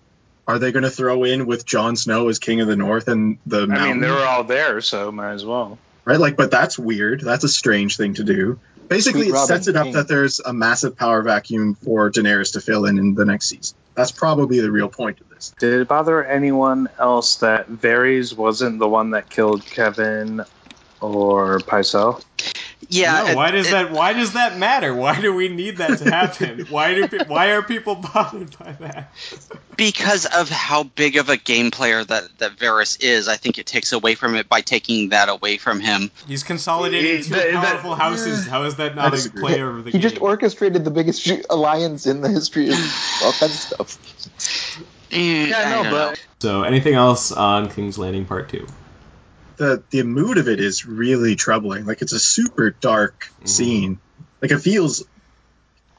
[0.48, 3.38] Are they going to throw in with Jon Snow as king of the North and
[3.46, 5.78] the I mean, they were all there, so might as well.
[6.06, 6.20] right?
[6.20, 7.20] Like, but that's weird.
[7.20, 8.60] That's a strange thing to do.
[8.88, 9.94] Basically, Sweet it Robin sets it up King.
[9.96, 13.78] that there's a massive power vacuum for Daenerys to fill in in the next season.
[13.96, 15.54] That's probably the real point of this.
[15.60, 20.46] Did it bother anyone else that Varys wasn't the one that killed Kevan
[21.02, 22.24] or Pycelle?
[22.90, 23.92] Yeah, no, it- why does it- that?
[23.92, 24.94] Why does that matter?
[24.94, 26.66] Why do we need that to happen?
[26.70, 27.08] why do?
[27.08, 29.12] pe- Why are people bothered by that?
[29.76, 33.66] because of how big of a game player that that Varys is, I think it
[33.66, 36.10] takes away from it by taking that away from him.
[36.28, 38.48] He's consolidating two The- the- powerful houses.
[38.48, 40.02] How is that I not a player of the he game?
[40.02, 44.84] just orchestrated the biggest alliance in the history of all kinds of stuff.
[45.10, 46.16] Yeah, I no, don't but know.
[46.40, 48.68] so, anything else on King's Landing Part Two?
[49.58, 51.86] The the mood of it is really troubling.
[51.86, 53.48] Like it's a super dark Mhm.
[53.50, 54.00] scene.
[54.42, 55.04] Like it feels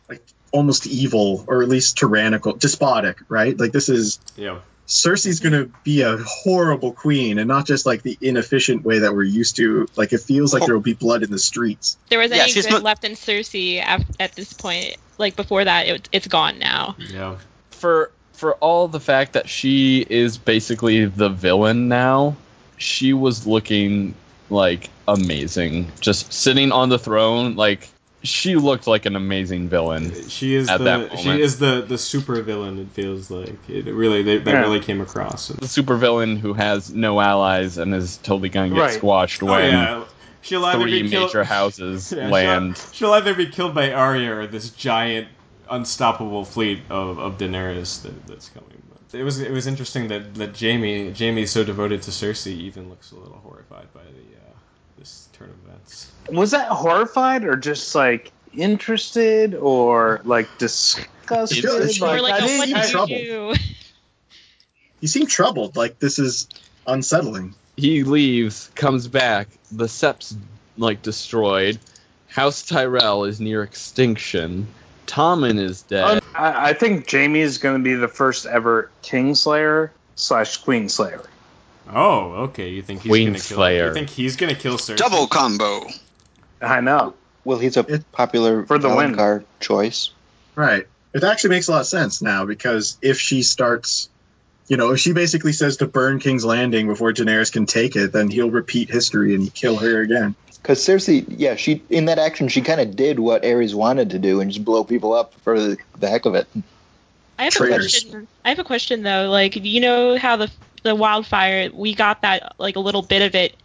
[0.08, 0.22] like
[0.52, 3.58] almost evil or at least tyrannical, despotic, right?
[3.58, 4.58] Like this is Yeah.
[4.86, 9.12] Cersei's going to be a horrible queen and not just like the inefficient way that
[9.14, 9.86] we're used to.
[9.96, 11.98] Like it feels like there will be blood in the streets.
[12.08, 14.96] There was Yeah, any she's good mo- left in Cersei af- at this point.
[15.18, 16.96] Like before that, it, it's gone now.
[17.12, 17.36] Yeah.
[17.70, 22.36] for for all the fact that she is basically the villain now,
[22.78, 24.14] she was looking
[24.50, 25.92] like amazing.
[26.00, 27.88] Just sitting on the throne, like
[28.22, 30.12] she looked like an amazing villain.
[30.28, 32.78] She is At the that she is the the super villain.
[32.78, 34.60] It feels like it really they, that Yeah.
[34.60, 35.48] really came across.
[35.48, 38.94] The super villain who has no allies and is totally gonna get Right.
[38.94, 40.04] squashed Oh when yeah,
[40.42, 41.28] she'll either three be killed.
[41.28, 42.84] major houses Yeah, she'll- land.
[42.92, 45.28] She'll, either be killed by Arya or this giant,
[45.70, 48.82] unstoppable fleet of, of Daenerys that, that's coming.
[49.10, 52.88] But it was it was interesting that, that Jaime Jaime so devoted to Cersei even
[52.90, 54.54] looks a little horrified by the uh,
[54.98, 56.10] this turn of events.
[56.30, 61.64] was that horrified or just like interested or like disgusted?
[61.64, 63.16] It's- or like, I didn't what see did you trouble.
[63.16, 63.54] do?
[65.00, 65.76] You seem troubled.
[65.76, 66.48] Like this is
[66.86, 67.54] unsettling.
[67.76, 70.36] he leaves, comes back, the Sept's
[70.76, 71.78] like destroyed.
[72.26, 74.66] House Tyrell is near extinction.
[75.08, 76.04] Tommen is dead.
[76.04, 81.24] Um, I, I think Jaime is going to be the first ever Kingslayer slash Queenslayer.
[81.92, 82.68] Oh, okay.
[82.68, 83.56] You think he's Queen gonna kill?
[83.56, 83.86] Slayer.
[83.88, 84.96] You think he's gonna kill Cersei?
[84.98, 85.86] Double combo.
[86.60, 87.14] I know.
[87.44, 89.14] Well, he's a It- popular For the win.
[89.14, 90.10] Valonqar choice.
[90.54, 90.86] Right.
[91.14, 94.10] It actually makes a lot of sense now because if she starts,
[94.68, 98.12] you know, if she basically says to burn King's Landing before Daenerys can take it,
[98.12, 100.34] then he'll repeat history and kill her again.
[100.60, 104.18] Because Cersei, yeah, she in that action she kind of did what Aerys wanted to
[104.18, 106.46] do and just blow people up for the, the heck of it.
[107.38, 107.96] I have Traitors.
[107.96, 108.28] a question.
[108.44, 109.30] I have a question though.
[109.30, 110.50] Like, you know how the
[110.82, 113.56] the wildfire we got that like a little bit of it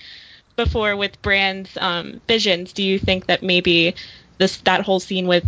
[0.56, 2.72] before with Bran's um, visions.
[2.72, 3.96] Do you think that maybe
[4.38, 5.44] this that whole scene with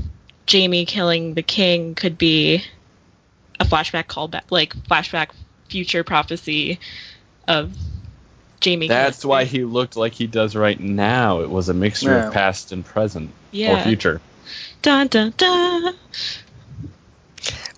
[0.52, 2.64] Jaime killing the king could be
[3.60, 5.30] a flashback callback, like flashback
[5.76, 6.80] future prophecy
[7.50, 7.74] of
[8.64, 8.88] Jaime?
[8.88, 11.42] That's killing- why he looked like he does right now.
[11.42, 12.28] It was a mixture Yeah.
[12.28, 13.82] of past and present Yeah.
[13.82, 14.22] or future.
[14.82, 15.96] Dun dun dun.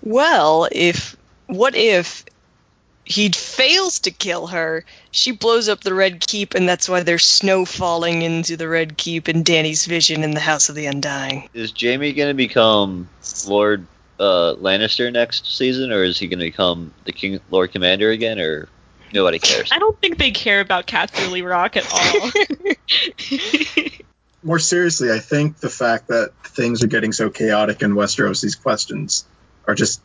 [0.03, 1.15] Well, if
[1.47, 2.23] what if
[3.03, 4.85] he fails to kill her?
[5.09, 8.95] She blows up the Red Keep, and that's why there's snow falling into the Red
[8.95, 11.49] Keep in Danny's vision in the House of the Undying.
[11.55, 13.09] Is Jaime going to become
[13.47, 13.87] Lord
[14.19, 18.39] uh, Lannister next season, or is he going to become the King Lord Commander again,
[18.39, 18.67] or
[19.13, 19.69] nobody cares?
[19.71, 22.31] I don't think they care about Casterly Rock at all.
[24.43, 28.55] More seriously, I think the fact that things are getting so chaotic in Westeros, these
[28.55, 29.25] questions
[29.67, 30.01] are just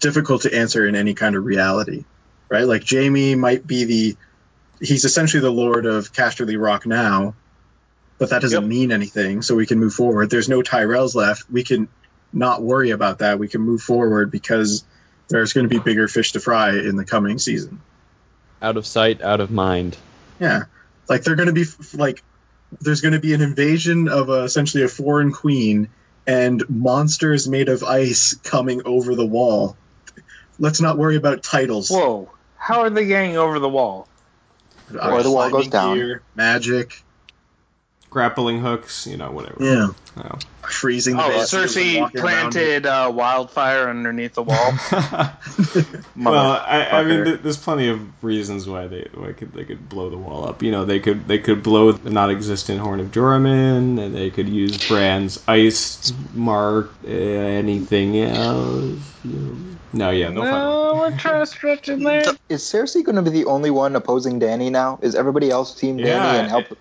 [0.00, 2.04] difficult to answer in any kind of reality,
[2.50, 2.64] right?
[2.64, 4.16] Like Jaime might be the,
[4.80, 7.34] he's essentially the Lord of Casterly Rock now,
[8.18, 8.68] but that doesn't Yep.
[8.68, 9.40] mean anything.
[9.42, 10.30] So we can move forward.
[10.30, 11.48] There's no Tyrells left.
[11.50, 11.88] We can
[12.36, 13.38] not worry about that.
[13.38, 14.84] We can move forward because
[15.28, 17.80] there's going to be bigger fish to fry in the coming season.
[18.60, 19.96] Out of sight, out of mind.
[20.38, 20.64] Yeah,
[21.08, 21.64] like they're going to be
[21.94, 22.22] like
[22.80, 25.88] there's going to be an invasion of a, essentially a foreign queen
[26.26, 29.76] and monsters made of ice coming over the wall.
[30.58, 31.90] Let's not worry about titles.
[31.90, 32.30] Whoa.
[32.56, 34.08] How are they getting over the wall?
[34.90, 35.96] Or the wall goes down.
[35.96, 37.02] gear, magic.
[38.10, 39.62] Grappling hooks, you know, whatever.
[39.62, 39.88] Yeah.
[40.16, 40.38] Oh.
[40.70, 44.72] Freezing the Oh, Cersei walking around planted uh, wildfire underneath the wall.
[46.16, 49.88] well, I, I mean, th- there's plenty of reasons why they why could they could
[49.88, 50.62] blow the wall up.
[50.62, 54.48] You know, they could they could blow the non-existent Horn of Joramun, and they could
[54.48, 56.90] use Bran's ice mark.
[57.04, 58.98] Uh, anything else?
[59.24, 59.56] You know.
[59.92, 60.42] No, yeah, no.
[60.42, 60.94] final.
[60.94, 62.22] no, we're trying to stretch in there.
[62.48, 64.98] Is Cersei going to be the only one opposing Danny now?
[65.00, 66.70] Is everybody else Team Danny Yeah, and help?
[66.70, 66.78] It,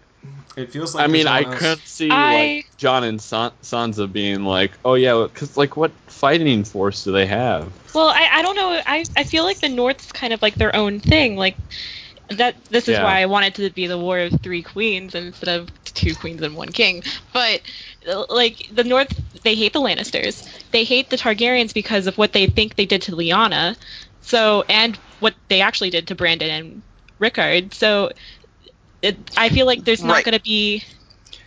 [0.56, 1.04] it feels like.
[1.04, 4.46] I mean, I no one else- could see I- like Jon and San- Sansa being
[4.46, 7.72] like, "Oh yeah," because like, what fighting force do they have?
[7.94, 8.82] Well, I, I don't know.
[8.86, 11.38] I, I feel like the North's kind of like their own thing.
[11.38, 11.56] Like
[12.30, 12.56] that.
[12.70, 13.04] This is Yeah.
[13.04, 16.56] why I wanted to be the War of Three Queens instead of two queens and
[16.56, 17.04] one king.
[17.34, 17.62] But
[18.30, 19.14] like the North,
[19.44, 20.46] they hate the Lannisters.
[20.72, 23.78] They hate the Targaryens because of what they think they did to Lyanna.
[24.22, 26.82] So and what they actually did to Brandon and
[27.20, 27.74] Rickard.
[27.74, 28.12] So
[29.02, 30.26] it, I feel like there's not Right.
[30.26, 30.84] going to be.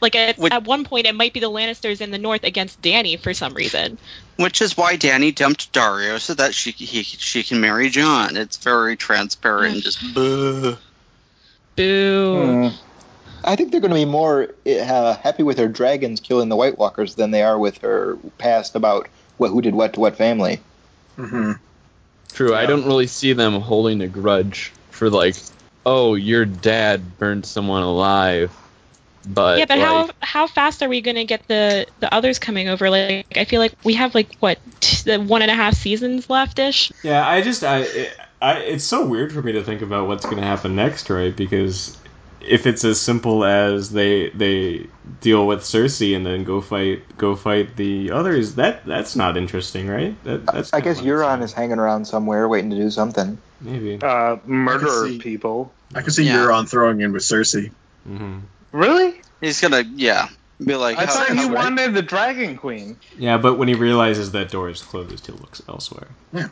[0.01, 2.81] Like at, Would- at one point, it might be the Lannisters in the North against
[2.81, 3.99] Danny for some reason.
[4.37, 8.37] Which is why Danny dumped Daario so that she he, she can marry Jon.
[8.37, 10.77] It's very transparent and just boo.
[11.75, 12.69] Boo.
[12.71, 12.77] Hmm.
[13.45, 16.77] I think they're going to be more uh, happy with her dragons killing the White
[16.79, 19.09] Walkers than they are with her past about
[19.39, 20.61] what who did what to what family.
[21.17, 21.53] hmm
[22.33, 25.35] True, I don't really see them holding a grudge for like,
[25.89, 28.53] "Oh, your dad burned someone alive."
[29.27, 32.39] But yeah, but like, how how fast are we going to get the the others
[32.39, 32.89] coming over?
[32.89, 36.31] Like, I feel like we have like what t- the one and a half seasons
[36.31, 36.93] left ish.
[37.03, 40.25] Yeah, I just I, it, I it's so weird for me to think about what's
[40.25, 41.37] going to happen next, right?
[41.37, 41.97] Because
[42.41, 44.87] if it's as simple as they they
[45.21, 49.89] deal with Cersei and then go fight go fight the others, that that's not interesting,
[49.89, 50.23] right?
[50.25, 53.39] That, that's I guess Euron is hanging around somewhere waiting to do something.
[53.61, 53.99] maybe.
[54.01, 55.73] Uh, murder people.
[55.95, 56.37] I can see Yeah.
[56.37, 57.71] Euron throwing in with Cersei.
[58.05, 58.39] hmm
[58.73, 59.21] Really?
[59.41, 60.29] He's gonna yeah
[60.65, 60.99] be like.
[60.99, 62.99] I how- thought how- he wanted the Dragon Queen.
[63.17, 66.09] Yeah, but when he realizes that door is closed, he looks elsewhere.
[66.33, 66.49] Yeah.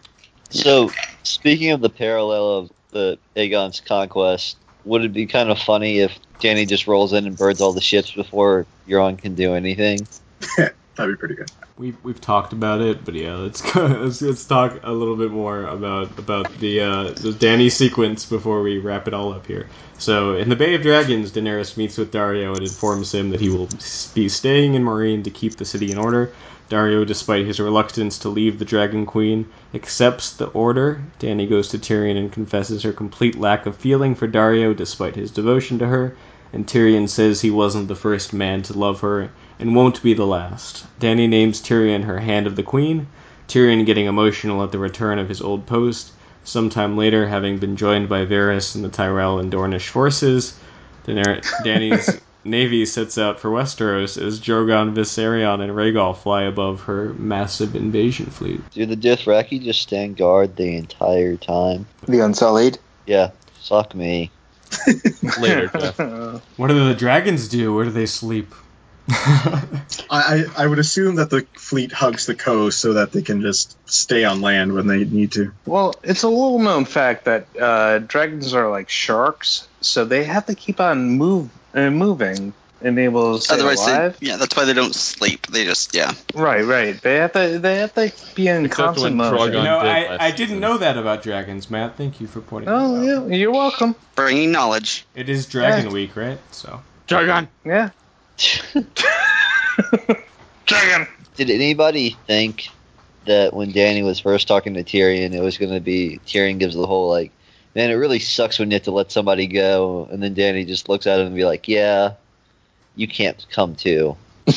[0.51, 0.91] So,
[1.25, 6.13] speaking of the parallel of the Aegon's conquest, would it be kind of funny if
[6.39, 10.07] Danny just rolls in and burns all the ships before Euron can do anything?
[10.57, 11.51] That'd be pretty good.
[11.79, 15.65] We've we've talked about it, but yeah, let's let's let's talk a little bit more
[15.65, 19.69] about about the uh, the Danny sequence before we wrap it all up here.
[19.99, 23.51] So, in the Bay of Dragons, Daenerys meets with Daario and informs him that he
[23.51, 23.69] will
[24.15, 26.33] be staying in Meereen to keep the city in order.
[26.71, 31.03] Daario, despite his reluctance to leave the Dragon Queen, accepts the order.
[31.19, 35.31] Danny goes to Tyrion and confesses her complete lack of feeling for Daario despite his
[35.31, 36.17] devotion to her,
[36.55, 40.27] and Tyrion says he wasn't the first man to love her and won't be the
[40.27, 40.87] last.
[40.99, 43.07] Danny names Tyrion her Hand of the Queen,
[43.49, 46.13] Tyrion getting emotional at the return of his old post.
[46.45, 50.59] Sometime later, having been joined by Varys and the Tyrell and Dornish forces,
[51.07, 57.15] Daener- Danny's navy sets out for Westeros as Drogon, Viserion, and Rhaegal fly above her
[57.15, 58.61] massive invasion fleet.
[58.71, 61.87] Do the Dothraki just stand guard the entire time?
[62.07, 62.79] The Unsullied.
[63.07, 63.31] Yeah,
[63.61, 64.31] suck me.
[65.41, 65.99] later, Jeff.
[66.57, 67.75] What do the dragons do?
[67.75, 68.53] Where do they sleep?
[69.11, 73.41] I, I I would assume that the fleet hugs the coast so that they can
[73.41, 75.53] just stay on land when they need to.
[75.65, 80.47] Well, it's a little known fact that uh, dragons are like sharks, so they have
[80.47, 82.53] to keep on move uh, moving
[82.83, 85.47] and able to stay Otherwise, they, yeah, that's why they don't sleep.
[85.47, 86.13] They just yeah.
[86.35, 87.01] Right, right.
[87.01, 87.59] They have to.
[87.59, 89.55] They have to be in Except constant motion.
[89.55, 90.61] You know, I, I didn't season.
[90.61, 91.97] know that about dragons, Matt.
[91.97, 93.29] Thank you for pointing Oh, that out.
[93.31, 93.37] yeah.
[93.37, 93.95] You're welcome.
[94.15, 95.07] Bringing knowledge.
[95.15, 95.93] It is Dragon Yeah.
[95.93, 96.39] Week, right?
[96.51, 97.49] So Dragon.
[97.65, 97.91] Yeah.
[100.67, 101.07] Dragon.
[101.37, 102.69] Did anybody think
[103.27, 106.75] that when Danny was first talking to Tyrion, it was going to be Tyrion gives
[106.75, 107.31] the whole like,
[107.75, 110.89] man, it really sucks when you have to let somebody go, and then Danny just
[110.89, 112.15] looks at him and be like, yeah,
[112.95, 114.17] you can't come too.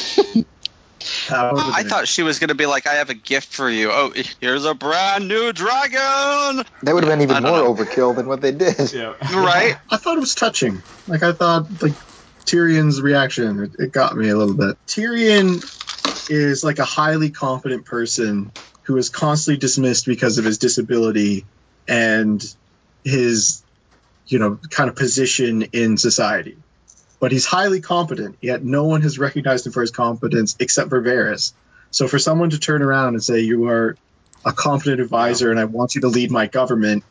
[1.30, 3.90] That I thought she was gonna be like, I have a gift for you.
[3.92, 4.12] Oh,
[4.42, 6.66] here's a brand new dragon.
[6.84, 7.74] That would have been even more know.
[7.74, 8.92] overkill than what they did.
[8.94, 9.78] yeah, Right?
[9.90, 10.82] I thought it was touching.
[11.08, 11.94] Like I thought, like
[12.46, 14.78] Tyrion's reaction, it, it got me a little bit.
[14.88, 15.62] Tyrion
[16.30, 18.52] is like a highly confident person
[18.84, 21.46] who is constantly dismissed because of his disability
[21.88, 22.44] and
[23.04, 23.64] his,
[24.28, 26.58] you know, kind of position in society.
[27.20, 31.02] But he's highly competent, yet no one has recognized him for his competence except for
[31.02, 31.54] Varys.
[31.92, 33.98] So for someone to turn around and say you are
[34.46, 37.04] a competent advisor and I want you to lead my government,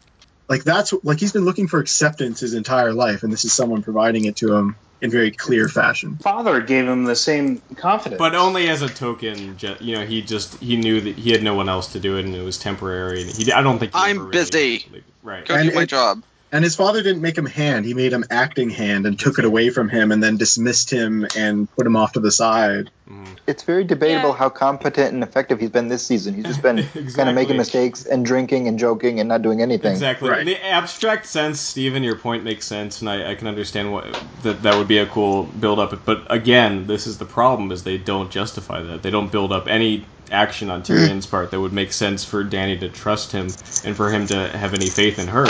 [0.49, 3.83] like that's like he's been looking for acceptance his entire life, and this is someone
[3.83, 6.17] providing it to him in very clear fashion.
[6.17, 8.19] Father gave him the same confidence.
[8.19, 9.57] but only as a token.
[9.81, 12.25] You know, he just he knew that he had no one else to do it,
[12.25, 13.23] and it was temporary.
[13.23, 13.93] And he, I don't think.
[13.95, 15.05] He I'm ever really- busy.
[15.23, 15.47] Right.
[15.47, 16.23] Go And do my it- job.
[16.51, 19.45] And his father didn't make him hand; he made him acting hand and took it
[19.45, 22.91] away from him, and then dismissed him and put him off to the side.
[23.11, 23.27] Mm.
[23.47, 24.37] It's very debatable Yeah.
[24.37, 26.33] how competent and effective he's been this season.
[26.35, 29.93] He's just been kind of making mistakes and drinking and joking and not doing anything.
[29.93, 30.31] Exactly.
[30.31, 30.41] Right.
[30.41, 34.05] In the abstract sense, Stephen, your point makes sense, and I, I can understand what
[34.43, 36.05] that that would be a cool build up.
[36.07, 39.03] But again, this is the problem: is they don't justify that.
[39.03, 42.79] They don't build up any action on Tyrion's part that would make sense for Danny
[42.79, 43.49] to trust him
[43.85, 45.47] and for him to have any faith in her.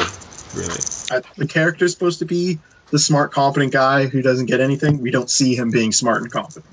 [0.54, 1.22] Really.
[1.36, 2.58] The character's supposed to be
[2.90, 5.00] the smart, competent guy who doesn't get anything.
[5.00, 6.64] We don't see him being smart and competent.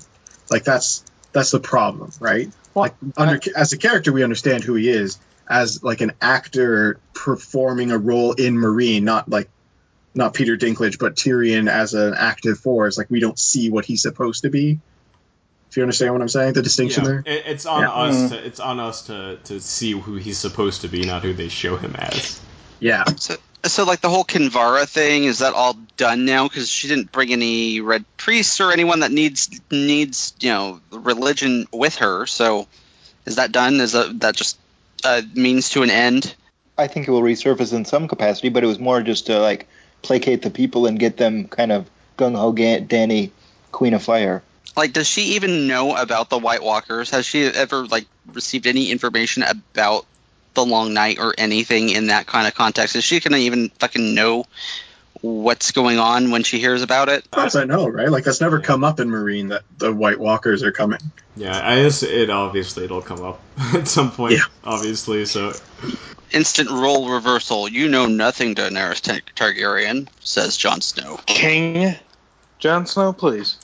[0.50, 2.50] Like that's that's the problem, right?
[2.74, 5.18] like under as a character, we understand who he is.
[5.48, 9.48] As like an actor performing a role in Meereen, not like
[10.14, 12.98] not Peter Dinklage, but Tyrion as an active force.
[12.98, 14.80] Like we don't see what he's supposed to be.
[15.70, 17.10] If you understand what I'm saying, the distinction Yeah.
[17.10, 17.22] there.
[17.26, 17.90] It, it's on Yeah.
[17.90, 18.14] us.
[18.16, 18.28] Mm-hmm.
[18.28, 21.48] To, it's on us to to see who he's supposed to be, not who they
[21.48, 22.40] show him as.
[22.80, 23.04] Yeah.
[23.16, 23.36] So,
[23.68, 26.48] so like the whole Kinvara thing is that all done now?
[26.48, 31.66] Because she didn't bring any red priests or anyone that needs needs you know religion
[31.72, 32.26] with her.
[32.26, 32.66] So
[33.24, 33.80] is that done?
[33.80, 34.58] Is that that just
[35.04, 36.34] a means to an end?
[36.78, 39.68] I think it will resurface in some capacity, but it was more just to like
[40.02, 41.88] placate the people and get them kind of
[42.18, 43.32] gung ho Danny,
[43.72, 44.42] Queen of Fire.
[44.76, 47.10] Like, does she even know about the White Walkers?
[47.10, 50.04] Has she ever like received any information about
[50.56, 52.96] the Long Night or anything in that kind of context?
[52.96, 54.44] Is she gonna even fucking know
[55.20, 57.24] what's going on when she hears about it?
[57.26, 58.10] Of course, I know, right?
[58.10, 61.00] Like that's never come up in Meereen that the White Walkers are coming.
[61.36, 63.40] Yeah, I guess it obviously it'll come up
[63.74, 64.34] at some point.
[64.34, 64.44] Yeah.
[64.64, 65.52] Obviously, so
[66.32, 67.68] Instant role reversal.
[67.68, 71.18] You know nothing, Daenerys Tar- Targaryen, says Jon Snow.
[71.26, 71.94] King
[72.58, 73.56] Jon Snow, please.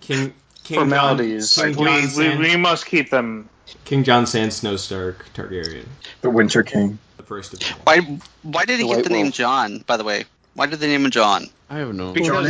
[0.00, 0.32] King
[0.64, 1.54] King Formalities.
[1.56, 3.48] Jon, King, we, Jon we, Sand, we must keep them.
[3.84, 5.86] King Jon Sand Snow Stark Targaryen,
[6.20, 6.98] The Winter King.
[7.16, 7.78] the first of them.
[7.84, 8.18] Why?
[8.42, 9.34] Why did he The get the name Wolf.
[9.34, 9.78] Jon?
[9.86, 10.24] By the way,
[10.54, 11.46] why did they name him Jon?
[11.70, 12.12] I have no.
[12.12, 12.44] Because Jon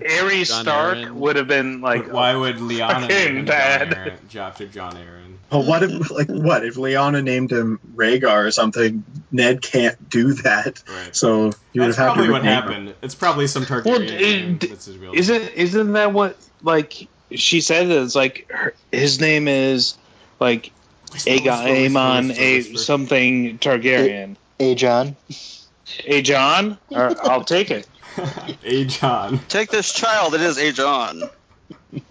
[0.00, 1.20] Aerys Jon Stark Aaron.
[1.20, 2.04] would have been like.
[2.06, 3.90] But why would Lyanna fucking name him bad.
[3.90, 5.22] Jon Arryn, after Jon Arryn?
[5.52, 9.04] Oh, what if like what if Lyanna named him Rhaegar or something?
[9.30, 11.14] Ned can't do that, Right.
[11.14, 12.62] so he would That's have had to probably what rename him.
[12.68, 12.94] happened.
[13.02, 14.58] It's probably some Targaryen Well, name.
[14.60, 17.90] it- That's his real Isn't isn't that what like she said?
[17.90, 19.96] It's like her, his name is
[20.40, 20.70] like
[21.12, 24.36] Whisper, Aegon whisper, whisper, A something Targaryen.
[24.58, 25.16] Hey, Jon.
[26.06, 26.78] A Jon?
[26.94, 27.88] I'll take it.
[28.64, 29.38] A Jon.
[29.48, 30.34] Take this child.
[30.34, 31.22] It is a Jon.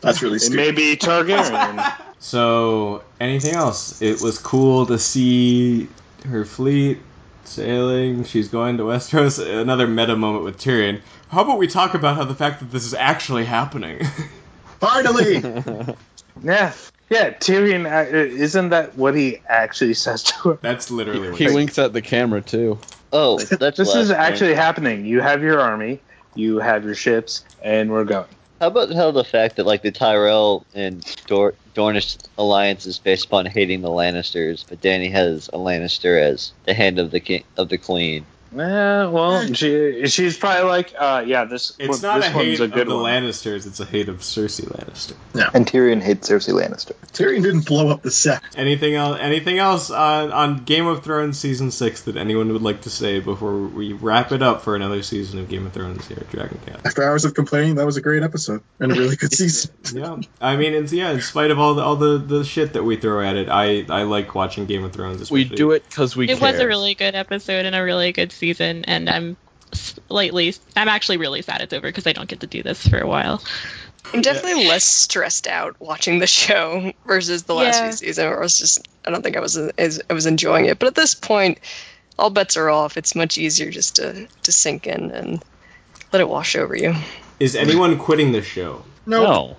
[0.00, 0.56] That's really It stupid.
[0.56, 1.94] may be Targaryen.
[2.22, 4.02] So, anything else?
[4.02, 5.88] It was cool to see
[6.26, 6.98] her fleet
[7.44, 8.24] sailing.
[8.24, 9.38] She's going to Westeros.
[9.42, 11.00] Another meta moment with Tyrion.
[11.30, 14.00] How about we talk about how the fact that this is actually happening?
[14.80, 15.36] Finally,
[16.42, 16.72] yeah,
[17.10, 17.30] yeah.
[17.34, 20.58] Tyrion uh, isn't that what he actually says to her?
[20.62, 21.54] That's literally what He it is.
[21.54, 22.78] winks at the camera too.
[23.12, 24.18] Oh, that's This is night.
[24.18, 25.04] actually happening.
[25.04, 26.00] You have your army,
[26.34, 28.26] you have your ships, and we're going.
[28.60, 33.26] How about how the fact that like the Tyrell and Dor- Dornish alliance is based
[33.26, 37.44] upon hating the Lannisters, but Danny has a Lannister as the hand of the king
[37.56, 38.24] of the queen.
[38.52, 39.52] Yeah, well, eh.
[39.52, 42.64] she she's probably like, uh, yeah, this It's one- not this a one's hate a
[42.64, 43.04] of good the one.
[43.04, 45.14] Lannisters, it's a hate of Cersei Lannister.
[45.54, 46.92] And Tyrion hates Cersei Lannister.
[47.12, 48.40] Tyrion didn't blow up the Sept.
[48.56, 49.18] Anything else?
[49.20, 53.20] Anything else on, on Game of Thrones season six that anyone would like to say
[53.20, 56.58] before we wrap it up for another season of Game of Thrones here at Dragon
[56.66, 56.80] Cat?
[56.84, 59.70] After hours of complaining, that was a great episode and a really good season.
[59.94, 61.10] Yeah, I mean, it's yeah.
[61.10, 63.84] In spite of all the all the, the shit that we throw at it, I
[63.88, 65.30] I like watching Game of Thrones.
[65.30, 66.52] We do it because we it care.
[66.52, 69.36] was a really good episode and a really good season, and I'm
[69.72, 72.98] slightly, I'm actually really sad it's over because I don't get to do this for
[72.98, 73.40] a while.
[74.12, 77.82] I'm definitely less stressed out watching the show versus the last Yeah.
[77.90, 78.24] few seasons.
[78.26, 80.78] Where I was just, I don't think I was as I was enjoying it.
[80.80, 81.58] But at this point,
[82.18, 82.96] all bets are off.
[82.96, 85.42] It's much easier just to to sink in and
[86.12, 86.94] let it wash over you.
[87.38, 88.82] Is anyone quitting the show?
[89.06, 89.30] No, No.
[89.30, 89.56] All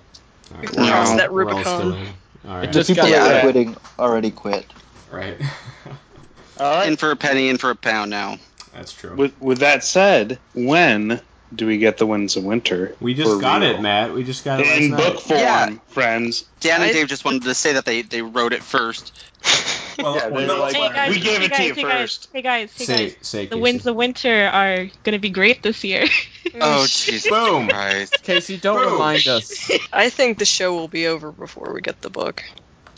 [0.58, 0.84] right, No.
[0.86, 1.78] Cross that we're all Rubicon.
[1.92, 2.50] still.
[2.50, 3.38] All right, just people got that yeah.
[3.38, 4.66] are quitting already quit.
[5.10, 5.40] right.
[6.58, 6.88] All right.
[6.88, 8.36] In for a penny, in for a pound now.
[8.74, 9.14] That's true.
[9.14, 11.20] With with that said, when
[11.54, 12.96] do we get the Winds of Winter?
[13.00, 13.72] we just got real?
[13.76, 14.14] it, Matt.
[14.14, 15.70] We just got it in last book form, Yeah.
[15.88, 16.44] friends.
[16.60, 19.12] Dan and I- Dave just wanted to say that they, they wrote it first.
[19.98, 22.32] Well, Yeah, they like, Hey guys, we gave hey it to you hey first.
[22.32, 23.16] Guys, hey guys, hey say guys.
[23.20, 23.60] say The Casey.
[23.60, 26.06] winds of winter are going to be great this year.
[26.60, 27.68] Oh, Jesus Boom.
[27.68, 28.22] Christ.
[28.22, 28.94] Casey, don't Boom.
[28.94, 29.70] remind us.
[29.92, 32.42] I think the show will be over before we get the book.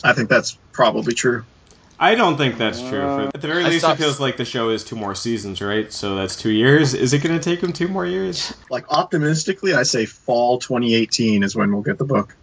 [0.05, 1.43] I think that's probably true.
[1.99, 2.89] I don't think that's true.
[2.89, 5.61] For, at the very I least, it feels like the show is two more seasons,
[5.61, 5.91] right?
[5.91, 6.93] So that's two years.
[6.93, 8.53] Is it going to take them two more years?
[8.69, 12.35] Like optimistically, I say fall 2018 is when we'll get the book.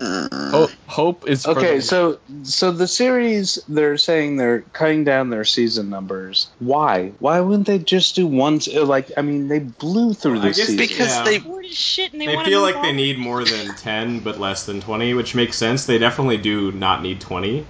[0.00, 5.30] Uh, hope, hope is Okay, the- so so the series they're saying they're cutting down
[5.30, 6.48] their season numbers.
[6.60, 7.08] Why?
[7.18, 8.60] Why wouldn't they just do one?
[8.72, 10.86] Uh, like, I mean, they blew through I this guess season.
[10.86, 11.24] Because yeah.
[11.24, 11.40] they
[11.70, 14.66] shit, and they, They want feel to like they need more than 10, but less
[14.66, 15.86] than 20, which makes sense.
[15.86, 17.66] They definitely do not need 20.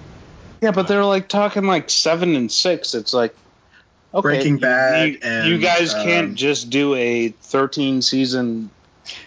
[0.61, 2.93] Yeah, but they're like talking like seven and six.
[2.93, 3.35] It's like
[4.13, 8.69] okay, Breaking you- Bad You, and, you guys um, can't just do a thirteen season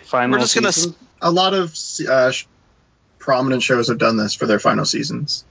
[0.04, 0.36] final.
[0.36, 0.94] We're just gonna season?
[1.20, 1.76] a lot of
[2.08, 2.32] uh,
[3.18, 5.44] prominent shows have done this for their final seasons.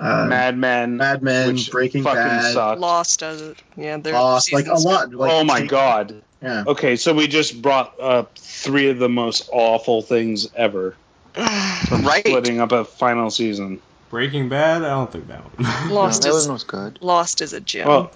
[0.00, 2.80] Uh, Mad Men, Mad Men, which Breaking fucking Bad, sucked.
[2.80, 3.62] Lost does it.
[3.76, 5.12] Yeah, they're Lost, like a lot.
[5.12, 6.22] Like, oh my god.
[6.42, 6.64] Yeah.
[6.66, 10.96] Okay, so we just brought up three of the most awful things ever.
[11.36, 12.26] right.
[12.26, 13.80] Splitting up a final season.
[14.12, 15.88] Breaking Bad, I don't think that one.
[15.88, 16.98] No, Lost that is one was good.
[17.00, 17.88] Lost is a gem.
[17.88, 18.12] Well,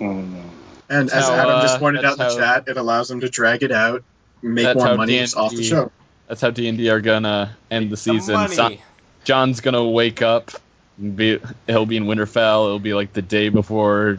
[0.00, 0.44] oh no.
[0.88, 3.18] And That's as how, Adam uh, just pointed out in the chat, it allows them
[3.22, 4.04] to drag it out,
[4.42, 5.90] make more money D&D off the show.
[6.28, 8.34] That's how D and D are gonna end the season.
[8.34, 8.54] money.
[8.54, 8.78] Son-
[9.24, 10.52] Jon's gonna wake up.
[11.00, 12.66] Be, he'll be in Winterfell.
[12.66, 14.18] It'll be like the day before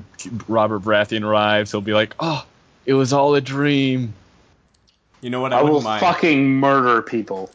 [0.49, 1.71] Robert Baratheon arrives.
[1.71, 2.45] He'll be like, "Oh,
[2.85, 4.13] it was all a dream."
[5.21, 5.53] You know what?
[5.53, 6.01] I, I will mind.
[6.01, 7.51] fucking murder people.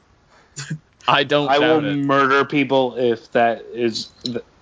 [1.07, 1.97] I don't I will it.
[1.97, 4.11] murder people if that is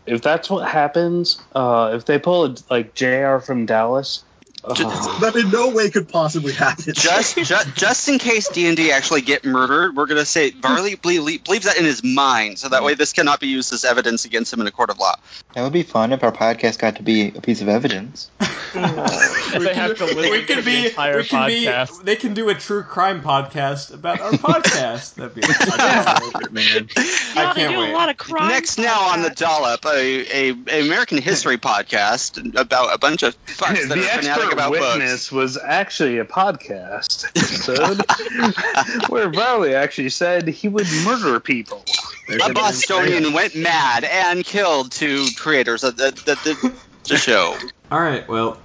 [0.06, 1.40] if that's what happens.
[1.54, 3.38] Uh, if they pull a, like Jr.
[3.38, 4.24] from Dallas.
[4.64, 4.74] uh,
[5.20, 6.94] That in no way could possibly happen.
[6.94, 10.96] Just, just, just in case D and D actually get murdered, we're gonna say Varley
[10.96, 14.24] ble- believes that in his mind, so that way this cannot be used as evidence
[14.24, 15.14] against him in a court of law.
[15.54, 18.30] That would be fun if our podcast got to be a piece of evidence.
[18.72, 20.86] they have to listen we could the be.
[20.86, 21.98] entire We could podcast.
[21.98, 22.04] be.
[22.04, 25.14] They can do a true crime podcast about our podcast.
[25.14, 25.40] That'd be.
[26.52, 26.88] man.
[27.36, 27.90] I can't do wait.
[27.90, 28.48] a lot of crime.
[28.48, 33.34] Next, now on the dollop, a, a, a American history podcast about a bunch of
[33.46, 34.96] fucks that the are fanatic expert about books.
[34.98, 41.84] witness was actually a podcast episode where Varley actually said he would murder people.
[42.30, 46.74] There's A an Bostonian went mad and killed two creators of the, the, the,
[47.08, 47.56] the show.
[47.90, 48.60] All right, well,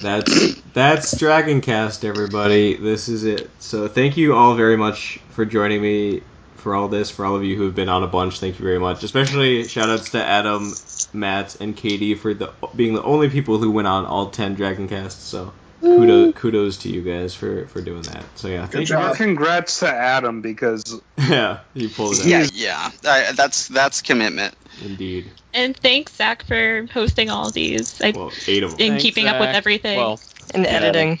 [0.00, 2.76] that's that's Dragoncast, everybody.
[2.76, 3.50] This is it.
[3.58, 6.22] So thank you all very much for joining me
[6.54, 7.10] for all this.
[7.10, 9.02] For all of you who have been on a bunch, thank you very much.
[9.02, 10.72] Especially shout outs to Adam,
[11.12, 15.10] Matt, and Katie for the being the only people who went on all ten Dragoncasts.
[15.10, 16.36] So kudos mm.
[16.36, 18.24] kudos to you guys for for doing that.
[18.34, 19.16] So yeah, thank Well, job.
[19.16, 21.00] congrats to Adam because.
[21.28, 22.26] Yeah, you pulled it out.
[22.26, 24.54] Yeah, yeah, I, that's that's commitment.
[24.82, 25.30] Indeed.
[25.52, 28.80] And thanks, Zach, for hosting all these I, Well, eight of them.
[28.80, 29.98] and Thanks, keeping up with everything.
[29.98, 30.20] Well,
[30.54, 31.18] and editing.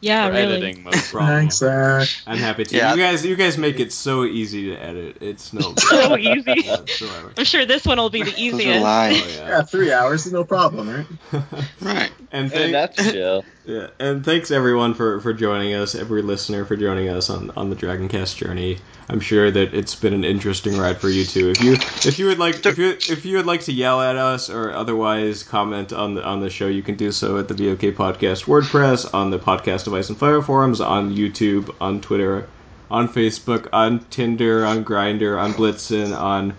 [0.00, 0.56] yeah, for really.
[0.58, 1.06] editing most.
[1.12, 2.08] Thanks, Zach.
[2.26, 2.76] I'm happy to.
[2.76, 2.94] Yeah.
[2.94, 5.16] You guys, you guys make it so easy to edit.
[5.22, 6.68] It's no So easy.
[6.68, 7.32] whatsoever.
[7.36, 8.78] I'm sure this one will be the easiest.
[8.78, 9.36] Oh lies.
[9.36, 11.42] Yeah, three hours is no problem, right?
[11.80, 12.12] Right.
[12.30, 13.44] and And thank, that's a show.
[13.68, 17.68] Yeah, and thanks everyone for, for joining us, every listener for joining us on, on
[17.68, 18.78] the Dragoncast journey.
[19.10, 21.50] I'm sure that it's been an interesting ride for you too.
[21.50, 24.16] If you if you would like if you if you would like to yell at
[24.16, 27.52] us or otherwise comment on the on the show, you can do so at the
[27.52, 32.48] VOK Podcast WordPress, on the Podcast of Ice and Fire forums, on YouTube, on Twitter,
[32.90, 36.54] on Facebook, on Tinder, on Grindr, on Blitzen, on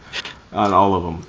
[0.54, 1.26] on all of them.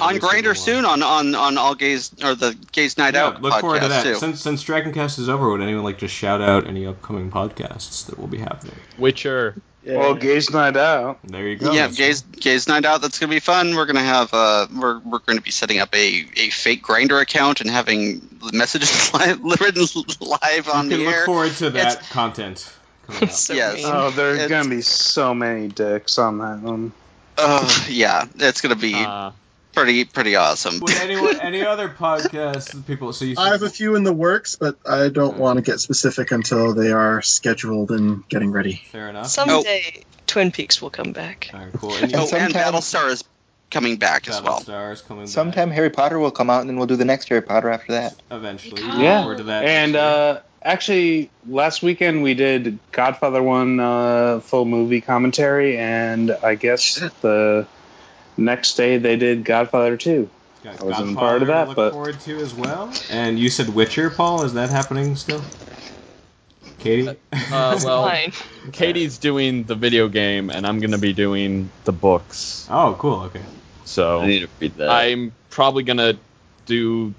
[0.00, 3.42] On every Grindr soon, on, on on all gays or the gays night Yeah, out
[3.42, 4.02] look podcast forward to that.
[4.02, 4.14] too.
[4.16, 8.18] Since since Dragoncast is over, would anyone like to shout out any upcoming podcasts that
[8.18, 8.74] will be happening?
[8.98, 9.54] Witcher.
[9.86, 11.18] well, Gays Night Out.
[11.24, 11.72] There you go.
[11.72, 13.00] Yeah, gays gays night out.
[13.00, 13.74] That's gonna be fun.
[13.74, 17.22] We're gonna have uh, we're we're going to be setting up a, a fake Grindr
[17.22, 18.20] account and having
[18.52, 19.86] messages live, written
[20.20, 21.24] live on you can the look air.
[21.24, 22.70] forward to that It's- content.
[23.06, 23.30] coming up.
[23.30, 23.76] So Yes.
[23.76, 23.86] mean.
[23.86, 26.92] Oh, there's It's- gonna be so many dicks on that one.
[27.38, 29.30] Uh, yeah, it's gonna be Uh,
[29.74, 30.80] pretty pretty awesome.
[30.80, 33.12] Would anyone, any other podcasts, people?
[33.12, 35.80] So you I have a few in the works, but I don't want to get
[35.80, 38.82] specific until they are scheduled and getting ready.
[38.90, 39.26] fair enough.
[39.28, 41.50] Someday Twin Peaks will come back.
[41.54, 41.92] All right, cool.
[41.94, 43.24] And Oh, you, and sometime- Battlestar is
[43.70, 44.60] coming back as well.
[44.60, 47.28] Battlestar's coming back Sometime Harry Potter will come out, and then we'll do the next
[47.28, 48.14] Harry Potter after that.
[48.30, 48.80] eventually.
[48.82, 48.98] Yeah.
[49.00, 49.20] Yeah.
[49.22, 49.64] forward to that.
[49.64, 56.54] And uh, actually, last weekend we did Godfather One uh, full movie commentary, and I
[56.54, 57.66] guess the
[58.38, 60.30] next day they did Godfather Two.
[60.64, 62.92] Got I wasn't Godfather part of to that, look but- forward to as well.
[63.10, 64.44] And you said Witcher, Paul.
[64.44, 65.42] Is that happening still?
[66.78, 67.08] Katie.
[67.08, 67.14] uh,
[67.84, 68.32] well, Fine.
[68.72, 72.66] Katie's doing the video game, and I'm gonna be doing the books.
[72.70, 73.22] oh, cool.
[73.22, 73.42] Okay.
[73.84, 74.88] So I need to read that.
[74.88, 76.14] I'm probably gonna
[76.66, 77.14] do.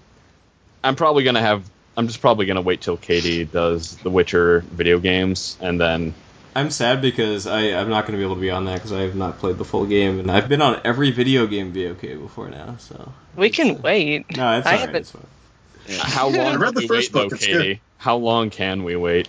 [0.83, 1.69] I'm probably gonna have.
[1.97, 6.13] I'm just probably gonna wait till Katie does the Witcher video games, and then
[6.59, 8.91] I'm sad because I, I'm not going to be able to be on that because
[8.91, 12.01] I have not played the full game, and I've been on every video game VOK
[12.01, 12.75] before now.
[12.77, 14.35] So We can wait.
[14.35, 14.79] no, it's I alright.
[14.79, 15.25] haven't- It's fine.
[15.99, 16.39] how long?
[16.39, 17.81] I read the first book, though, it's Katie?
[17.97, 19.27] How long can we wait?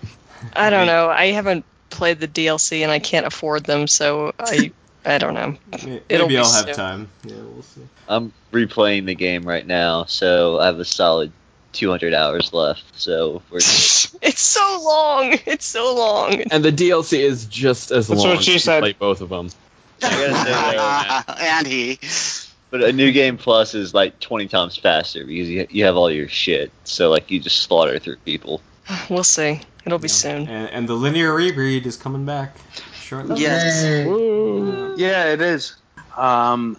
[0.54, 1.08] I don't know.
[1.08, 4.72] I haven't played the DLC and I can't afford them, so I
[5.04, 5.56] I don't know.
[5.84, 6.74] May- It'll Maybe I'll have soon.
[6.74, 7.08] time.
[7.24, 7.80] Yeah, we'll see.
[8.08, 11.32] I'm replaying the game right now, so I have a solid
[11.72, 12.84] 200 hours left.
[13.00, 13.56] So we're
[14.22, 15.38] It's so long.
[15.46, 16.42] It's so long.
[16.50, 18.30] And the DLC is just as That's long.
[18.30, 18.80] what she if you said.
[18.80, 19.50] Play both of them.
[20.02, 21.98] I gotta say, though, and he.
[22.70, 26.10] but a new game plus is like 20 times faster because you, you have all
[26.10, 26.72] your shit.
[26.84, 28.60] So like you just slaughter through people.
[29.10, 29.60] We'll see.
[29.84, 30.48] It'll be soon.
[30.48, 32.56] And, and the linear reread is coming back
[32.94, 33.40] shortly.
[33.40, 33.84] Yes.
[34.98, 35.74] Yeah, it is.
[36.16, 36.76] Um,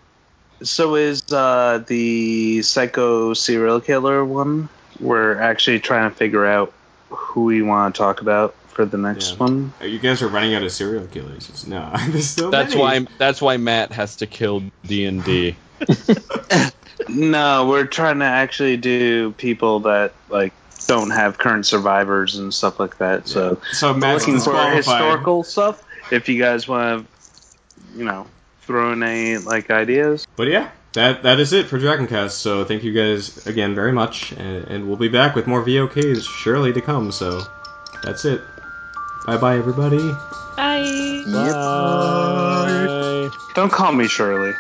[0.63, 4.69] so is uh, the psycho serial killer one.
[5.01, 6.71] We're actually trying to figure out
[7.09, 9.37] who we want to talk about for the next Yeah.
[9.37, 9.73] one.
[9.81, 11.49] You guys are running out of serial killers.
[11.49, 12.81] It's- No, there's so That's many.
[13.03, 13.07] why.
[13.17, 15.55] That's why Matt has to kill D and D.
[17.09, 20.53] No, we're trying to actually do people that like
[20.87, 23.27] don't have current survivors and stuff like that.
[23.27, 25.83] So So we're Matt's looking for historical stuff.
[26.11, 28.27] If you guys want to, you know,
[28.61, 30.27] throw in any like ideas.
[30.35, 32.31] But yeah, that that is it for Dragoncast.
[32.31, 36.27] So thank you guys again very much, and, and we'll be back with more VOKs
[36.27, 37.11] surely to come.
[37.11, 37.41] So
[38.03, 38.41] that's it.
[39.25, 40.11] Bye bye everybody.
[40.57, 41.23] Bye.
[41.27, 43.29] Bye.
[43.55, 44.53] Don't call me Shirley.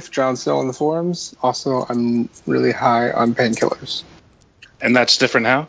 [0.00, 1.34] Adam in Jon Snow in the forums.
[1.42, 4.02] Also, I'm really high on painkillers.
[4.80, 5.68] And that's different how?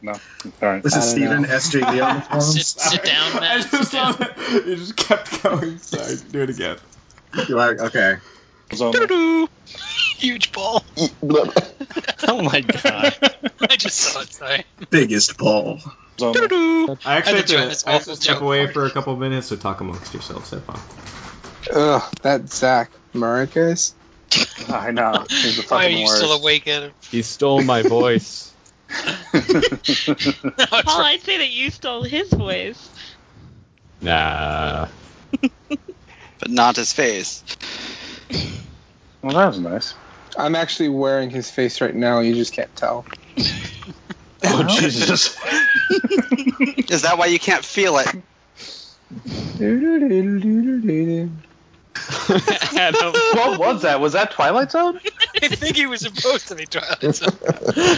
[0.00, 0.12] No.
[0.12, 0.18] All
[0.62, 0.82] right.
[0.82, 1.48] This is don't Stephen know.
[1.48, 2.80] SJV on the forums.
[2.80, 4.12] sit down, I just Sit down.
[4.12, 4.66] love it.
[4.66, 5.78] You just kept going.
[5.78, 6.76] Sorry, do it again.
[7.48, 8.16] You like- okay.
[8.70, 9.48] Doo-doo.
[10.18, 10.84] Huge ball.
[12.28, 13.16] Oh my god.
[13.62, 14.32] I just saw it.
[14.32, 14.64] Sorry.
[14.90, 15.78] Biggest ball.
[16.18, 16.98] Doo-doo.
[17.04, 19.18] I actually I've have to, I have to step away for- for a couple of
[19.18, 20.50] minutes, so talk amongst yourselves.
[20.50, 20.78] Have fun.
[21.74, 23.94] Ugh, that Zach Marcus.
[24.68, 25.24] I know.
[25.28, 26.16] He's the Why are fucking you worst.
[26.16, 26.92] still awake, Adam?
[27.10, 28.52] He stole my voice.
[29.34, 31.02] No, Paul.
[31.02, 32.88] I'd say that you stole his voice.
[34.00, 34.88] Nah.
[36.38, 37.42] But not his face.
[39.22, 39.94] well, that was nice.
[40.36, 42.20] I'm actually wearing his face right now.
[42.20, 43.04] You just can't tell.
[44.44, 45.36] Oh, Jesus.
[46.90, 48.08] Is that why you can't feel it?
[52.76, 53.12] Adam.
[53.34, 54.00] what was that?
[54.00, 55.00] Was that Twilight Zone?
[55.42, 57.30] I think he was supposed to be Twilight Zone.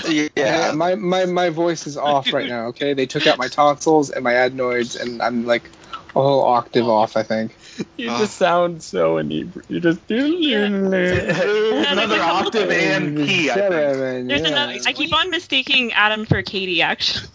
[0.09, 0.73] Yeah, Yeah.
[0.73, 2.67] my, my my voice is off right now.
[2.67, 5.71] Okay, they took out my tonsils and my adenoids, and I'm like
[6.11, 7.17] a whole octave off.
[7.17, 7.57] I think.
[7.97, 8.45] You just ah.
[8.45, 9.71] sound so inebriated.
[9.71, 10.01] You just.
[10.11, 11.31] Another
[12.23, 14.29] octave and key, I think.
[14.29, 14.49] There's yeah.
[14.49, 14.75] another.
[14.87, 17.31] I keep on mistaking Adam for Katie, actually.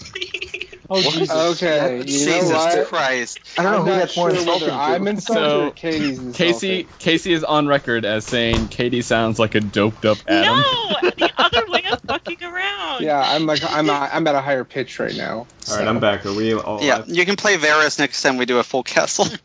[0.89, 1.31] Oh Jesus.
[1.31, 2.87] Okay, you know Jesus what?
[2.87, 3.39] Christ.
[3.57, 6.35] I don't know I'm who not that's more insulting whether I'm insulted So, Katie's insulted.
[6.35, 10.57] Casey Casey is on record as saying Katie sounds like a doped up Adam.
[10.57, 11.65] No, the other
[11.95, 13.03] way fucking around.
[13.03, 15.37] Yeah, I'm like I'm I'm at a higher pitch right now.
[15.37, 15.77] All so.
[15.77, 16.25] right, I'm back.
[16.25, 16.83] Are we all?
[16.83, 19.27] Yeah, you can play Varys next time we do a full castle.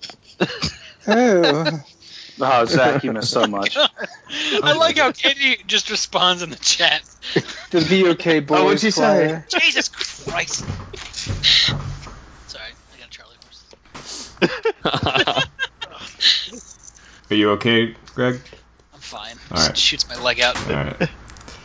[1.06, 1.80] Oh.
[2.38, 3.74] Oh, Zach, you missed so much.
[3.76, 7.02] I like how Katie just responds in the chat.
[7.70, 8.50] The VOK boys.
[8.58, 9.42] Oh, what'd you say?
[9.48, 10.64] Jesus Christ.
[12.46, 12.64] Sorry,
[12.94, 13.64] I got a Charlie horse.
[17.30, 18.40] Are you okay, Greg?
[18.92, 19.38] I'm fine.
[19.50, 19.78] All Just right.
[19.78, 20.56] shoots my leg out.
[20.68, 21.08] All right.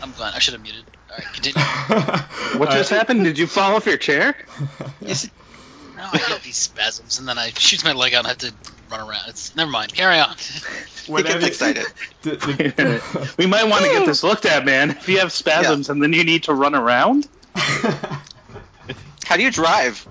[0.06, 0.34] I'm fine.
[0.36, 0.86] I should have muted.
[1.10, 2.60] All right, continue.
[2.60, 3.23] What just happened?
[3.23, 4.36] Did you fall off your chair?
[5.02, 5.27] Yes.
[5.98, 8.38] No, I get these spasms, and then I shoots my leg out and I have
[8.40, 8.53] to
[8.91, 9.30] run around.
[9.30, 9.94] It's never mind.
[9.94, 10.36] Carry on.
[11.06, 11.86] He gets excited.
[12.23, 14.90] The- the- we might want to get this looked at, man.
[14.91, 20.06] If you have spasms and then you need to run around, How do you drive?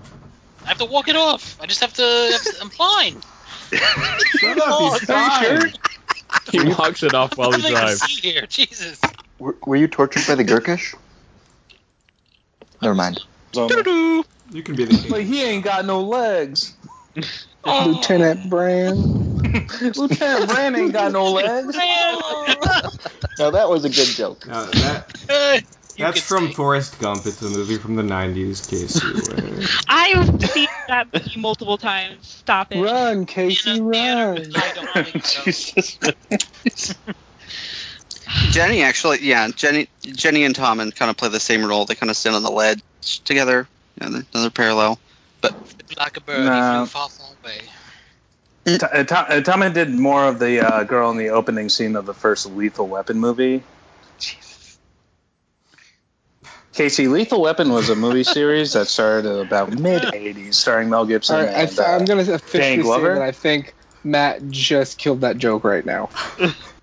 [0.65, 1.57] I have to walk it off.
[1.61, 2.03] I just have to.
[2.33, 3.21] Have to I'm fine.
[3.73, 5.73] Shut up, he's oh, Are you fine.
[6.53, 8.01] He walks it off while he Nothing I can drives.
[8.03, 8.47] see here.
[8.47, 9.01] Jesus.
[9.39, 10.95] Were, were you tortured by the Gurkish?
[12.83, 13.21] Never mind.
[13.57, 14.25] Um, Doo-doo.
[14.51, 15.11] You can be the king.
[15.11, 16.77] Like he ain't got no legs.
[17.67, 17.95] Oh.
[17.95, 18.99] Lieutenant Brand.
[19.97, 21.75] Lieutenant Brand ain't got no legs.
[23.39, 24.47] Now that was a good joke.
[24.47, 25.65] Now, that,
[25.97, 26.55] that's from stay.
[26.55, 27.27] Forrest Gump.
[27.27, 29.01] It's a movie from the 90s, Casey.
[29.89, 32.29] I've seen that movie multiple times.
[32.29, 32.83] Stop it.
[32.83, 34.53] Run, Casey, run.
[34.55, 35.43] I don't think so.
[35.45, 35.99] Jesus.
[38.51, 41.85] Jenny actually, yeah, Jenny, Jenny and Tom and kind of play the same role.
[41.85, 42.83] They kind of stand on the ledge
[43.25, 43.67] together.
[44.01, 44.99] Yeah, another parallel.
[45.97, 46.53] Like a bird, No.
[46.53, 47.61] he flew far, far away.
[48.65, 51.97] T- uh, Tom, uh, Tama did more of the uh, girl in the opening scene
[51.97, 53.63] of the first Lethal Weapon movie.
[56.73, 61.37] Casey, Lethal Weapon was a movie series that started about mid '80s, starring Mel Gibson.
[61.37, 64.49] All right, I and, th- I'm uh, gonna officially Dan say that I think Matt
[64.51, 66.09] just killed that joke right now.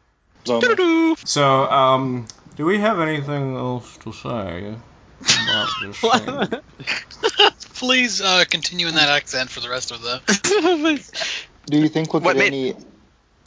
[0.45, 1.15] Zombie.
[1.25, 4.75] so, um, do we have anything else to say
[5.21, 6.61] about this thing?
[7.75, 10.21] Please uh, continue in that accent for the rest of the.
[11.67, 12.75] Do you think we'll get made- any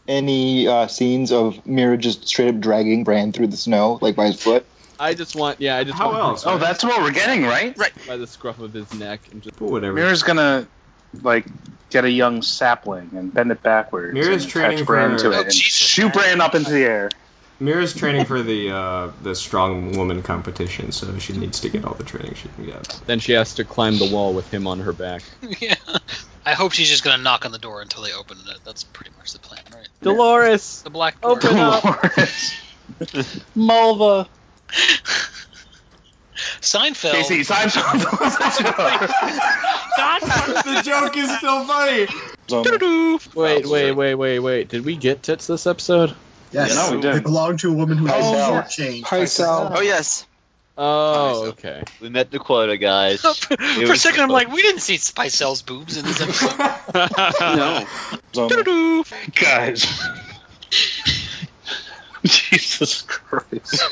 [0.07, 4.27] any uh, scenes of Meera just straight up dragging Bran through the snow, like by
[4.27, 4.67] his foot?
[4.99, 6.47] I just want, yeah, I just How want else?
[6.47, 7.77] Oh, that's what we're getting, right?
[7.77, 7.93] Right.
[8.07, 9.59] by the scruff of his neck and just.
[9.59, 9.97] But whatever.
[9.99, 10.67] Meera's gonna
[11.23, 11.47] like
[11.91, 14.15] get a young sapling and bend it backwards.
[14.17, 16.13] Meera's and training attach Bran for- to it Oh, and Jesus, shoot man.
[16.13, 17.11] Bran up into the air.
[17.61, 21.95] Meera's training for the uh, the strong woman competition, so she needs to get all
[21.95, 23.01] the training she can get.
[23.07, 25.23] Then she has to climb the wall with him on her back.
[25.61, 25.77] yeah.
[26.45, 28.59] I hope she's just gonna knock on the door until they open it.
[28.65, 29.89] That's pretty much the plan, right?
[30.03, 31.33] Dolores, The black door.
[31.37, 31.83] open up.
[31.83, 32.55] Dolores.
[33.57, 34.29] Mulva.
[36.65, 37.13] Seinfeld.
[37.13, 38.01] Casey, Seinfeld.
[40.65, 42.07] the joke is still funny.
[43.35, 44.69] Wait, wait, wait, wait, wait.
[44.69, 46.15] Did we get tits this episode?
[46.53, 47.15] Yes, No, we didn't.
[47.17, 48.33] they belong to a woman who Oh, is
[48.79, 48.85] no.
[48.85, 49.77] shortchanged.
[49.77, 50.27] Oh yes,
[50.77, 51.85] Oh, okay.
[52.01, 53.21] We met the quota, guys.
[53.23, 56.59] For a second, I'm like, we didn't see Spicel's boobs in this episode.
[57.41, 57.87] no.
[58.35, 59.05] Zombie.
[59.35, 59.87] Guys.
[62.25, 63.85] Jesus Christ.